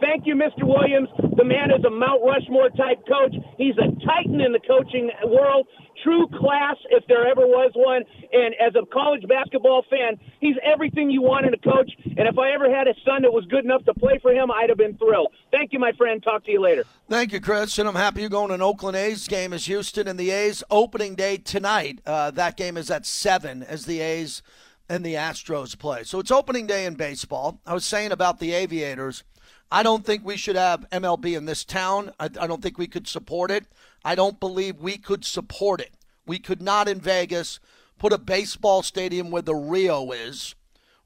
Thank 0.02 0.26
you, 0.26 0.36
Mr. 0.36 0.64
Williams. 0.64 1.10
The 1.38 1.44
man 1.44 1.72
is 1.72 1.84
a 1.86 1.90
Mount 1.90 2.22
Rushmore 2.24 2.70
type 2.70 3.00
coach. 3.08 3.34
He's 3.58 3.76
a 3.78 3.88
titan 4.06 4.42
in 4.42 4.52
the 4.52 4.60
coaching 4.60 5.10
world. 5.26 5.68
True 6.04 6.28
class, 6.28 6.76
if 6.90 7.04
there 7.08 7.26
ever 7.28 7.42
was 7.48 7.72
one. 7.74 8.04
And 8.32 8.54
as 8.60 8.76
a 8.76 8.86
college 8.88 9.24
basketball 9.28 9.84
fan, 9.90 10.20
he's 10.40 10.56
everything 10.64 11.10
you 11.10 11.22
want 11.22 11.46
in 11.46 11.54
a 11.54 11.58
coach. 11.58 11.90
And 12.06 12.28
if 12.28 12.38
I 12.38 12.52
ever 12.52 12.70
had 12.70 12.88
a 12.88 12.94
son 13.06 13.22
that 13.22 13.32
was 13.32 13.46
good 13.46 13.64
enough 13.64 13.86
to 13.86 13.94
play 13.94 14.20
for 14.22 14.32
him, 14.32 14.52
I'd 14.52 14.70
have 14.70 14.78
been 14.78 14.98
thrilled. 14.98 15.32
Thank 15.52 15.72
you, 15.72 15.80
my 15.80 15.94
friend. 15.94 16.22
Talk 16.22 16.44
to 16.46 16.52
you 16.52 16.62
later. 16.62 16.84
Thank 17.10 17.32
you, 17.32 17.40
Chris. 17.40 17.78
And 17.80 17.88
I'm 17.88 17.96
happy 17.96 18.22
you're 18.22 18.30
going 18.30 18.50
to 18.50 18.56
an 18.56 18.62
Oakland 18.62 18.98
A's 18.98 19.28
game 19.28 19.54
as 19.54 19.66
Houston 19.66 20.08
and 20.08 20.20
the 20.20 20.32
A's 20.32 20.64
opening 20.70 21.16
day 21.16 21.38
tonight. 21.38 22.00
Uh, 22.06 22.32
that 22.32 22.58
game 22.58 22.76
is 22.76 22.92
at 22.92 23.06
7 23.06 23.64
as 23.64 23.86
the 23.86 24.02
A's 24.02 24.42
and 24.88 25.04
the 25.04 25.16
Astros 25.16 25.78
play. 25.78 26.04
So 26.04 26.20
it's 26.20 26.32
opening 26.32 26.68
day 26.68 26.86
in 26.86 26.96
baseball. 26.96 27.60
I 27.66 27.74
was 27.74 27.86
saying 27.86 28.12
about 28.12 28.40
the 28.40 28.54
Aviators– 28.54 29.24
I 29.72 29.84
don't 29.84 30.06
think 30.06 30.24
we 30.24 30.38
should 30.38 30.56
have 30.56 30.90
MLB 30.92 31.36
in 31.36 31.46
this 31.46 31.66
town. 31.66 32.12
I, 32.20 32.26
I, 32.26 32.48
don't 32.48 32.62
think 32.62 32.78
we 32.78 32.88
could 32.88 33.08
support 33.08 33.50
it. 33.50 33.66
I 34.04 34.16
don't 34.16 34.40
believe 34.40 34.80
we 34.80 34.98
could 34.98 35.26
support 35.26 35.82
it. 35.82 35.94
We 36.26 36.40
could 36.40 36.62
not 36.62 36.88
in 36.88 37.00
Vegas 37.00 37.60
put 37.98 38.14
a 38.14 38.18
baseball 38.18 38.84
stadium 38.84 39.32
where 39.32 39.42
the 39.42 39.56
Rio 39.56 40.12
is, 40.12 40.56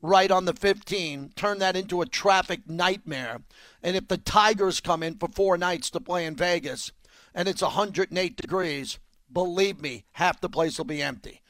right 0.01 0.29
on 0.29 0.45
the 0.45 0.53
15, 0.53 1.31
turn 1.35 1.59
that 1.59 1.75
into 1.75 2.01
a 2.01 2.05
traffic 2.05 2.69
nightmare. 2.69 3.41
And 3.81 3.95
if 3.95 4.07
the 4.07 4.17
Tigers 4.17 4.81
come 4.81 5.03
in 5.03 5.15
for 5.15 5.29
four 5.29 5.57
nights 5.57 5.89
to 5.91 5.99
play 5.99 6.25
in 6.25 6.35
Vegas 6.35 6.91
and 7.33 7.47
it's 7.47 7.61
108 7.61 8.35
degrees, 8.35 8.99
believe 9.31 9.81
me, 9.81 10.05
half 10.13 10.41
the 10.41 10.49
place 10.49 10.77
will 10.77 10.85
be 10.85 11.01
empty. 11.01 11.41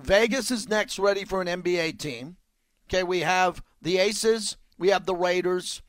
Vegas 0.00 0.50
is 0.50 0.68
next 0.68 0.98
ready 0.98 1.24
for 1.24 1.40
an 1.40 1.48
NBA 1.48 1.98
team. 1.98 2.36
Okay, 2.88 3.02
we 3.02 3.20
have 3.20 3.62
the 3.82 3.98
Aces, 3.98 4.56
we 4.78 4.88
have 4.88 5.06
the 5.06 5.14
Raiders 5.14 5.82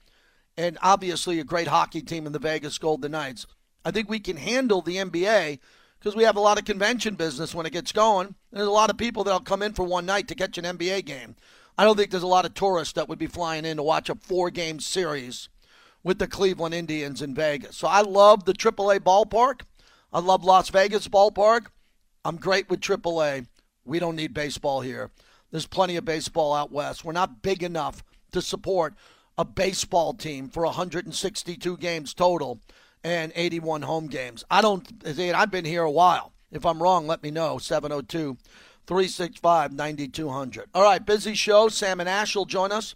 and 0.58 0.78
obviously 0.82 1.40
a 1.40 1.44
great 1.46 1.68
hockey 1.68 2.02
team 2.02 2.26
in 2.26 2.34
the 2.34 2.40
Vegas 2.40 2.78
Golden 2.78 3.12
Knights. 3.12 3.46
I 3.86 3.92
think 3.92 4.10
we 4.10 4.20
can 4.20 4.36
handle 4.36 4.82
the 4.82 4.98
NBA 4.98 5.60
because 6.00 6.16
we 6.16 6.24
have 6.24 6.36
a 6.36 6.42
lot 6.42 6.58
of 6.58 6.66
convention 6.66 7.16
business 7.16 7.56
when 7.56 7.66
it 7.66 7.72
gets 7.72 7.92
going. 7.92 8.36
There's 8.52 8.68
a 8.68 8.72
lot 8.72 8.90
of 8.90 8.98
people 8.98 9.24
that'll 9.24 9.40
come 9.40 9.62
in 9.62 9.74
for 9.74 9.84
one 9.84 10.06
night 10.06 10.28
to 10.28 10.36
catch 10.36 10.58
an 10.58 10.66
NBA 10.66 11.06
game. 11.06 11.36
I 11.78 11.86
don't 11.86 11.96
think 11.96 12.12
there's 12.12 12.24
a 12.24 12.28
lot 12.28 12.46
of 12.46 12.54
tourists 12.54 12.94
that 12.96 13.08
would 13.08 13.20
be 13.20 13.28
flying 13.28 13.64
in 13.64 13.78
to 13.78 13.84
watch 13.84 14.10
a 14.10 14.16
four 14.16 14.50
game 14.50 14.82
series 14.82 15.48
with 16.04 16.20
the 16.20 16.28
Cleveland 16.28 16.76
Indians 16.76 17.22
in 17.22 17.34
Vegas. 17.34 17.78
So 17.78 17.88
I 17.88 18.02
love 18.02 18.44
the 18.44 18.54
AAA 18.54 19.00
ballpark. 19.00 19.62
I 20.12 20.20
love 20.20 20.44
Las 20.44 20.70
Vegas 20.70 21.08
ballpark. 21.08 21.68
I'm 22.26 22.36
great 22.36 22.70
with 22.70 22.82
AAA. 22.82 23.46
We 23.90 24.00
don't 24.00 24.16
need 24.16 24.34
baseball 24.34 24.82
here. 24.82 25.10
There's 25.52 25.66
plenty 25.66 25.96
of 25.96 26.06
baseball 26.06 26.54
out 26.54 26.72
west. 26.72 27.04
We're 27.04 27.12
not 27.12 27.42
big 27.42 27.64
enough 27.64 28.04
to 28.32 28.42
support 28.42 28.94
a 29.38 29.44
baseball 29.44 30.14
team 30.14 30.48
for 30.48 30.64
162 30.64 31.78
games 31.78 32.14
total 32.14 32.60
and 33.04 33.32
81 33.36 33.82
home 33.82 34.08
games. 34.08 34.44
I 34.52 34.62
don't, 34.62 34.88
I've 35.06 35.50
been 35.50 35.66
here 35.66 35.84
a 35.84 35.92
while. 35.92 36.34
If 36.52 36.66
I'm 36.66 36.82
wrong, 36.82 37.08
let 37.08 37.24
me 37.24 37.32
know. 37.32 37.58
702 37.58 38.38
365 38.86 39.74
9200. 39.74 40.70
All 40.74 40.84
right, 40.84 41.04
busy 41.04 41.34
show. 41.34 41.68
Sam 41.70 42.00
and 42.00 42.10
Ash 42.10 42.36
will 42.36 42.46
join 42.46 42.72
us 42.72 42.96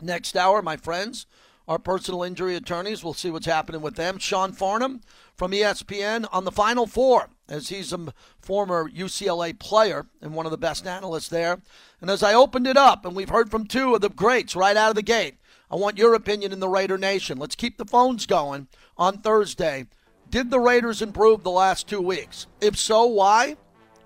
next 0.00 0.36
hour, 0.36 0.62
my 0.62 0.76
friends. 0.76 1.26
Our 1.66 1.78
personal 1.78 2.22
injury 2.22 2.56
attorneys. 2.56 3.02
We'll 3.02 3.14
see 3.14 3.30
what's 3.30 3.46
happening 3.46 3.82
with 3.82 3.94
them. 3.94 4.18
Sean 4.18 4.52
Farnham 4.52 5.00
from 5.36 5.52
ESPN 5.52 6.28
on 6.32 6.44
the 6.44 6.52
Final 6.52 6.86
Four, 6.86 7.30
as 7.48 7.68
he's 7.68 7.92
a 7.92 8.12
former 8.40 8.88
UCLA 8.88 9.58
player 9.58 10.06
and 10.20 10.34
one 10.34 10.46
of 10.46 10.52
the 10.52 10.58
best 10.58 10.86
analysts 10.86 11.28
there. 11.28 11.60
And 12.00 12.10
as 12.10 12.22
I 12.22 12.34
opened 12.34 12.66
it 12.66 12.76
up, 12.76 13.04
and 13.04 13.14
we've 13.14 13.28
heard 13.28 13.50
from 13.50 13.66
two 13.66 13.94
of 13.94 14.00
the 14.00 14.08
greats 14.08 14.56
right 14.56 14.76
out 14.76 14.90
of 14.90 14.96
the 14.96 15.02
gate, 15.02 15.36
I 15.70 15.76
want 15.76 15.98
your 15.98 16.14
opinion 16.14 16.52
in 16.52 16.60
the 16.60 16.68
Raider 16.68 16.98
Nation. 16.98 17.38
Let's 17.38 17.54
keep 17.54 17.78
the 17.78 17.84
phones 17.84 18.26
going 18.26 18.68
on 18.96 19.18
Thursday. 19.18 19.86
Did 20.30 20.50
the 20.50 20.60
Raiders 20.60 21.02
improve 21.02 21.42
the 21.42 21.50
last 21.50 21.88
two 21.88 22.00
weeks? 22.00 22.46
If 22.60 22.78
so, 22.78 23.04
why? 23.04 23.56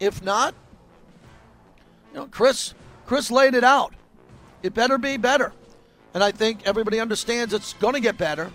If 0.01 0.23
not, 0.23 0.55
you 2.13 2.21
know, 2.21 2.27
Chris, 2.27 2.75
Chris 3.05 3.31
laid 3.31 3.55
it 3.55 3.65
out. 3.65 3.95
It 4.63 4.75
better 4.75 4.99
be 4.99 5.17
better. 5.17 5.53
And 6.15 6.25
I 6.25 6.33
think 6.33 6.67
everybody 6.67 6.99
understands 6.99 7.53
it's 7.53 7.75
going 7.75 7.95
to 7.95 8.01
get 8.01 8.17
better. 8.17 8.51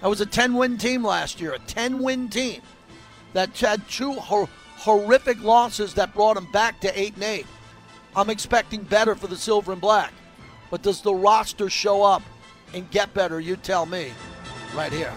That 0.00 0.08
was 0.08 0.20
a 0.20 0.26
10 0.26 0.54
win 0.54 0.76
team 0.76 1.04
last 1.04 1.40
year, 1.40 1.52
a 1.52 1.58
10 1.58 2.02
win 2.02 2.28
team 2.28 2.60
that 3.36 3.58
had 3.58 3.86
two 3.86 4.14
hor- 4.14 4.48
horrific 4.76 5.42
losses 5.42 5.92
that 5.92 6.14
brought 6.14 6.36
them 6.36 6.50
back 6.52 6.80
to 6.80 6.98
8 6.98 7.16
and 7.16 7.22
8. 7.22 7.46
I'm 8.16 8.30
expecting 8.30 8.82
better 8.82 9.14
for 9.14 9.26
the 9.26 9.36
Silver 9.36 9.72
and 9.72 9.80
Black. 9.80 10.10
But 10.70 10.80
does 10.80 11.02
the 11.02 11.14
roster 11.14 11.68
show 11.68 12.02
up 12.02 12.22
and 12.72 12.90
get 12.90 13.12
better? 13.12 13.38
You 13.38 13.56
tell 13.56 13.84
me 13.84 14.12
right 14.74 14.90
here. 14.90 15.12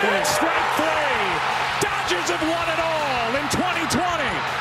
Strike 0.00 0.72
three. 0.76 1.28
Dodgers 1.82 2.30
have 2.30 2.40
won 2.40 2.68
it 2.72 2.80
all 2.80 3.36
in 3.36 3.46
2020. 3.50 4.60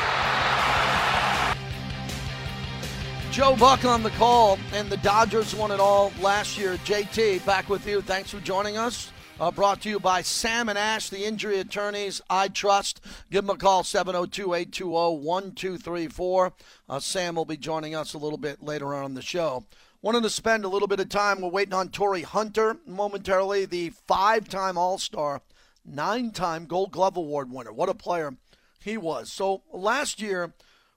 Joe 3.32 3.56
Buck 3.56 3.86
on 3.86 4.04
the 4.04 4.10
call, 4.12 4.60
and 4.74 4.90
the 4.90 4.98
Dodgers 4.98 5.56
won 5.56 5.72
it 5.72 5.80
all 5.80 6.12
last 6.20 6.58
year. 6.58 6.76
JT, 6.84 7.46
back 7.46 7.70
with 7.70 7.88
you. 7.88 8.02
Thanks 8.02 8.32
for 8.32 8.42
joining 8.42 8.76
us. 8.76 9.14
Uh, 9.40 9.50
brought 9.50 9.80
to 9.84 9.90
you 9.90 9.98
by 9.98 10.22
Sam 10.22 10.68
and 10.68 10.78
Ash, 10.78 11.10
the 11.10 11.24
injury 11.24 11.60
attorneys 11.62 12.22
I 12.30 12.50
trust. 12.50 13.00
Give 13.32 13.46
them 13.46 13.56
a 13.56 13.58
call, 13.58 13.86
702 13.86 14.54
820 14.54 15.24
1234. 15.24 16.54
Uh, 16.90 17.00
Sam 17.00 17.36
will 17.36 17.46
be 17.46 17.56
joining 17.56 17.96
us 17.96 18.14
a 18.14 18.18
little 18.18 18.38
bit 18.38 18.62
later 18.62 18.94
on 18.94 19.06
in 19.06 19.14
the 19.14 19.22
show. 19.22 19.64
Wanted 20.02 20.24
to 20.24 20.30
spend 20.30 20.64
a 20.64 20.70
little 20.70 20.88
bit 20.88 21.02
of 21.02 21.10
time. 21.10 21.42
We're 21.42 21.50
waiting 21.50 21.74
on 21.74 21.90
Torii 21.90 22.22
Hunter 22.22 22.78
momentarily, 22.88 23.66
the 23.66 23.90
five 23.90 24.48
time 24.48 24.78
All 24.78 24.98
Star, 24.98 25.42
nine 25.84 26.32
time 26.32 26.68
Gold 26.68 26.92
Glove 26.92 27.18
Award 27.18 27.52
winner. 27.52 27.74
What 27.74 27.90
a 27.90 27.94
player 27.94 28.38
he 28.82 28.98
was. 28.98 29.30
So 29.30 29.64
last 29.74 30.22
year 30.22 30.54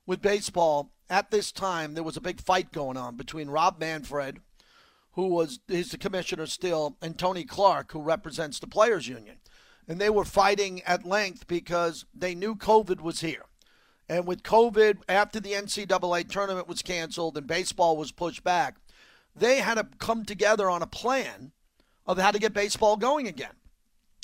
with 0.07 0.23
baseball, 0.23 0.93
at 1.11 1.33
this 1.33 1.51
time, 1.51 1.95
there 1.95 2.05
was 2.05 2.17
a 2.17 2.21
big 2.21 2.41
fight 2.41 2.71
going 2.71 2.97
on 2.97 3.17
between 3.17 3.51
Rob 3.51 3.81
Manfred, 3.81 4.39
who 5.15 5.27
was 5.27 5.59
he's 5.67 5.91
the 5.91 5.99
commissioner 5.99 6.47
still, 6.47 6.97
and 7.03 7.19
Tony 7.19 7.43
Clark, 7.43 7.91
who 7.91 8.01
represents 8.01 8.61
the 8.61 8.69
Players 8.69 9.09
Union. 9.09 9.39
And 9.89 10.01
they 10.01 10.11
were 10.11 10.25
fighting 10.25 10.81
at 10.83 11.05
length 11.05 11.49
because 11.49 12.05
they 12.15 12.37
knew 12.37 12.55
COVID 12.55 13.01
was 13.01 13.21
here. 13.21 13.47
And 14.09 14.29
with 14.29 14.45
COVID, 14.45 14.99
after 15.09 15.41
the 15.41 15.55
NCAA 15.55 16.29
tournament 16.31 16.69
was 16.69 16.83
canceled 16.83 17.37
and 17.37 17.49
baseball 17.49 17.97
was 17.97 18.13
pushed 18.13 18.45
back, 18.45 18.77
they 19.35 19.59
had 19.59 19.75
to 19.75 19.89
come 19.99 20.25
together 20.25 20.69
on 20.69 20.83
a 20.83 20.87
plan 20.87 21.53
of 22.07 22.19
how 22.19 22.31
to 22.31 22.39
get 22.39 22.53
baseball 22.53 22.97
going 22.97 23.27
again. 23.27 23.55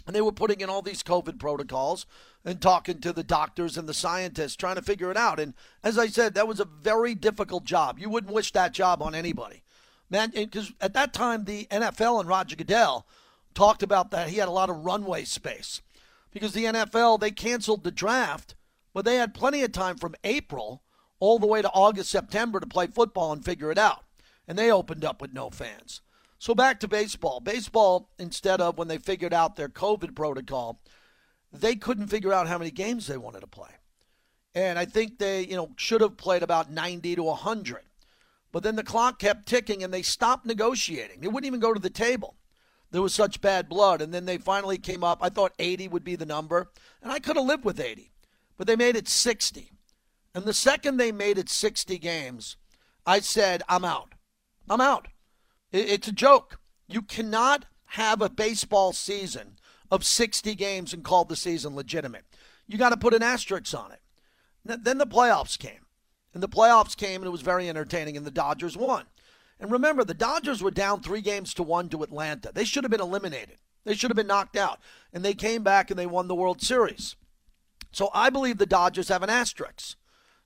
And 0.06 0.16
they 0.16 0.20
were 0.20 0.32
putting 0.32 0.60
in 0.60 0.70
all 0.70 0.82
these 0.82 1.02
COVID 1.02 1.38
protocols 1.38 2.06
and 2.44 2.60
talking 2.60 3.00
to 3.00 3.12
the 3.12 3.22
doctors 3.22 3.76
and 3.76 3.88
the 3.88 3.94
scientists, 3.94 4.56
trying 4.56 4.76
to 4.76 4.82
figure 4.82 5.10
it 5.10 5.16
out. 5.16 5.38
And 5.38 5.54
as 5.84 5.98
I 5.98 6.06
said, 6.06 6.34
that 6.34 6.48
was 6.48 6.60
a 6.60 6.64
very 6.64 7.14
difficult 7.14 7.64
job. 7.64 7.98
You 7.98 8.08
wouldn't 8.08 8.32
wish 8.32 8.52
that 8.52 8.72
job 8.72 9.02
on 9.02 9.14
anybody. 9.14 9.62
Man, 10.08 10.30
because 10.34 10.72
at 10.80 10.94
that 10.94 11.12
time, 11.12 11.44
the 11.44 11.66
NFL 11.70 12.20
and 12.20 12.28
Roger 12.28 12.56
Goodell 12.56 13.06
talked 13.54 13.82
about 13.82 14.10
that. 14.10 14.30
He 14.30 14.38
had 14.38 14.48
a 14.48 14.52
lot 14.52 14.70
of 14.70 14.84
runway 14.84 15.24
space 15.24 15.82
because 16.30 16.52
the 16.52 16.64
NFL, 16.64 17.20
they 17.20 17.30
canceled 17.30 17.84
the 17.84 17.90
draft, 17.90 18.54
but 18.94 19.04
they 19.04 19.16
had 19.16 19.34
plenty 19.34 19.62
of 19.62 19.72
time 19.72 19.98
from 19.98 20.14
April 20.24 20.82
all 21.20 21.38
the 21.38 21.46
way 21.46 21.60
to 21.60 21.70
August, 21.70 22.10
September 22.10 22.60
to 22.60 22.66
play 22.66 22.86
football 22.86 23.32
and 23.32 23.44
figure 23.44 23.70
it 23.70 23.76
out 23.76 24.04
and 24.48 24.58
they 24.58 24.72
opened 24.72 25.04
up 25.04 25.20
with 25.20 25.34
no 25.34 25.50
fans. 25.50 26.00
So 26.38 26.54
back 26.54 26.80
to 26.80 26.88
baseball. 26.88 27.40
Baseball, 27.40 28.10
instead 28.18 28.60
of 28.60 28.78
when 28.78 28.88
they 28.88 28.98
figured 28.98 29.34
out 29.34 29.56
their 29.56 29.68
COVID 29.68 30.16
protocol, 30.16 30.80
they 31.52 31.76
couldn't 31.76 32.08
figure 32.08 32.32
out 32.32 32.48
how 32.48 32.58
many 32.58 32.70
games 32.70 33.06
they 33.06 33.18
wanted 33.18 33.40
to 33.40 33.46
play. 33.46 33.70
And 34.54 34.78
I 34.78 34.86
think 34.86 35.18
they, 35.18 35.42
you 35.42 35.56
know, 35.56 35.70
should 35.76 36.00
have 36.00 36.16
played 36.16 36.42
about 36.42 36.70
90 36.70 37.16
to 37.16 37.22
100. 37.22 37.82
But 38.50 38.62
then 38.62 38.76
the 38.76 38.82
clock 38.82 39.18
kept 39.18 39.46
ticking 39.46 39.84
and 39.84 39.92
they 39.92 40.02
stopped 40.02 40.46
negotiating. 40.46 41.20
They 41.20 41.28
wouldn't 41.28 41.46
even 41.46 41.60
go 41.60 41.74
to 41.74 41.80
the 41.80 41.90
table. 41.90 42.36
There 42.90 43.02
was 43.02 43.14
such 43.14 43.42
bad 43.42 43.68
blood. 43.68 44.00
And 44.00 44.14
then 44.14 44.24
they 44.24 44.38
finally 44.38 44.78
came 44.78 45.04
up. 45.04 45.18
I 45.20 45.28
thought 45.28 45.52
80 45.58 45.88
would 45.88 46.04
be 46.04 46.16
the 46.16 46.24
number. 46.24 46.70
And 47.02 47.12
I 47.12 47.18
could 47.18 47.36
have 47.36 47.44
lived 47.44 47.64
with 47.64 47.78
80. 47.78 48.10
But 48.56 48.66
they 48.66 48.76
made 48.76 48.96
it 48.96 49.08
60. 49.08 49.70
And 50.34 50.44
the 50.44 50.54
second 50.54 50.96
they 50.96 51.12
made 51.12 51.36
it 51.36 51.48
60 51.48 51.98
games, 51.98 52.56
I 53.04 53.20
said, 53.20 53.62
I'm 53.68 53.84
out. 53.84 54.14
I'm 54.70 54.80
out. 54.80 55.08
It's 55.72 56.08
a 56.08 56.12
joke. 56.12 56.58
You 56.86 57.02
cannot 57.02 57.66
have 57.92 58.20
a 58.20 58.28
baseball 58.28 58.92
season 58.92 59.56
of 59.90 60.04
60 60.04 60.54
games 60.54 60.92
and 60.92 61.04
call 61.04 61.24
the 61.24 61.36
season 61.36 61.74
legitimate. 61.74 62.24
You 62.66 62.78
got 62.78 62.90
to 62.90 62.96
put 62.96 63.14
an 63.14 63.22
asterisk 63.22 63.74
on 63.74 63.92
it. 63.92 64.00
Then 64.64 64.98
the 64.98 65.06
playoffs 65.06 65.58
came. 65.58 65.86
And 66.34 66.42
the 66.42 66.48
playoffs 66.48 66.96
came, 66.96 67.22
and 67.22 67.26
it 67.26 67.30
was 67.30 67.40
very 67.40 67.68
entertaining, 67.68 68.16
and 68.16 68.26
the 68.26 68.30
Dodgers 68.30 68.76
won. 68.76 69.06
And 69.58 69.72
remember, 69.72 70.04
the 70.04 70.14
Dodgers 70.14 70.62
were 70.62 70.70
down 70.70 71.00
three 71.00 71.22
games 71.22 71.54
to 71.54 71.62
one 71.62 71.88
to 71.88 72.02
Atlanta. 72.02 72.52
They 72.52 72.64
should 72.64 72.84
have 72.84 72.90
been 72.90 73.00
eliminated, 73.00 73.56
they 73.84 73.94
should 73.94 74.10
have 74.10 74.16
been 74.16 74.26
knocked 74.26 74.56
out. 74.56 74.78
And 75.12 75.24
they 75.24 75.34
came 75.34 75.62
back 75.62 75.90
and 75.90 75.98
they 75.98 76.06
won 76.06 76.28
the 76.28 76.34
World 76.34 76.60
Series. 76.60 77.16
So 77.90 78.10
I 78.12 78.28
believe 78.28 78.58
the 78.58 78.66
Dodgers 78.66 79.08
have 79.08 79.22
an 79.22 79.30
asterisk. 79.30 79.96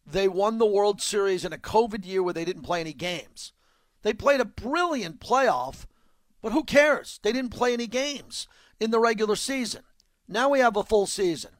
They 0.07 0.29
won 0.29 0.59
the 0.59 0.67
World 0.67 1.03
Series 1.03 1.45
in 1.45 1.53
a 1.53 1.59
COVID 1.59 2.07
year 2.07 2.23
where 2.23 2.35
they 2.35 2.45
didn't 2.45 2.63
play 2.63 2.81
any 2.81 2.93
games. 2.93 3.53
They 4.03 4.13
played 4.13 4.41
a 4.41 4.45
brilliant 4.45 5.21
playoff, 5.21 5.87
but 6.41 6.53
who 6.53 6.65
cares? 6.65 7.21
They 7.23 7.33
didn't 7.33 7.55
play 7.55 7.73
any 7.73 7.87
games 7.87 8.49
in 8.81 8.91
the 8.91 9.01
regular 9.01 9.37
season. 9.37 9.83
Now 10.29 10.49
we 10.49 10.59
have 10.61 10.77
a 10.77 10.83
full 10.83 11.07
season. 11.07 11.53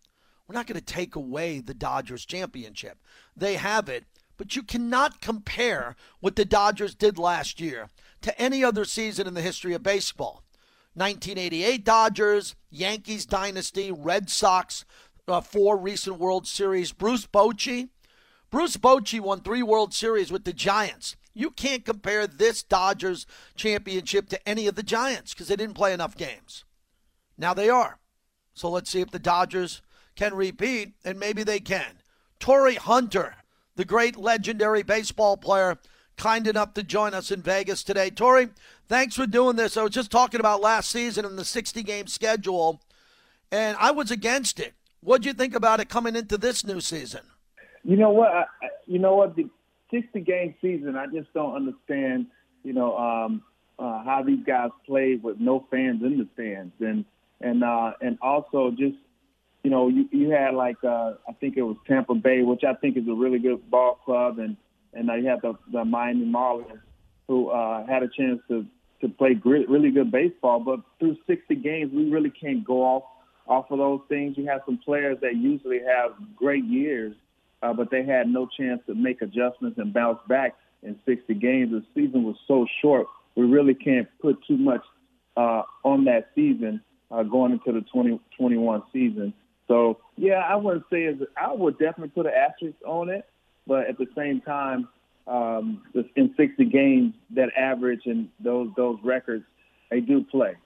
We're 0.47 0.55
not 0.55 0.67
going 0.67 0.79
to 0.79 0.85
take 0.85 1.15
away 1.15 1.61
the 1.61 1.75
Dodgers 1.75 2.27
championship. 2.27 2.99
They 3.37 3.55
have 3.55 3.89
it, 3.89 4.05
but 4.37 4.57
you 4.57 4.63
cannot 4.63 5.21
compare 5.21 5.95
what 6.21 6.37
the 6.37 6.45
Dodgers 6.45 6.95
did 6.95 7.17
last 7.17 7.61
year 7.61 7.89
to 8.23 8.39
any 8.41 8.65
other 8.65 8.85
season 8.85 9.27
in 9.27 9.35
the 9.35 9.41
history 9.41 9.73
of 9.73 9.83
baseball. 9.83 10.43
1988 10.95 11.85
Dodgers, 11.85 12.55
Yankees 12.71 13.25
dynasty, 13.25 13.91
Red 13.91 14.29
Sox, 14.29 14.85
uh, 15.29 15.41
four 15.41 15.77
recent 15.77 16.19
World 16.19 16.47
Series. 16.47 16.93
Bruce 16.93 17.27
Bochy. 17.27 17.89
Bruce 18.51 18.77
Bochy 18.77 19.21
won 19.21 19.41
three 19.41 19.63
World 19.63 19.95
Series 19.95 20.31
with 20.31 20.45
the 20.45 20.53
Giants. 20.53 21.17
You 21.35 21.51
can't 21.51 21.85
compare 21.85 22.27
this 22.27 22.63
Dodgers 22.63 23.27
championship 23.55 24.29
to 24.31 24.49
any 24.49 24.67
of 24.67 24.75
the 24.75 24.83
Giants 24.83 25.33
because 25.33 25.49
they 25.49 25.57
didn't 25.57 25.77
play 25.77 25.93
enough 25.93 26.17
games. 26.17 26.65
Now 27.39 27.55
they 27.55 27.69
are. 27.71 27.99
So 28.55 28.69
let's 28.69 28.91
see 28.91 29.01
if 29.01 29.11
the 29.11 29.19
Dodgers 29.19 29.81
can 30.15 30.35
repeat, 30.35 30.93
and 31.05 31.19
maybe 31.19 31.43
they 31.43 31.61
can. 31.61 31.99
Torii 32.39 32.75
Hunter, 32.75 33.37
the 33.77 33.85
great 33.85 34.17
legendary 34.17 34.83
baseball 34.83 35.37
player, 35.39 35.79
kind 36.17 36.47
enough 36.47 36.75
to 36.75 36.83
join 36.83 37.15
us 37.15 37.31
in 37.31 37.41
Vegas 37.41 37.83
today. 37.83 38.11
Torii, 38.11 38.51
thanks 38.89 39.17
for 39.17 39.27
doing 39.27 39.57
this. 39.57 39.77
I 39.77 39.83
was 39.83 39.93
just 39.93 40.11
talking 40.11 40.41
about 40.41 40.61
last 40.61 40.91
season 40.91 41.25
and 41.25 41.39
the 41.39 41.45
60 41.45 41.83
game 41.83 42.07
schedule, 42.07 42.83
and 43.51 43.77
I 43.81 43.91
was 43.91 44.11
against 44.11 44.61
it. 44.61 44.75
What'd 45.01 45.25
you 45.25 45.33
think 45.33 45.55
about 45.55 45.81
it 45.81 45.89
coming 45.89 46.15
into 46.15 46.37
this 46.37 46.65
new 46.65 46.81
season? 46.81 47.23
You 47.85 47.97
know 47.97 48.11
what? 48.11 48.31
I, 48.31 48.45
you 48.87 48.99
know 48.99 49.17
what? 49.17 49.35
The, 49.35 49.49
60 49.93 50.21
game 50.21 50.55
season, 50.61 50.97
I 50.97 51.07
just 51.07 51.33
don't 51.35 51.55
understand, 51.55 52.27
you 52.65 52.73
know, 52.73 52.97
um, 52.97 53.43
uh, 53.79 54.03
how 54.05 54.23
these 54.27 54.45
guys 54.45 54.71
play 54.87 55.19
with 55.23 55.39
no 55.39 55.67
fans 55.71 56.03
in 56.03 56.19
the 56.19 56.29
stands, 56.35 56.75
and 56.81 57.05
and 57.41 57.65
uh, 57.65 57.93
and 58.01 58.19
also 58.21 58.71
just, 58.71 58.97
you 59.63 59.71
know, 59.71 59.89
you, 59.89 60.09
you 60.11 60.31
had 60.31 60.55
like 60.55 60.83
uh, 60.85 61.15
I 61.29 61.33
think 61.41 61.57
it 61.57 61.63
was 61.63 61.77
Tampa 61.87 62.15
Bay, 62.15 62.43
which 62.43 62.63
I 62.65 62.75
think 62.75 62.97
is 62.97 63.09
a 63.09 63.15
really 63.15 63.39
good 63.39 63.71
ball 63.71 63.99
club, 64.05 64.39
and 64.39 64.57
and 64.93 65.11
uh, 65.11 65.15
you 65.15 65.29
have 65.29 65.43
the, 65.43 65.55
the 65.73 65.85
Miami 65.85 66.27
Marlins, 66.27 66.81
who 67.29 67.51
uh, 67.51 67.87
had 67.87 68.03
a 68.03 68.09
chance 68.09 68.41
to 68.49 68.67
to 69.03 69.09
play 69.09 69.35
great, 69.35 69.69
really 69.69 69.91
good 69.91 70.11
baseball, 70.11 70.61
but 70.61 70.81
through 70.99 71.17
60 71.27 71.57
games, 71.57 71.93
we 71.93 72.09
really 72.09 72.31
can't 72.31 72.65
go 72.65 72.83
off 72.83 73.03
off 73.49 73.71
of 73.71 73.79
those 73.79 74.01
things. 74.09 74.39
You 74.39 74.47
have 74.47 74.61
some 74.65 74.79
players 74.79 75.19
that 75.23 75.35
usually 75.37 75.81
have 75.81 76.13
great 76.37 76.65
years, 76.65 77.15
uh, 77.63 77.73
but 77.73 77.91
they 77.91 78.05
had 78.05 78.29
no 78.29 78.47
chance 78.47 78.81
to 78.87 78.95
make 78.95 79.23
adjustments 79.23 79.79
and 79.79 79.93
bounce 79.95 80.19
back 80.29 80.57
in 80.83 80.99
60 81.07 81.35
games. 81.35 81.71
The 81.71 81.85
season 81.95 82.25
was 82.25 82.37
so 82.47 82.67
short, 82.83 83.07
we 83.37 83.45
really 83.45 83.75
can't 83.75 84.09
put 84.21 84.39
too 84.47 84.57
much 84.57 84.83
uh, 85.37 85.63
on 85.85 86.05
that 86.05 86.31
season 86.35 86.83
uh, 87.11 87.23
going 87.23 87.53
into 87.53 87.73
the 87.73 87.81
2021 87.81 88.83
season. 88.93 89.33
So, 89.69 90.01
yeah, 90.17 90.41
I 90.47 90.57
wouldn't 90.57 90.85
say 90.91 91.07
as 91.07 91.17
I 91.37 91.53
would 91.53 91.79
definitely 91.79 92.09
put 92.09 92.27
an 92.27 92.33
asterisk 92.33 92.77
on 92.85 93.09
it, 93.09 93.25
but 93.67 93.89
at 93.89 93.97
the 93.97 94.07
same 94.17 94.41
time, 94.41 94.89
um, 95.27 95.83
in 96.17 96.35
60 96.37 96.65
games, 96.65 97.15
that 97.31 97.51
average 97.57 98.03
and 98.07 98.29
those 98.43 98.71
those 98.77 98.99
records, 99.05 99.45
they 99.89 100.01
do 100.01 100.25
play. 100.25 100.57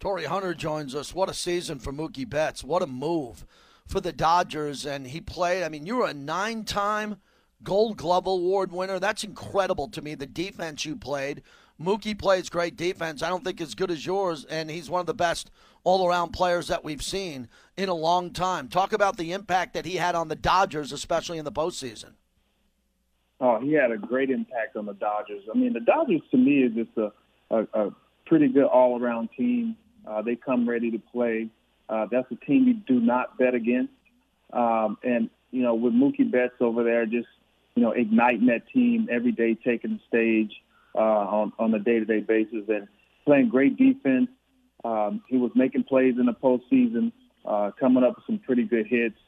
Torii 0.00 0.24
Hunter 0.24 0.54
joins 0.54 0.94
us. 0.94 1.14
What 1.14 1.28
a 1.28 1.34
season 1.34 1.78
for 1.78 1.92
Mookie 1.92 2.28
Betts. 2.28 2.64
What 2.64 2.82
a 2.82 2.86
move 2.86 3.46
for 3.88 4.00
the 4.00 4.12
Dodgers. 4.12 4.86
And 4.86 5.06
he 5.06 5.20
played, 5.20 5.64
I 5.64 5.68
mean, 5.68 5.86
you 5.86 5.96
were 5.96 6.06
a 6.06 6.14
nine 6.14 6.64
time 6.64 7.16
Gold 7.62 7.96
Glove 7.96 8.26
Award 8.26 8.70
winner. 8.70 8.98
That's 8.98 9.24
incredible 9.24 9.88
to 9.88 10.02
me, 10.02 10.14
the 10.14 10.26
defense 10.26 10.84
you 10.84 10.94
played. 10.94 11.42
Mookie 11.80 12.18
plays 12.18 12.48
great 12.48 12.76
defense. 12.76 13.22
I 13.22 13.28
don't 13.28 13.44
think 13.44 13.60
as 13.60 13.74
good 13.74 13.90
as 13.90 14.04
yours, 14.04 14.44
and 14.44 14.70
he's 14.70 14.90
one 14.90 15.00
of 15.00 15.06
the 15.06 15.14
best 15.14 15.50
all 15.84 16.08
around 16.08 16.32
players 16.32 16.66
that 16.68 16.84
we've 16.84 17.02
seen 17.02 17.48
in 17.76 17.88
a 17.88 17.94
long 17.94 18.32
time. 18.32 18.68
Talk 18.68 18.92
about 18.92 19.16
the 19.16 19.32
impact 19.32 19.74
that 19.74 19.86
he 19.86 19.96
had 19.96 20.14
on 20.14 20.28
the 20.28 20.36
Dodgers, 20.36 20.92
especially 20.92 21.38
in 21.38 21.44
the 21.44 21.52
postseason. 21.52 22.14
Oh, 23.40 23.60
he 23.60 23.72
had 23.72 23.92
a 23.92 23.96
great 23.96 24.30
impact 24.30 24.76
on 24.76 24.86
the 24.86 24.94
Dodgers. 24.94 25.44
I 25.52 25.56
mean, 25.56 25.72
the 25.72 25.80
Dodgers 25.80 26.22
to 26.32 26.36
me 26.36 26.64
is 26.64 26.74
just 26.74 26.90
a, 26.96 27.12
a, 27.54 27.86
a 27.86 27.94
pretty 28.26 28.48
good 28.48 28.64
all 28.64 29.00
around 29.00 29.28
team. 29.36 29.76
Uh, 30.04 30.22
they 30.22 30.34
come 30.34 30.68
ready 30.68 30.90
to 30.90 30.98
play. 30.98 31.48
Uh, 31.88 32.06
that's 32.10 32.30
a 32.30 32.36
team 32.36 32.66
you 32.68 32.74
do 32.74 33.00
not 33.00 33.38
bet 33.38 33.54
against. 33.54 33.92
Um, 34.52 34.98
and, 35.02 35.30
you 35.50 35.62
know, 35.62 35.74
with 35.74 35.92
Mookie 35.92 36.30
Betts 36.30 36.54
over 36.60 36.84
there, 36.84 37.06
just, 37.06 37.28
you 37.74 37.82
know, 37.82 37.92
igniting 37.92 38.46
that 38.46 38.68
team 38.72 39.08
every 39.10 39.32
day, 39.32 39.54
taking 39.54 39.92
the 39.92 40.00
stage 40.08 40.52
uh, 40.94 40.98
on, 40.98 41.52
on 41.58 41.74
a 41.74 41.78
day 41.78 41.98
to 41.98 42.04
day 42.04 42.20
basis 42.20 42.64
and 42.68 42.88
playing 43.24 43.48
great 43.48 43.76
defense. 43.76 44.28
Um, 44.84 45.22
he 45.28 45.36
was 45.36 45.50
making 45.54 45.84
plays 45.84 46.14
in 46.18 46.26
the 46.26 46.32
postseason, 46.32 47.12
uh, 47.44 47.70
coming 47.78 48.04
up 48.04 48.16
with 48.16 48.26
some 48.26 48.38
pretty 48.38 48.64
good 48.64 48.86
hits, 48.86 49.18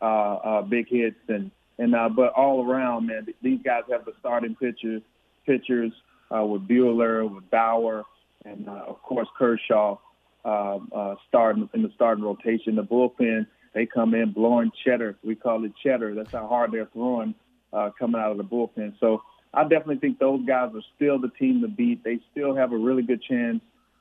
uh, 0.00 0.34
uh, 0.34 0.62
big 0.62 0.88
hits. 0.88 1.16
And, 1.28 1.50
and 1.78 1.94
uh, 1.94 2.08
but 2.08 2.32
all 2.32 2.64
around, 2.64 3.06
man, 3.06 3.26
these 3.42 3.60
guys 3.64 3.82
have 3.90 4.04
the 4.04 4.12
starting 4.20 4.54
pitchers, 4.56 5.02
pitchers 5.44 5.92
uh, 6.34 6.44
with 6.44 6.66
Buehler, 6.66 7.28
with 7.32 7.48
Bauer, 7.50 8.04
and 8.44 8.68
uh, 8.68 8.84
of 8.86 9.02
course 9.02 9.28
Kershaw 9.38 9.98
uh, 10.46 10.78
uh, 10.94 11.14
starting 11.28 11.68
in 11.74 11.82
the 11.82 11.90
starting 11.94 12.22
rotation. 12.22 12.76
The 12.76 12.84
bullpen, 12.84 13.46
they 13.74 13.84
come 13.84 14.14
in 14.14 14.32
blowing 14.32 14.70
cheddar. 14.84 15.16
We 15.24 15.34
call 15.34 15.64
it 15.64 15.72
cheddar. 15.82 16.14
That's 16.14 16.32
how 16.32 16.46
hard 16.46 16.72
they're 16.72 16.88
throwing 16.92 17.34
uh, 17.72 17.90
coming 17.98 18.20
out 18.20 18.30
of 18.30 18.36
the 18.36 18.44
bullpen. 18.44 18.94
So 19.00 19.22
I 19.52 19.62
definitely 19.62 19.98
think 19.98 20.18
those 20.18 20.46
guys 20.46 20.70
are 20.74 20.82
still 20.94 21.18
the 21.18 21.30
team 21.38 21.62
to 21.62 21.68
beat. 21.68 22.04
They 22.04 22.20
still 22.30 22.54
have 22.54 22.72
a 22.72 22.78
really 22.78 23.02
good 23.02 23.22
chance 23.22 23.60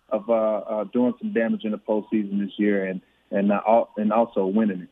of 0.09 0.29
uh, 0.29 0.33
uh, 0.33 0.83
doing 0.85 1.13
some 1.19 1.33
damage 1.33 1.63
in 1.63 1.71
the 1.71 1.79
postseason 1.79 2.39
this 2.39 2.53
year 2.57 2.85
and 2.85 3.01
and 3.31 3.51
uh, 3.51 3.85
and 3.97 4.13
also 4.13 4.45
winning 4.45 4.81
it. 4.81 4.89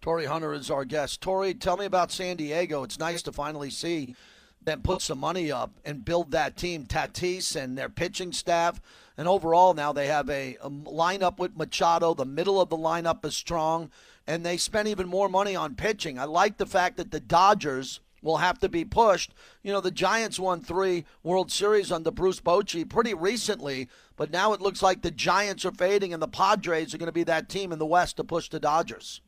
Torii 0.00 0.26
Hunter 0.26 0.52
is 0.52 0.70
our 0.70 0.84
guest. 0.84 1.20
Torii, 1.20 1.52
tell 1.52 1.76
me 1.76 1.84
about 1.84 2.12
San 2.12 2.36
Diego. 2.36 2.84
It's 2.84 2.98
nice 2.98 3.22
to 3.22 3.32
finally 3.32 3.70
see 3.70 4.14
them 4.62 4.82
put 4.82 5.02
some 5.02 5.18
money 5.18 5.50
up 5.50 5.72
and 5.84 6.04
build 6.04 6.30
that 6.30 6.56
team. 6.56 6.86
Tatis 6.86 7.56
and 7.56 7.76
their 7.76 7.88
pitching 7.88 8.32
staff 8.32 8.80
and 9.20 9.28
overall, 9.28 9.74
now 9.74 9.92
they 9.92 10.06
have 10.06 10.30
a, 10.30 10.56
a 10.62 10.70
lineup 10.70 11.38
with 11.38 11.54
Machado. 11.54 12.14
The 12.14 12.24
middle 12.24 12.58
of 12.58 12.70
the 12.70 12.78
lineup 12.78 13.22
is 13.26 13.36
strong, 13.36 13.90
and 14.26 14.46
they 14.46 14.56
spent 14.56 14.88
even 14.88 15.08
more 15.08 15.28
money 15.28 15.54
on 15.54 15.74
pitching. 15.74 16.18
I 16.18 16.24
like 16.24 16.56
the 16.56 16.64
fact 16.64 16.96
that 16.96 17.10
the 17.10 17.20
Dodgers 17.20 18.00
will 18.22 18.38
have 18.38 18.58
to 18.60 18.68
be 18.70 18.82
pushed. 18.82 19.34
You 19.62 19.72
know, 19.72 19.82
the 19.82 19.90
Giants 19.90 20.40
won 20.40 20.62
three 20.62 21.04
World 21.22 21.52
Series 21.52 21.92
under 21.92 22.10
Bruce 22.10 22.40
Bochy 22.40 22.88
pretty 22.88 23.12
recently, 23.12 23.90
but 24.16 24.30
now 24.30 24.54
it 24.54 24.62
looks 24.62 24.82
like 24.82 25.02
the 25.02 25.10
Giants 25.10 25.66
are 25.66 25.72
fading, 25.72 26.14
and 26.14 26.22
the 26.22 26.26
Padres 26.26 26.94
are 26.94 26.98
going 26.98 27.06
to 27.08 27.12
be 27.12 27.24
that 27.24 27.50
team 27.50 27.72
in 27.72 27.78
the 27.78 27.84
West 27.84 28.16
to 28.16 28.24
push 28.24 28.48
the 28.48 28.58
Dodgers. 28.58 29.20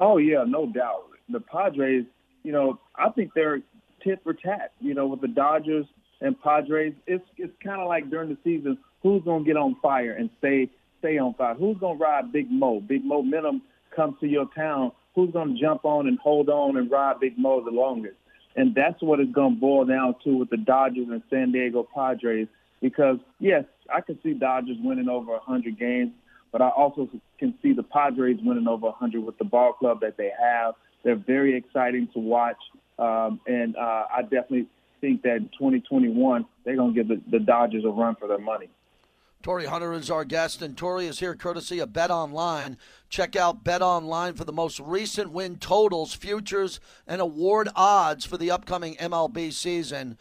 Oh 0.00 0.16
yeah, 0.16 0.44
no 0.48 0.72
doubt. 0.72 1.04
The 1.28 1.40
Padres, 1.40 2.06
you 2.44 2.52
know, 2.52 2.80
I 2.96 3.10
think 3.10 3.32
they're 3.34 3.60
tit 4.02 4.20
for 4.22 4.32
tat. 4.32 4.72
You 4.80 4.94
know, 4.94 5.06
with 5.06 5.20
the 5.20 5.28
Dodgers 5.28 5.84
and 6.20 6.40
Padres, 6.40 6.94
it's 7.06 7.24
it's 7.36 7.52
kind 7.62 7.80
of 7.80 7.88
like 7.88 8.10
during 8.10 8.28
the 8.28 8.38
season, 8.44 8.78
who's 9.02 9.22
gonna 9.24 9.44
get 9.44 9.56
on 9.56 9.76
fire 9.82 10.12
and 10.12 10.30
stay 10.38 10.68
stay 10.98 11.18
on 11.18 11.34
fire? 11.34 11.54
Who's 11.54 11.78
gonna 11.78 11.98
ride 11.98 12.32
Big 12.32 12.50
Mo? 12.50 12.80
Big 12.80 13.04
momentum 13.04 13.62
comes 13.94 14.16
to 14.20 14.26
your 14.26 14.46
town. 14.54 14.92
Who's 15.14 15.32
gonna 15.32 15.56
jump 15.60 15.84
on 15.84 16.06
and 16.06 16.18
hold 16.18 16.48
on 16.48 16.76
and 16.76 16.90
ride 16.90 17.20
Big 17.20 17.38
Mo 17.38 17.64
the 17.64 17.70
longest? 17.70 18.16
And 18.56 18.74
that's 18.74 19.00
what 19.02 19.20
it's 19.20 19.32
gonna 19.32 19.56
boil 19.56 19.84
down 19.84 20.16
to 20.24 20.36
with 20.36 20.50
the 20.50 20.58
Dodgers 20.58 21.08
and 21.10 21.22
San 21.30 21.52
Diego 21.52 21.86
Padres. 21.94 22.48
Because 22.80 23.18
yes, 23.38 23.64
I 23.92 24.00
can 24.00 24.18
see 24.22 24.34
Dodgers 24.34 24.76
winning 24.80 25.08
over 25.08 25.32
100 25.32 25.78
games, 25.78 26.12
but 26.52 26.62
I 26.62 26.68
also 26.68 27.08
can 27.38 27.54
see 27.62 27.72
the 27.72 27.82
Padres 27.82 28.38
winning 28.42 28.68
over 28.68 28.86
100 28.86 29.24
with 29.24 29.38
the 29.38 29.44
ball 29.44 29.72
club 29.72 30.00
that 30.00 30.16
they 30.16 30.30
have. 30.40 30.74
They're 31.02 31.16
very 31.16 31.56
exciting 31.56 32.08
to 32.12 32.18
watch, 32.18 32.58
um, 32.98 33.40
and 33.46 33.74
uh, 33.76 34.04
I 34.14 34.22
definitely 34.22 34.66
think 35.00 35.22
that 35.22 35.36
in 35.36 35.50
2021 35.58 36.46
they're 36.64 36.76
going 36.76 36.94
to 36.94 37.02
give 37.02 37.08
the, 37.08 37.20
the 37.30 37.44
Dodgers 37.44 37.84
a 37.84 37.88
run 37.88 38.16
for 38.16 38.28
their 38.28 38.38
money. 38.38 38.68
Torii 39.42 39.66
Hunter 39.66 39.94
is 39.94 40.10
our 40.10 40.26
guest, 40.26 40.60
and 40.60 40.76
Torii 40.76 41.06
is 41.06 41.20
here 41.20 41.34
courtesy 41.34 41.78
of 41.78 41.94
Bet 41.94 42.10
Online. 42.10 42.76
Check 43.08 43.36
out 43.36 43.64
Bet 43.64 43.80
Online 43.80 44.34
for 44.34 44.44
the 44.44 44.52
most 44.52 44.78
recent 44.80 45.32
win 45.32 45.56
totals, 45.56 46.12
futures, 46.12 46.78
and 47.06 47.22
award 47.22 47.70
odds 47.74 48.26
for 48.26 48.36
the 48.36 48.50
upcoming 48.50 48.96
MLB 48.96 49.50
season. 49.54 50.18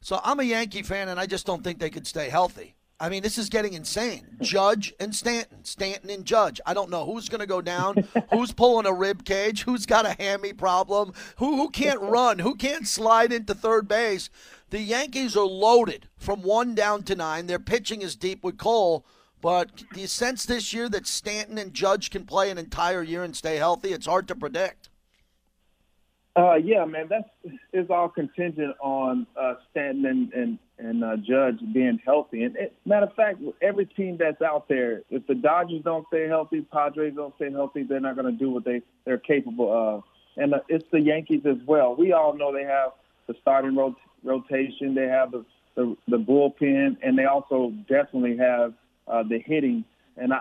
So 0.00 0.20
I'm 0.24 0.40
a 0.40 0.44
Yankee 0.44 0.82
fan, 0.82 1.10
and 1.10 1.20
I 1.20 1.26
just 1.26 1.44
don't 1.44 1.62
think 1.62 1.80
they 1.80 1.90
could 1.90 2.06
stay 2.06 2.30
healthy. 2.30 2.74
I 3.02 3.08
mean, 3.08 3.24
this 3.24 3.36
is 3.36 3.48
getting 3.48 3.72
insane. 3.72 4.36
Judge 4.40 4.94
and 5.00 5.12
Stanton, 5.12 5.64
Stanton 5.64 6.08
and 6.08 6.24
Judge. 6.24 6.60
I 6.64 6.72
don't 6.72 6.88
know 6.88 7.04
who's 7.04 7.28
going 7.28 7.40
to 7.40 7.48
go 7.48 7.60
down, 7.60 8.06
who's 8.30 8.52
pulling 8.52 8.86
a 8.86 8.92
rib 8.92 9.24
cage, 9.24 9.64
who's 9.64 9.86
got 9.86 10.06
a 10.06 10.14
hammy 10.22 10.52
problem, 10.52 11.12
who 11.38 11.56
who 11.56 11.68
can't 11.68 12.00
run, 12.00 12.38
who 12.38 12.54
can't 12.54 12.86
slide 12.86 13.32
into 13.32 13.56
third 13.56 13.88
base. 13.88 14.30
The 14.70 14.78
Yankees 14.78 15.36
are 15.36 15.44
loaded 15.44 16.06
from 16.16 16.42
one 16.42 16.76
down 16.76 17.02
to 17.02 17.16
nine. 17.16 17.48
Their 17.48 17.58
pitching 17.58 18.02
is 18.02 18.14
deep 18.14 18.44
with 18.44 18.56
Cole. 18.56 19.04
But 19.40 19.82
do 19.92 20.00
you 20.00 20.06
sense 20.06 20.46
this 20.46 20.72
year 20.72 20.88
that 20.90 21.08
Stanton 21.08 21.58
and 21.58 21.74
Judge 21.74 22.08
can 22.08 22.24
play 22.24 22.52
an 22.52 22.58
entire 22.58 23.02
year 23.02 23.24
and 23.24 23.34
stay 23.34 23.56
healthy? 23.56 23.92
It's 23.92 24.06
hard 24.06 24.28
to 24.28 24.36
predict. 24.36 24.90
Uh, 26.34 26.54
yeah, 26.54 26.84
man, 26.86 27.08
that's 27.10 27.28
is 27.74 27.90
all 27.90 28.08
contingent 28.08 28.74
on 28.80 29.26
uh, 29.38 29.54
Stanton 29.70 30.06
and 30.06 30.32
and, 30.32 30.58
and 30.78 31.04
uh, 31.04 31.16
Judge 31.16 31.58
being 31.74 32.00
healthy. 32.06 32.44
And 32.44 32.56
it, 32.56 32.74
matter 32.86 33.06
of 33.06 33.14
fact, 33.14 33.42
every 33.60 33.84
team 33.84 34.16
that's 34.18 34.40
out 34.40 34.66
there, 34.66 35.02
if 35.10 35.26
the 35.26 35.34
Dodgers 35.34 35.82
don't 35.84 36.06
stay 36.08 36.26
healthy, 36.28 36.62
Padres 36.62 37.14
don't 37.16 37.34
stay 37.36 37.50
healthy, 37.50 37.82
they're 37.82 38.00
not 38.00 38.16
going 38.16 38.32
to 38.32 38.38
do 38.38 38.48
what 38.50 38.64
they 38.64 38.80
they're 39.04 39.18
capable 39.18 39.70
of. 39.70 40.04
And 40.38 40.54
uh, 40.54 40.60
it's 40.68 40.86
the 40.90 41.00
Yankees 41.00 41.42
as 41.44 41.58
well. 41.66 41.94
We 41.94 42.12
all 42.12 42.34
know 42.34 42.50
they 42.50 42.64
have 42.64 42.92
the 43.26 43.34
starting 43.42 43.76
rot- 43.76 43.96
rotation, 44.24 44.94
they 44.94 45.08
have 45.08 45.32
the, 45.32 45.44
the 45.74 45.94
the 46.08 46.16
bullpen, 46.16 46.96
and 47.02 47.18
they 47.18 47.26
also 47.26 47.74
definitely 47.90 48.38
have 48.38 48.72
uh, 49.06 49.22
the 49.22 49.38
hitting. 49.38 49.84
And 50.16 50.32
I, 50.32 50.40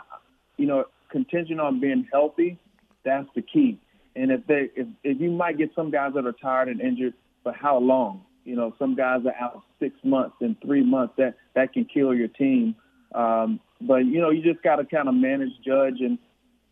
you 0.56 0.68
know, 0.68 0.86
contingent 1.10 1.60
on 1.60 1.82
being 1.82 2.08
healthy, 2.14 2.58
that's 3.04 3.28
the 3.36 3.42
key 3.42 3.78
and 4.16 4.32
if 4.32 4.46
they 4.48 4.70
if, 4.76 4.88
if 5.04 5.22
you 5.22 5.32
might 5.32 5.58
get 5.58 5.72
some 5.76 5.92
guys 5.92 6.14
that 6.16 6.26
are 6.26 6.34
tired 6.34 6.68
and 6.68 6.82
injured, 6.82 7.14
but 7.44 7.56
how 7.56 7.78
long? 7.78 8.24
You 8.44 8.56
know, 8.56 8.74
some 8.80 8.96
guys 8.96 9.22
are 9.26 9.36
out 9.40 9.62
six 9.80 9.96
months 10.04 10.36
and 10.42 10.56
three 10.62 10.84
months. 10.84 11.14
That 11.18 11.36
that 11.56 11.74
can 11.74 11.86
kill 11.86 12.14
your 12.14 12.28
team. 12.28 12.76
Um, 13.14 13.60
but 13.80 14.06
you 14.06 14.20
know, 14.20 14.30
you 14.30 14.42
just 14.42 14.64
got 14.64 14.78
to 14.78 14.86
kind 14.86 15.08
of 15.08 15.16
manage, 15.16 15.52
judge, 15.66 16.00
and 16.00 16.18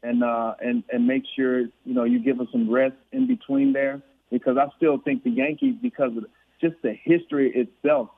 and 0.03 0.23
uh, 0.23 0.55
and 0.59 0.83
and 0.91 1.07
make 1.07 1.23
sure 1.35 1.61
you 1.61 1.93
know 1.93 2.03
you 2.03 2.19
give 2.19 2.37
them 2.37 2.47
some 2.51 2.69
rest 2.69 2.95
in 3.11 3.27
between 3.27 3.73
there. 3.73 4.01
Because 4.31 4.57
I 4.57 4.67
still 4.77 4.99
think 4.99 5.23
the 5.23 5.31
Yankees, 5.31 5.75
because 5.81 6.15
of 6.15 6.25
just 6.61 6.75
the 6.83 6.93
history 7.03 7.51
itself, 7.55 8.09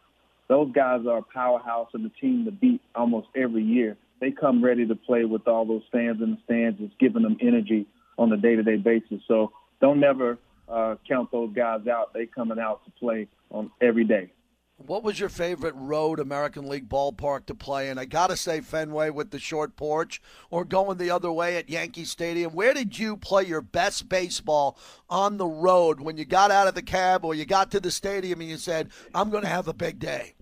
those 0.50 0.70
guys 0.74 1.06
are 1.08 1.20
a 1.20 1.24
powerhouse 1.24 1.88
and 1.94 2.04
the 2.04 2.12
team 2.20 2.44
to 2.46 2.52
beat 2.52 2.82
almost 2.96 3.28
every 3.34 3.64
year. 3.64 3.96
They 4.20 4.32
come 4.32 4.64
ready 4.64 4.86
to 4.86 4.96
play 4.96 5.24
with 5.24 5.48
all 5.48 5.66
those 5.66 5.84
fans 5.90 6.22
in 6.22 6.32
the 6.32 6.38
stands, 6.44 6.80
it's 6.82 6.94
giving 7.00 7.24
them 7.24 7.38
energy 7.40 7.88
on 8.22 8.32
a 8.32 8.38
day-to-day 8.38 8.78
basis. 8.78 9.22
So 9.28 9.52
don't 9.82 10.00
never 10.00 10.38
uh, 10.70 10.96
count 11.08 11.32
those 11.32 11.52
guys 11.54 11.88
out. 11.88 12.14
They 12.14 12.28
coming 12.28 12.60
out 12.60 12.86
to 12.86 12.92
play 12.92 13.28
on 13.50 13.72
every 13.82 14.04
day. 14.04 14.32
What 14.78 15.04
was 15.04 15.20
your 15.20 15.30
favorite 15.30 15.76
road 15.76 16.20
American 16.20 16.68
League 16.68 16.90
ballpark 16.90 17.46
to 17.48 17.56
play 17.56 17.90
in? 17.90 17.98
I 17.98 18.06
got 18.06 18.32
to 18.32 18.38
say 18.38 18.62
Fenway 18.62 19.12
with 19.12 19.30
the 19.30 19.40
short 19.40 19.76
porch 19.76 20.22
or 20.50 20.66
going 20.66 20.98
the 20.98 21.12
other 21.12 21.32
way 21.32 21.58
at 21.58 21.70
Yankee 21.70 22.06
Stadium. 22.06 22.54
Where 22.54 22.74
did 22.74 22.98
you 22.98 23.18
play 23.18 23.44
your 23.44 23.62
best 23.62 24.10
baseball 24.10 24.78
on 25.10 25.38
the 25.38 25.46
road 25.46 26.00
when 26.00 26.18
you 26.18 26.26
got 26.26 26.50
out 26.50 26.68
of 26.68 26.74
the 26.74 26.82
cab 26.82 27.26
or 27.26 27.36
you 27.36 27.46
got 27.46 27.70
to 27.72 27.80
the 27.80 27.92
stadium 27.92 28.42
and 28.42 28.50
you 28.50 28.58
said, 28.58 28.90
I'm 29.14 29.30
going 29.30 29.44
to 29.44 29.50
have 29.50 29.68
a 29.68 29.74
big 29.74 30.00
day? 30.00 30.34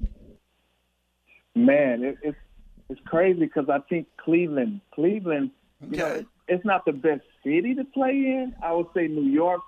Man, 1.56 2.04
it, 2.04 2.18
it's 2.24 2.38
it's 2.90 3.02
crazy 3.06 3.42
because 3.42 3.70
I 3.70 3.80
think 3.90 4.08
Cleveland, 4.18 4.82
Cleveland, 4.94 5.52
you 5.82 5.98
know, 5.98 6.26
it's 6.48 6.66
not 6.66 6.86
the 6.86 6.94
best 6.94 7.22
city 7.44 7.76
to 7.76 7.84
play 7.86 8.12
in. 8.12 8.54
I 8.64 8.74
would 8.74 8.88
say 8.94 9.08
New 9.08 9.30
York 9.30 9.62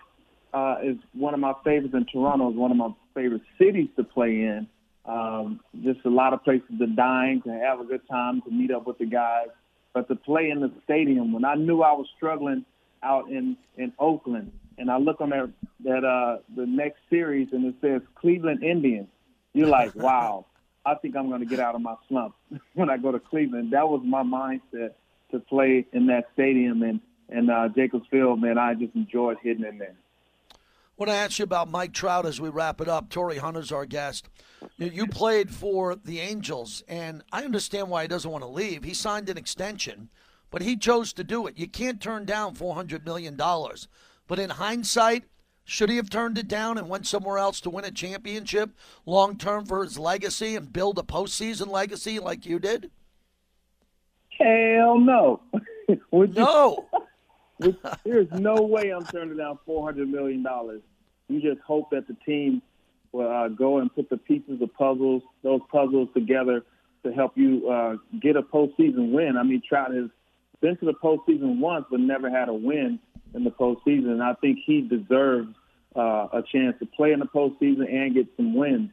uh, 0.53 0.77
is 0.83 0.97
one 1.13 1.33
of 1.33 1.39
my 1.39 1.53
favorites, 1.63 1.93
and 1.93 2.07
Toronto 2.11 2.51
is 2.51 2.55
one 2.55 2.71
of 2.71 2.77
my 2.77 2.89
favorite 3.13 3.43
cities 3.57 3.89
to 3.95 4.03
play 4.03 4.29
in. 4.29 4.67
Um, 5.05 5.61
just 5.83 5.99
a 6.05 6.09
lot 6.09 6.33
of 6.33 6.43
places 6.43 6.69
to 6.77 6.87
dine, 6.87 7.41
to 7.43 7.51
have 7.51 7.79
a 7.79 7.85
good 7.85 8.07
time, 8.09 8.41
to 8.43 8.51
meet 8.51 8.71
up 8.71 8.85
with 8.85 8.97
the 8.99 9.05
guys. 9.05 9.47
But 9.93 10.07
to 10.09 10.15
play 10.15 10.49
in 10.49 10.61
the 10.61 10.71
stadium, 10.83 11.33
when 11.33 11.43
I 11.43 11.55
knew 11.55 11.81
I 11.81 11.93
was 11.93 12.07
struggling 12.15 12.65
out 13.03 13.29
in 13.29 13.57
in 13.77 13.93
Oakland, 13.99 14.51
and 14.77 14.91
I 14.91 14.97
look 14.97 15.19
on 15.21 15.31
that 15.31 15.51
that 15.83 16.05
uh, 16.05 16.37
the 16.55 16.65
next 16.65 16.99
series, 17.09 17.49
and 17.51 17.65
it 17.65 17.75
says 17.81 18.01
Cleveland 18.15 18.63
Indians, 18.63 19.07
you're 19.53 19.67
like, 19.67 19.95
wow. 19.95 20.45
I 20.83 20.95
think 20.95 21.15
I'm 21.15 21.29
going 21.29 21.41
to 21.41 21.45
get 21.45 21.59
out 21.59 21.75
of 21.75 21.81
my 21.81 21.93
slump 22.09 22.33
when 22.73 22.89
I 22.89 22.97
go 22.97 23.11
to 23.11 23.19
Cleveland. 23.19 23.73
That 23.73 23.87
was 23.87 24.01
my 24.03 24.23
mindset 24.23 24.93
to 25.29 25.39
play 25.39 25.85
in 25.93 26.07
that 26.07 26.29
stadium 26.33 26.81
and 26.81 26.99
and 27.31 27.49
uh, 27.49 27.69
Jacobs 27.69 28.05
Field. 28.11 28.41
Man, 28.41 28.57
I 28.57 28.73
just 28.73 28.95
enjoyed 28.95 29.37
hitting 29.41 29.65
in 29.65 29.77
there. 29.77 29.95
I 30.53 30.55
want 30.97 31.09
to 31.09 31.15
ask 31.15 31.39
you 31.39 31.43
about 31.43 31.71
Mike 31.71 31.93
Trout 31.93 32.25
as 32.27 32.39
we 32.39 32.49
wrap 32.49 32.79
it 32.79 32.87
up. 32.87 33.09
Torii 33.09 33.37
Hunter's 33.37 33.71
our 33.71 33.85
guest. 33.85 34.29
You, 34.77 34.87
you 34.87 35.07
played 35.07 35.49
for 35.49 35.95
the 35.95 36.19
Angels, 36.19 36.83
and 36.87 37.23
I 37.31 37.43
understand 37.43 37.89
why 37.89 38.03
he 38.03 38.07
doesn't 38.07 38.29
want 38.29 38.43
to 38.43 38.47
leave. 38.49 38.83
He 38.83 38.93
signed 38.93 39.27
an 39.29 39.37
extension, 39.37 40.09
but 40.51 40.61
he 40.61 40.77
chose 40.77 41.11
to 41.13 41.23
do 41.23 41.47
it. 41.47 41.57
You 41.57 41.67
can't 41.67 41.99
turn 41.99 42.25
down 42.25 42.55
$400 42.55 43.03
million. 43.03 43.35
But 43.35 44.37
in 44.37 44.51
hindsight, 44.51 45.23
should 45.65 45.89
he 45.89 45.95
have 45.95 46.09
turned 46.11 46.37
it 46.37 46.47
down 46.47 46.77
and 46.77 46.87
went 46.87 47.07
somewhere 47.07 47.39
else 47.39 47.59
to 47.61 47.69
win 47.71 47.85
a 47.85 47.91
championship 47.91 48.69
long 49.05 49.37
term 49.37 49.65
for 49.65 49.83
his 49.83 49.97
legacy 49.97 50.55
and 50.55 50.71
build 50.71 50.99
a 50.99 51.03
postseason 51.03 51.67
legacy 51.67 52.19
like 52.19 52.45
you 52.45 52.59
did? 52.59 52.91
Hell 54.39 54.99
no. 54.99 55.41
Would 56.11 56.35
you- 56.35 56.43
No. 56.43 56.85
There's 58.05 58.31
no 58.31 58.55
way 58.55 58.89
I'm 58.89 59.05
turning 59.05 59.37
down 59.37 59.59
four 59.65 59.85
hundred 59.85 60.09
million 60.09 60.43
dollars. 60.43 60.81
You 61.27 61.41
just 61.41 61.61
hope 61.61 61.91
that 61.91 62.07
the 62.07 62.15
team 62.25 62.61
will 63.11 63.29
uh, 63.29 63.47
go 63.49 63.79
and 63.79 63.93
put 63.93 64.09
the 64.09 64.17
pieces 64.17 64.61
of 64.61 64.73
puzzles, 64.73 65.23
those 65.43 65.61
puzzles 65.71 66.09
together 66.13 66.63
to 67.03 67.11
help 67.11 67.33
you 67.35 67.69
uh, 67.69 67.95
get 68.21 68.35
a 68.35 68.41
postseason 68.41 69.11
win. 69.11 69.37
I 69.37 69.43
mean, 69.43 69.61
Trout 69.67 69.93
has 69.93 70.09
been 70.61 70.77
to 70.77 70.85
the 70.85 70.93
postseason 70.93 71.59
once, 71.59 71.85
but 71.89 71.99
never 71.99 72.29
had 72.29 72.49
a 72.49 72.53
win 72.53 72.99
in 73.33 73.43
the 73.43 73.49
postseason. 73.49 74.11
And 74.11 74.23
I 74.23 74.33
think 74.35 74.59
he 74.65 74.81
deserves 74.81 75.53
uh, 75.95 76.27
a 76.33 76.43
chance 76.51 76.75
to 76.79 76.85
play 76.85 77.11
in 77.11 77.19
the 77.19 77.25
postseason 77.25 77.91
and 77.91 78.13
get 78.13 78.27
some 78.37 78.53
wins. 78.53 78.91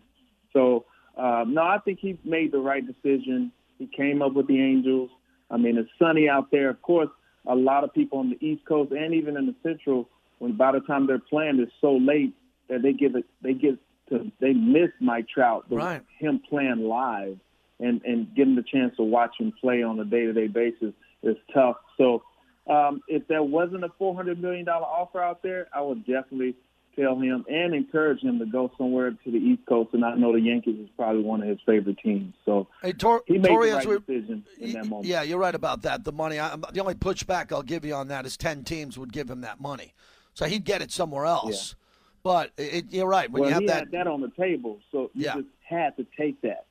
So, 0.53 0.87
uh, 1.17 1.45
no, 1.47 1.63
I 1.63 1.79
think 1.85 1.99
he 2.01 2.19
made 2.25 2.53
the 2.53 2.59
right 2.59 2.85
decision. 2.85 3.53
He 3.79 3.87
came 3.87 4.23
up 4.23 4.33
with 4.33 4.47
the 4.47 4.61
Angels. 4.61 5.11
I 5.51 5.57
mean, 5.57 5.77
it's 5.77 5.91
sunny 5.99 6.29
out 6.29 6.51
there. 6.51 6.71
Of 6.71 6.83
course, 6.83 7.09
a 7.49 7.55
lot 7.55 7.83
of 7.83 7.93
people 7.93 8.19
on 8.19 8.31
the 8.31 8.47
East 8.47 8.65
Coast 8.67 8.93
and 8.93 9.15
even 9.15 9.37
in 9.37 9.47
the 9.47 9.55
Central, 9.63 10.09
when 10.39 10.57
by 10.57 10.71
the 10.73 10.81
time 10.81 11.07
they're 11.07 11.19
playing, 11.19 11.59
it's 11.59 11.73
so 11.81 11.97
late 11.97 12.35
that 12.69 12.83
they 12.83 12.93
give 12.93 13.17
it, 13.17 13.25
they 13.43 13.55
get 13.55 13.79
to, 14.11 14.31
they 14.41 14.53
miss 14.53 14.91
Mike 15.01 15.27
Trout, 15.29 15.65
Right. 15.69 16.03
him 16.21 16.41
playing 16.49 16.81
live, 16.81 17.39
and 17.81 18.03
and 18.05 18.35
getting 18.35 18.55
the 18.55 18.63
chance 18.63 18.95
to 18.97 19.03
watch 19.03 19.35
him 19.41 19.53
play 19.61 19.83
on 19.83 19.99
a 19.99 20.05
day-to-day 20.05 20.49
basis 20.49 20.93
is 21.23 21.37
tough. 21.53 21.77
So, 21.97 22.23
um, 22.69 23.03
if 23.09 23.27
there 23.29 23.43
wasn't 23.43 23.85
a 23.85 23.89
four 23.99 24.15
hundred 24.15 24.41
million 24.41 24.65
dollar 24.65 24.87
offer 24.87 25.21
out 25.21 25.43
there, 25.43 25.69
I 25.75 25.81
would 25.81 26.07
definitely 26.07 26.55
tell 26.99 27.19
him 27.19 27.45
and 27.49 27.75
encourage 27.75 28.21
him 28.21 28.39
to 28.39 28.47
go 28.47 28.71
somewhere 28.77 29.11
to 29.11 29.31
the 29.31 29.39
East 29.39 29.63
Coast. 29.69 29.91
And 29.93 30.05
I 30.05 30.15
know 30.15 30.33
the 30.33 30.41
Yankees 30.41 30.79
is 30.81 30.89
probably 30.97 31.23
one 31.23 31.43
of 31.43 31.49
his 31.49 31.59
favorite 31.65 31.99
teams. 31.99 32.35
So 32.45 32.69
Hey, 32.83 32.93
Tor- 32.93 33.23
he 33.27 33.39
made 33.39 33.45
the 33.51 33.57
right 33.57 34.07
decision 34.07 34.45
in 34.59 34.73
that 34.73 34.87
moment. 34.87 35.07
Yeah, 35.07 35.23
you're 35.23 35.39
right 35.39 35.55
about 35.55 35.83
that. 35.83 36.05
The 36.05 36.13
money. 36.13 36.39
I, 36.39 36.57
the 36.57 36.81
only 36.81 36.95
pushback 36.95 37.53
I'll 37.53 37.63
give 37.63 37.85
you 37.85 37.95
on 37.95 38.09
that 38.09 38.27
is 38.27 38.37
ten 38.37 38.65
teams 38.65 38.99
would 38.99 39.13
give 39.13 39.31
him 39.31 39.43
that 39.43 39.61
money, 39.61 39.95
so 40.35 40.47
he'd 40.47 40.65
get 40.65 40.83
it 40.83 40.91
somewhere 40.91 41.27
else. 41.27 41.75
But 42.23 42.51
it, 42.59 42.87
you're 42.91 43.07
right. 43.07 43.31
When 43.31 43.43
well, 43.43 43.51
you 43.51 43.55
have 43.55 43.63
he 43.63 43.69
that, 43.69 43.79
had 43.79 43.91
that 43.93 44.07
on 44.07 44.21
the 44.21 44.31
table, 44.31 44.81
so 44.91 45.11
you 45.15 45.27
Yeah. 45.27 45.35
just 45.37 45.47
had 45.65 45.97
to 45.97 46.07
take 46.19 46.41
that. 46.43 46.67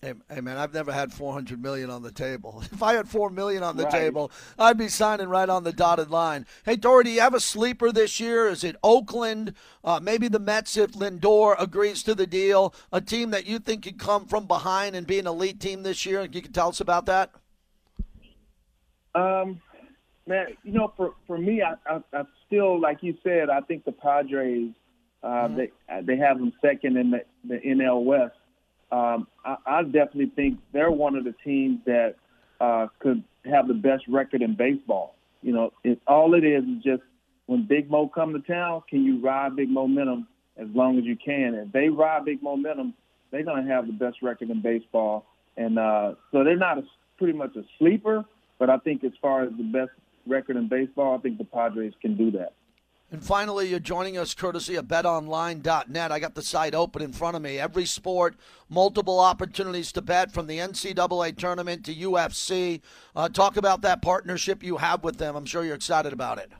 Hey, 0.00 0.14
hey, 0.32 0.40
man, 0.40 0.58
I've 0.58 0.72
never 0.72 0.92
had 0.92 1.12
400 1.12 1.60
million 1.60 1.90
on 1.90 2.02
the 2.02 2.12
table. 2.12 2.62
If 2.72 2.82
I 2.84 2.94
had 2.94 3.08
four 3.08 3.30
million 3.30 3.64
on 3.64 3.76
the 3.76 3.82
Right. 3.82 3.92
table, 3.92 4.30
I'd 4.56 4.78
be 4.78 4.86
signing 4.88 5.28
right 5.28 5.48
on 5.48 5.64
the 5.64 5.72
dotted 5.72 6.08
line. 6.08 6.46
Hey, 6.64 6.76
Torii, 6.76 7.02
do 7.04 7.10
you 7.10 7.20
have 7.20 7.34
a 7.34 7.40
sleeper 7.40 7.90
this 7.90 8.20
year? 8.20 8.46
Is 8.46 8.62
it 8.62 8.76
Oakland? 8.84 9.54
Uh, 9.82 9.98
maybe 10.00 10.28
the 10.28 10.38
Mets 10.38 10.76
if 10.76 10.92
Lindor 10.92 11.56
agrees 11.60 12.04
to 12.04 12.14
the 12.14 12.28
deal. 12.28 12.72
A 12.92 13.00
team 13.00 13.30
that 13.32 13.46
you 13.46 13.58
think 13.58 13.82
could 13.82 13.98
come 13.98 14.26
from 14.26 14.46
behind 14.46 14.94
and 14.94 15.04
be 15.04 15.18
an 15.18 15.26
elite 15.26 15.58
team 15.58 15.82
this 15.82 16.06
year. 16.06 16.22
You 16.30 16.42
can 16.42 16.52
tell 16.52 16.68
us 16.68 16.80
about 16.80 17.06
that. 17.06 17.32
Um, 19.16 19.60
man, 20.28 20.46
you 20.62 20.72
know, 20.72 20.92
for 20.96 21.14
for 21.26 21.38
me, 21.38 21.60
I, 21.62 21.74
I, 21.92 22.00
I 22.12 22.22
still 22.46 22.80
like 22.80 22.98
you 23.02 23.16
said. 23.24 23.50
I 23.50 23.62
think 23.62 23.84
the 23.84 23.90
Padres, 23.92 24.70
uh, 25.24 25.48
they 25.48 25.72
they 26.02 26.16
have 26.18 26.38
them 26.38 26.52
second 26.62 26.96
in 26.96 27.10
the, 27.10 27.24
the 27.44 27.56
NL 27.56 28.04
West. 28.04 28.36
Um, 28.90 29.26
I, 29.44 29.56
I 29.66 29.82
definitely 29.82 30.32
think 30.34 30.58
they're 30.72 30.90
one 30.90 31.16
of 31.16 31.24
the 31.24 31.34
teams 31.44 31.80
that 31.86 32.14
uh, 32.60 32.88
could 32.98 33.22
have 33.44 33.68
the 33.68 33.74
best 33.74 34.04
record 34.08 34.42
in 34.42 34.56
baseball. 34.56 35.14
You 35.42 35.52
know, 35.52 35.72
it, 35.84 36.00
all 36.06 36.34
it 36.34 36.44
is 36.44 36.64
is 36.64 36.82
just 36.82 37.02
when 37.46 37.66
Big 37.66 37.90
Mo 37.90 38.08
come 38.08 38.32
to 38.32 38.40
town, 38.40 38.82
can 38.88 39.04
you 39.04 39.20
ride 39.20 39.56
big 39.56 39.70
momentum 39.70 40.26
as 40.56 40.66
long 40.74 40.98
as 40.98 41.04
you 41.04 41.16
can? 41.16 41.54
If 41.54 41.72
they 41.72 41.88
ride 41.88 42.24
big 42.24 42.42
momentum, 42.42 42.94
they're 43.30 43.44
going 43.44 43.64
to 43.64 43.70
have 43.70 43.86
the 43.86 43.92
best 43.92 44.22
record 44.22 44.50
in 44.50 44.62
baseball. 44.62 45.26
And 45.56 45.78
uh, 45.78 46.14
so 46.32 46.44
they're 46.44 46.56
not 46.56 46.78
a, 46.78 46.82
pretty 47.16 47.36
much 47.36 47.56
a 47.56 47.62
sleeper, 47.78 48.24
but 48.58 48.70
I 48.70 48.78
think 48.78 49.04
as 49.04 49.12
far 49.20 49.44
as 49.44 49.50
the 49.56 49.64
best 49.64 49.90
record 50.26 50.56
in 50.56 50.68
baseball, 50.68 51.16
I 51.16 51.20
think 51.20 51.38
the 51.38 51.44
Padres 51.44 51.94
can 52.00 52.16
do 52.16 52.30
that. 52.32 52.52
And 53.10 53.24
finally, 53.24 53.70
you're 53.70 53.80
joining 53.80 54.18
us 54.18 54.34
courtesy 54.34 54.74
of 54.74 54.84
betonline.net. 54.84 56.12
I 56.12 56.18
got 56.18 56.34
the 56.34 56.42
site 56.42 56.74
open 56.74 57.00
in 57.00 57.12
front 57.12 57.36
of 57.36 57.42
me. 57.42 57.58
Every 57.58 57.86
sport, 57.86 58.36
multiple 58.68 59.18
opportunities 59.18 59.92
to 59.92 60.02
bet 60.02 60.30
from 60.30 60.46
the 60.46 60.58
NCAA 60.58 61.38
tournament 61.38 61.86
to 61.86 61.94
UFC. 61.94 62.82
Uh, 63.16 63.30
talk 63.30 63.56
about 63.56 63.80
that 63.80 64.02
partnership 64.02 64.62
you 64.62 64.76
have 64.76 65.02
with 65.02 65.16
them. 65.16 65.36
I'm 65.36 65.46
sure 65.46 65.64
you're 65.64 65.74
excited 65.74 66.12
about 66.12 66.36
it. 66.36 66.52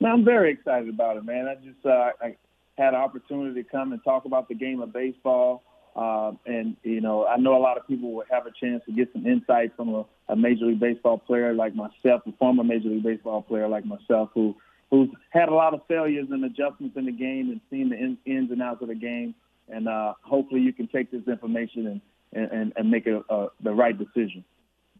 Man, 0.00 0.12
I'm 0.12 0.24
very 0.24 0.52
excited 0.52 0.90
about 0.90 1.16
it, 1.16 1.24
man. 1.24 1.48
I 1.48 1.54
just 1.54 1.84
uh, 1.84 2.10
I 2.20 2.36
had 2.76 2.94
an 2.94 3.00
opportunity 3.00 3.62
to 3.62 3.68
come 3.68 3.92
and 3.92 4.04
talk 4.04 4.26
about 4.26 4.48
the 4.48 4.54
game 4.54 4.82
of 4.82 4.92
baseball. 4.92 5.62
Um, 5.96 6.38
and, 6.46 6.76
you 6.82 7.00
know, 7.00 7.26
I 7.26 7.36
know 7.36 7.56
a 7.56 7.58
lot 7.58 7.76
of 7.76 7.86
people 7.86 8.12
will 8.12 8.24
have 8.30 8.46
a 8.46 8.50
chance 8.50 8.82
to 8.86 8.92
get 8.92 9.12
some 9.12 9.26
insight 9.26 9.72
from 9.76 9.94
a, 9.94 10.04
a 10.28 10.36
Major 10.36 10.66
League 10.66 10.78
Baseball 10.78 11.18
player 11.18 11.52
like 11.52 11.74
myself, 11.74 12.22
a 12.26 12.32
former 12.38 12.62
Major 12.62 12.88
League 12.88 13.02
Baseball 13.02 13.42
player 13.42 13.66
like 13.66 13.84
myself, 13.84 14.30
who 14.32 14.54
who's 14.90 15.08
had 15.30 15.48
a 15.48 15.54
lot 15.54 15.74
of 15.74 15.80
failures 15.88 16.28
and 16.30 16.44
adjustments 16.44 16.96
in 16.96 17.06
the 17.06 17.12
game 17.12 17.50
and 17.50 17.60
seen 17.70 17.90
the 17.90 17.96
in, 17.96 18.18
ins 18.26 18.50
and 18.50 18.62
outs 18.62 18.82
of 18.82 18.88
the 18.88 18.94
game. 18.94 19.34
And 19.68 19.88
uh, 19.88 20.14
hopefully 20.22 20.60
you 20.60 20.72
can 20.72 20.88
take 20.88 21.10
this 21.10 21.22
information 21.28 22.00
and, 22.32 22.50
and, 22.50 22.72
and 22.76 22.90
make 22.90 23.06
a, 23.06 23.22
uh, 23.32 23.48
the 23.62 23.72
right 23.72 23.96
decision. 23.96 24.44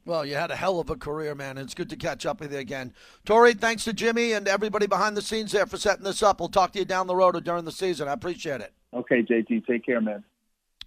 Well, 0.06 0.24
you 0.24 0.34
had 0.34 0.50
a 0.50 0.56
hell 0.56 0.80
of 0.80 0.88
a 0.90 0.96
career, 0.96 1.34
man. 1.34 1.58
It's 1.58 1.74
good 1.74 1.90
to 1.90 1.96
catch 1.96 2.24
up 2.24 2.40
with 2.40 2.52
you 2.52 2.58
again. 2.58 2.94
Torii, 3.26 3.54
thanks 3.54 3.84
to 3.84 3.92
Jimmy 3.92 4.32
and 4.32 4.48
everybody 4.48 4.86
behind 4.86 5.16
the 5.16 5.22
scenes 5.22 5.52
there 5.52 5.66
for 5.66 5.76
setting 5.76 6.04
this 6.04 6.22
up. 6.22 6.40
We'll 6.40 6.48
talk 6.48 6.72
to 6.72 6.78
you 6.78 6.84
down 6.84 7.06
the 7.06 7.14
road 7.14 7.36
or 7.36 7.40
during 7.40 7.64
the 7.64 7.72
season. 7.72 8.08
I 8.08 8.12
appreciate 8.12 8.60
it. 8.60 8.72
Okay, 8.94 9.22
JT, 9.22 9.66
take 9.66 9.84
care, 9.84 10.00
man. 10.00 10.24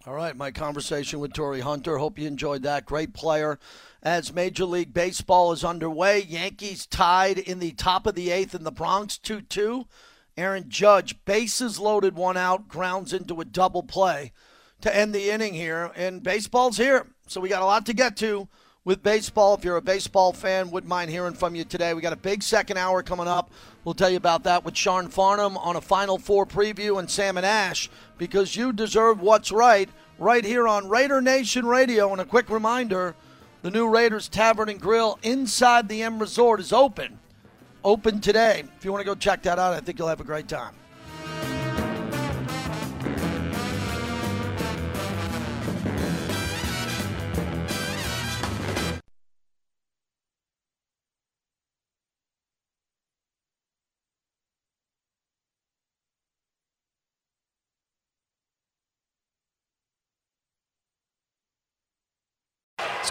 All 0.06 0.12
right, 0.12 0.36
my 0.36 0.50
conversation 0.50 1.18
with 1.18 1.32
Torii 1.32 1.62
Hunter. 1.62 1.96
Hope 1.96 2.18
you 2.18 2.26
enjoyed 2.26 2.62
that. 2.64 2.84
Great 2.84 3.14
player. 3.14 3.58
As 4.02 4.34
Major 4.34 4.66
League 4.66 4.92
Baseball 4.92 5.50
is 5.52 5.64
underway, 5.64 6.20
Yankees 6.20 6.84
tied 6.84 7.38
in 7.38 7.58
the 7.58 7.72
top 7.72 8.06
of 8.06 8.14
the 8.14 8.30
eighth 8.30 8.54
in 8.54 8.64
the 8.64 8.70
Bronx 8.70 9.16
2 9.16 9.40
2. 9.40 9.86
Aaron 10.36 10.68
Judge, 10.68 11.24
bases 11.24 11.78
loaded, 11.78 12.16
one 12.16 12.36
out, 12.36 12.68
grounds 12.68 13.14
into 13.14 13.40
a 13.40 13.46
double 13.46 13.82
play 13.82 14.32
to 14.82 14.94
end 14.94 15.14
the 15.14 15.30
inning 15.30 15.54
here. 15.54 15.90
And 15.96 16.22
baseball's 16.22 16.76
here. 16.76 17.06
So 17.26 17.40
we 17.40 17.48
got 17.48 17.62
a 17.62 17.66
lot 17.66 17.86
to 17.86 17.94
get 17.94 18.14
to 18.18 18.46
with 18.84 19.02
baseball. 19.02 19.54
If 19.54 19.64
you're 19.64 19.76
a 19.76 19.82
baseball 19.82 20.32
fan, 20.32 20.70
wouldn't 20.70 20.88
mind 20.88 21.10
hearing 21.10 21.34
from 21.34 21.54
you 21.54 21.64
today. 21.64 21.94
We 21.94 22.02
got 22.02 22.12
a 22.12 22.16
big 22.16 22.42
second 22.42 22.76
hour 22.76 23.02
coming 23.02 23.28
up. 23.28 23.50
We'll 23.84 23.94
tell 23.94 24.10
you 24.10 24.16
about 24.16 24.44
that 24.44 24.64
with 24.64 24.76
Sean 24.76 25.08
Farnham 25.08 25.56
on 25.56 25.76
a 25.76 25.80
Final 25.80 26.18
Four 26.18 26.46
preview 26.46 26.98
and 26.98 27.10
Sam 27.10 27.36
and 27.36 27.46
Ash 27.46 27.88
because 28.18 28.56
you 28.56 28.72
deserve 28.72 29.20
what's 29.20 29.50
right 29.50 29.88
right 30.18 30.44
here 30.44 30.68
on 30.68 30.88
Raider 30.88 31.20
Nation 31.20 31.66
Radio. 31.66 32.12
And 32.12 32.20
a 32.20 32.24
quick 32.24 32.50
reminder 32.50 33.14
the 33.62 33.70
new 33.70 33.88
Raiders 33.88 34.28
Tavern 34.28 34.68
and 34.68 34.80
Grill 34.80 35.18
inside 35.22 35.88
the 35.88 36.02
M 36.02 36.18
Resort 36.18 36.60
is 36.60 36.72
open. 36.72 37.18
Open 37.82 38.20
today. 38.20 38.64
If 38.78 38.84
you 38.84 38.92
want 38.92 39.02
to 39.02 39.06
go 39.06 39.14
check 39.14 39.42
that 39.42 39.58
out, 39.58 39.74
I 39.74 39.80
think 39.80 39.98
you'll 39.98 40.08
have 40.08 40.20
a 40.20 40.24
great 40.24 40.48
time. 40.48 40.74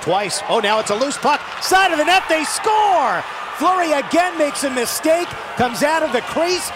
Twice. 0.03 0.41
Oh, 0.49 0.59
now 0.59 0.79
it's 0.79 0.91
a 0.91 0.95
loose 0.95 1.17
puck. 1.17 1.41
Side 1.63 1.91
of 1.91 1.97
the 1.97 2.05
net, 2.05 2.23
they 2.27 2.43
score! 2.43 3.23
Fleury 3.57 3.93
again 3.93 4.37
makes 4.37 4.63
a 4.63 4.69
mistake, 4.69 5.27
comes 5.55 5.83
out 5.83 6.03
of 6.03 6.11
the 6.11 6.21
crease. 6.21 6.69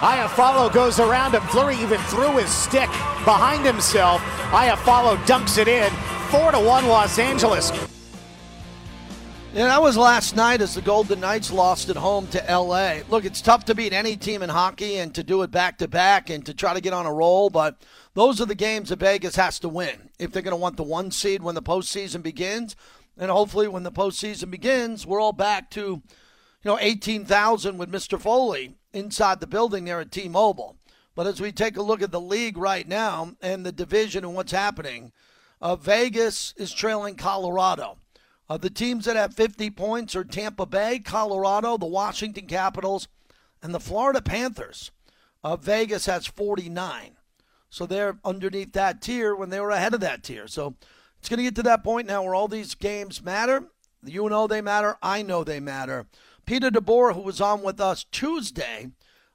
Iafallo 0.00 0.72
goes 0.72 0.98
around 0.98 1.34
him. 1.34 1.42
Fleury 1.48 1.76
even 1.76 2.00
threw 2.02 2.36
his 2.36 2.48
stick 2.48 2.88
behind 3.24 3.66
himself. 3.66 4.22
Iafallo 4.50 5.16
dunks 5.26 5.58
it 5.58 5.68
in. 5.68 5.90
4 6.30 6.52
to 6.52 6.60
1 6.60 6.86
Los 6.86 7.18
Angeles. 7.18 7.70
Yeah, 9.52 9.66
that 9.66 9.82
was 9.82 9.96
last 9.96 10.36
night 10.36 10.60
as 10.60 10.76
the 10.76 10.80
Golden 10.80 11.18
Knights 11.18 11.50
lost 11.50 11.88
at 11.88 11.96
home 11.96 12.28
to 12.28 12.38
LA. 12.48 13.00
Look, 13.08 13.24
it's 13.24 13.42
tough 13.42 13.64
to 13.64 13.74
beat 13.74 13.92
any 13.92 14.16
team 14.16 14.44
in 14.44 14.48
hockey 14.48 14.98
and 14.98 15.12
to 15.16 15.24
do 15.24 15.42
it 15.42 15.50
back 15.50 15.78
to 15.78 15.88
back 15.88 16.30
and 16.30 16.46
to 16.46 16.54
try 16.54 16.72
to 16.72 16.80
get 16.80 16.92
on 16.92 17.04
a 17.04 17.12
roll, 17.12 17.50
but 17.50 17.82
those 18.14 18.40
are 18.40 18.46
the 18.46 18.54
games 18.54 18.90
that 18.90 19.00
Vegas 19.00 19.34
has 19.34 19.58
to 19.58 19.68
win 19.68 20.10
if 20.20 20.30
they're 20.30 20.40
going 20.40 20.52
to 20.52 20.56
want 20.56 20.76
the 20.76 20.84
one 20.84 21.10
seed 21.10 21.42
when 21.42 21.56
the 21.56 21.62
postseason 21.62 22.22
begins. 22.22 22.76
And 23.18 23.28
hopefully, 23.28 23.66
when 23.66 23.82
the 23.82 23.90
postseason 23.90 24.52
begins, 24.52 25.04
we're 25.04 25.20
all 25.20 25.32
back 25.32 25.68
to, 25.70 25.80
you 25.80 26.02
know, 26.64 26.78
18,000 26.80 27.76
with 27.76 27.90
Mr. 27.90 28.20
Foley 28.20 28.76
inside 28.92 29.40
the 29.40 29.48
building 29.48 29.84
there 29.84 29.98
at 29.98 30.12
T 30.12 30.28
Mobile. 30.28 30.76
But 31.16 31.26
as 31.26 31.40
we 31.40 31.50
take 31.50 31.76
a 31.76 31.82
look 31.82 32.02
at 32.02 32.12
the 32.12 32.20
league 32.20 32.56
right 32.56 32.86
now 32.86 33.34
and 33.42 33.66
the 33.66 33.72
division 33.72 34.24
and 34.24 34.36
what's 34.36 34.52
happening, 34.52 35.10
uh, 35.60 35.74
Vegas 35.74 36.54
is 36.56 36.72
trailing 36.72 37.16
Colorado. 37.16 37.98
Uh, 38.50 38.56
the 38.56 38.68
teams 38.68 39.04
that 39.04 39.14
have 39.14 39.32
50 39.32 39.70
points 39.70 40.16
are 40.16 40.24
Tampa 40.24 40.66
Bay, 40.66 40.98
Colorado, 40.98 41.78
the 41.78 41.86
Washington 41.86 42.48
Capitals, 42.48 43.06
and 43.62 43.72
the 43.72 43.78
Florida 43.78 44.20
Panthers. 44.20 44.90
Uh, 45.44 45.54
Vegas 45.54 46.06
has 46.06 46.26
49. 46.26 47.12
So 47.68 47.86
they're 47.86 48.18
underneath 48.24 48.72
that 48.72 49.00
tier 49.00 49.36
when 49.36 49.50
they 49.50 49.60
were 49.60 49.70
ahead 49.70 49.94
of 49.94 50.00
that 50.00 50.24
tier. 50.24 50.48
So 50.48 50.74
it's 51.20 51.28
going 51.28 51.36
to 51.36 51.44
get 51.44 51.54
to 51.54 51.62
that 51.62 51.84
point 51.84 52.08
now 52.08 52.24
where 52.24 52.34
all 52.34 52.48
these 52.48 52.74
games 52.74 53.22
matter. 53.22 53.66
You 54.04 54.28
know 54.28 54.48
they 54.48 54.60
matter. 54.60 54.96
I 55.00 55.22
know 55.22 55.44
they 55.44 55.60
matter. 55.60 56.06
Peter 56.44 56.70
DeBoer, 56.72 57.14
who 57.14 57.20
was 57.20 57.40
on 57.40 57.62
with 57.62 57.80
us 57.80 58.02
Tuesday, 58.10 58.90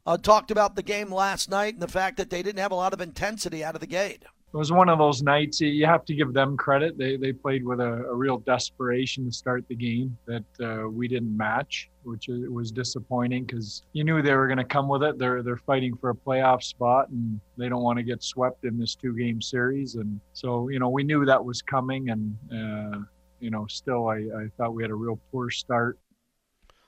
uh, 0.06 0.18
talked 0.18 0.52
about 0.52 0.76
the 0.76 0.84
game 0.84 1.10
last 1.10 1.50
night 1.50 1.76
and 1.76 1.82
the 1.82 1.88
fact 1.88 2.18
that 2.18 2.30
they 2.30 2.44
didn't 2.44 2.60
have 2.60 2.74
a 2.74 2.76
lot 2.76 2.92
of 2.92 3.00
intensity 3.00 3.64
out 3.64 3.76
of 3.76 3.82
the 3.82 3.88
gate 3.88 4.26
it 4.54 4.58
was 4.58 4.72
one 4.72 4.88
of 4.88 4.98
those 5.00 5.22
nights 5.22 5.60
you 5.60 5.86
have 5.86 6.06
to 6.06 6.14
give 6.14 6.32
them 6.32 6.56
credit. 6.56 6.98
They 6.98 7.18
they 7.18 7.34
played 7.34 7.66
with 7.66 7.82
a, 7.82 8.06
a 8.06 8.16
real 8.16 8.38
desperation 8.38 9.26
to 9.26 9.32
start 9.32 9.68
the 9.68 9.76
game 9.76 10.18
that 10.28 10.46
uh, 10.62 10.88
we 10.88 11.10
didn't 11.10 11.36
match, 11.36 11.90
which 12.04 12.30
was 12.30 12.72
disappointing 12.72 13.44
because 13.44 13.84
you 13.92 14.06
knew 14.06 14.22
they 14.22 14.34
were 14.34 14.48
going 14.48 14.58
to 14.58 14.64
come 14.64 14.88
with 14.88 15.04
it. 15.04 15.18
They're 15.18 15.44
they're 15.44 15.58
fighting 15.58 15.98
for 15.98 16.12
a 16.12 16.16
playoff 16.16 16.64
spot 16.64 17.10
and 17.10 17.40
they 17.58 17.68
don't 17.68 17.84
want 17.84 17.98
to 17.98 18.04
get 18.04 18.24
swept 18.24 18.64
in 18.64 18.80
this 18.80 18.96
two 18.96 19.14
game 19.18 19.42
series. 19.42 19.96
And 19.96 20.22
so 20.32 20.70
you 20.70 20.80
know 20.80 20.90
we 20.90 21.04
knew 21.04 21.26
that 21.26 21.44
was 21.44 21.62
coming, 21.62 22.10
and 22.12 22.38
uh, 22.50 23.00
you 23.42 23.50
know 23.50 23.66
still 23.68 24.08
I, 24.08 24.18
I 24.18 24.48
thought 24.58 24.74
we 24.74 24.84
had 24.84 24.92
a 24.92 24.96
real 24.96 25.20
poor 25.32 25.50
start. 25.50 25.98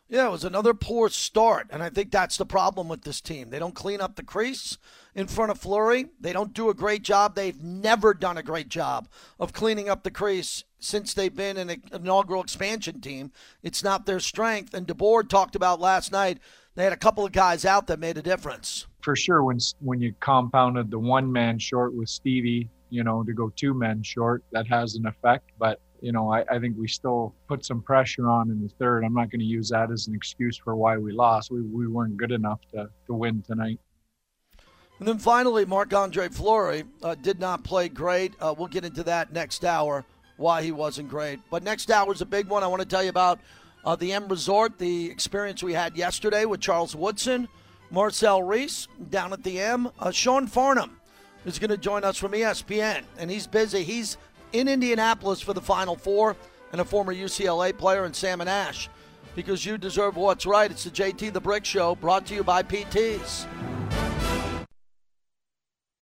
Yeah, 0.09 0.27
it 0.27 0.31
was 0.31 0.45
another 0.45 0.73
poor 0.73 1.09
start, 1.09 1.67
and 1.69 1.83
I 1.83 1.89
think 1.89 2.11
that's 2.11 2.37
the 2.37 2.45
problem 2.45 2.87
with 2.87 3.01
this 3.01 3.19
team. 3.19 3.49
They 3.49 3.59
don't 3.59 3.75
clean 3.75 3.99
up 3.99 4.15
the 4.15 4.23
crease 4.23 4.77
in 5.13 5.27
front 5.27 5.51
of 5.51 5.59
Fleury. 5.59 6.05
They 6.17 6.31
don't 6.31 6.53
do 6.53 6.69
a 6.69 6.73
great 6.73 7.01
job. 7.01 7.35
They've 7.35 7.61
never 7.61 8.13
done 8.13 8.37
a 8.37 8.43
great 8.43 8.69
job 8.69 9.09
of 9.37 9.51
cleaning 9.51 9.89
up 9.89 10.03
the 10.03 10.11
crease 10.11 10.63
since 10.79 11.13
they've 11.13 11.35
been 11.35 11.57
an 11.57 11.81
inaugural 11.91 12.41
expansion 12.41 13.01
team. 13.01 13.33
It's 13.63 13.83
not 13.83 14.05
their 14.05 14.21
strength. 14.21 14.73
And 14.73 14.87
DeBoer 14.87 15.27
talked 15.27 15.57
about 15.57 15.81
last 15.81 16.13
night. 16.13 16.39
They 16.75 16.85
had 16.85 16.93
a 16.93 16.97
couple 16.97 17.25
of 17.25 17.33
guys 17.33 17.65
out 17.65 17.87
that 17.87 17.99
made 17.99 18.17
a 18.17 18.21
difference. 18.21 18.85
For 19.01 19.15
sure, 19.15 19.43
when 19.43 19.57
when 19.79 19.99
you 19.99 20.13
compounded 20.21 20.89
the 20.89 20.99
one 20.99 21.29
man 21.29 21.59
short 21.59 21.93
with 21.93 22.07
Stevie, 22.07 22.69
you 22.89 23.03
know, 23.03 23.23
to 23.23 23.33
go 23.33 23.51
two 23.55 23.73
men 23.73 24.03
short, 24.03 24.43
that 24.51 24.67
has 24.67 24.95
an 24.95 25.05
effect. 25.05 25.49
But 25.57 25.81
you 26.01 26.11
know, 26.11 26.31
I, 26.31 26.43
I, 26.49 26.59
think 26.59 26.75
we 26.77 26.87
still 26.87 27.33
put 27.47 27.65
some 27.65 27.81
pressure 27.81 28.29
on 28.29 28.49
in 28.49 28.61
the 28.61 28.69
third. 28.69 29.03
I'm 29.03 29.13
not 29.13 29.31
going 29.31 29.39
to 29.39 29.45
use 29.45 29.69
that 29.69 29.91
as 29.91 30.07
an 30.07 30.15
excuse 30.15 30.57
for 30.57 30.75
why 30.75 30.97
we 30.97 31.11
lost. 31.11 31.51
We, 31.51 31.61
we 31.61 31.87
weren't 31.87 32.17
good 32.17 32.31
enough 32.31 32.59
to, 32.73 32.89
to 33.07 33.13
win 33.13 33.41
tonight. 33.41 33.79
And 34.99 35.07
then 35.07 35.19
finally, 35.19 35.65
Marc 35.65 35.93
Andre 35.93 36.27
Fleury 36.29 36.83
uh, 37.03 37.15
did 37.15 37.39
not 37.39 37.63
play 37.63 37.87
great. 37.89 38.33
Uh, 38.39 38.53
we'll 38.57 38.67
get 38.67 38.85
into 38.85 39.03
that 39.03 39.31
next 39.31 39.63
hour, 39.63 40.05
why 40.37 40.63
he 40.63 40.71
wasn't 40.71 41.09
great. 41.09 41.39
But 41.51 41.63
next 41.63 41.91
hour 41.91 42.11
is 42.11 42.21
a 42.21 42.25
big 42.25 42.47
one. 42.47 42.63
I 42.63 42.67
want 42.67 42.81
to 42.81 42.87
tell 42.87 43.03
you 43.03 43.09
about 43.09 43.39
uh, 43.85 43.95
the 43.95 44.11
M 44.13 44.27
Resort, 44.27 44.79
the 44.79 45.09
experience 45.09 45.61
we 45.61 45.73
had 45.73 45.95
yesterday 45.95 46.45
with 46.45 46.59
Charles 46.59 46.95
Woodson, 46.95 47.47
Marcel 47.91 48.43
Reece 48.43 48.87
down 49.09 49.33
at 49.33 49.43
the 49.43 49.59
M. 49.59 49.89
Uh, 49.99 50.11
Sean 50.11 50.47
Farnham 50.47 50.99
is 51.45 51.59
going 51.59 51.69
to 51.69 51.77
join 51.77 52.03
us 52.03 52.17
from 52.17 52.31
ESPN, 52.31 53.03
and 53.17 53.31
he's 53.31 53.47
busy. 53.47 53.83
He's 53.83 54.17
in 54.53 54.67
Indianapolis 54.67 55.41
for 55.41 55.53
the 55.53 55.61
Final 55.61 55.95
Four 55.95 56.35
and 56.71 56.81
a 56.81 56.85
former 56.85 57.13
UCLA 57.13 57.77
player 57.77 58.05
in 58.05 58.13
Sam 58.13 58.41
and 58.41 58.49
Ash. 58.49 58.89
Because 59.35 59.65
you 59.65 59.77
deserve 59.77 60.15
what's 60.15 60.45
right. 60.45 60.69
It's 60.71 60.83
the 60.83 60.89
JT 60.89 61.31
the 61.33 61.41
Brick 61.41 61.63
Show 61.63 61.95
brought 61.95 62.25
to 62.27 62.35
you 62.35 62.43
by 62.43 62.63
PTs. 62.63 63.45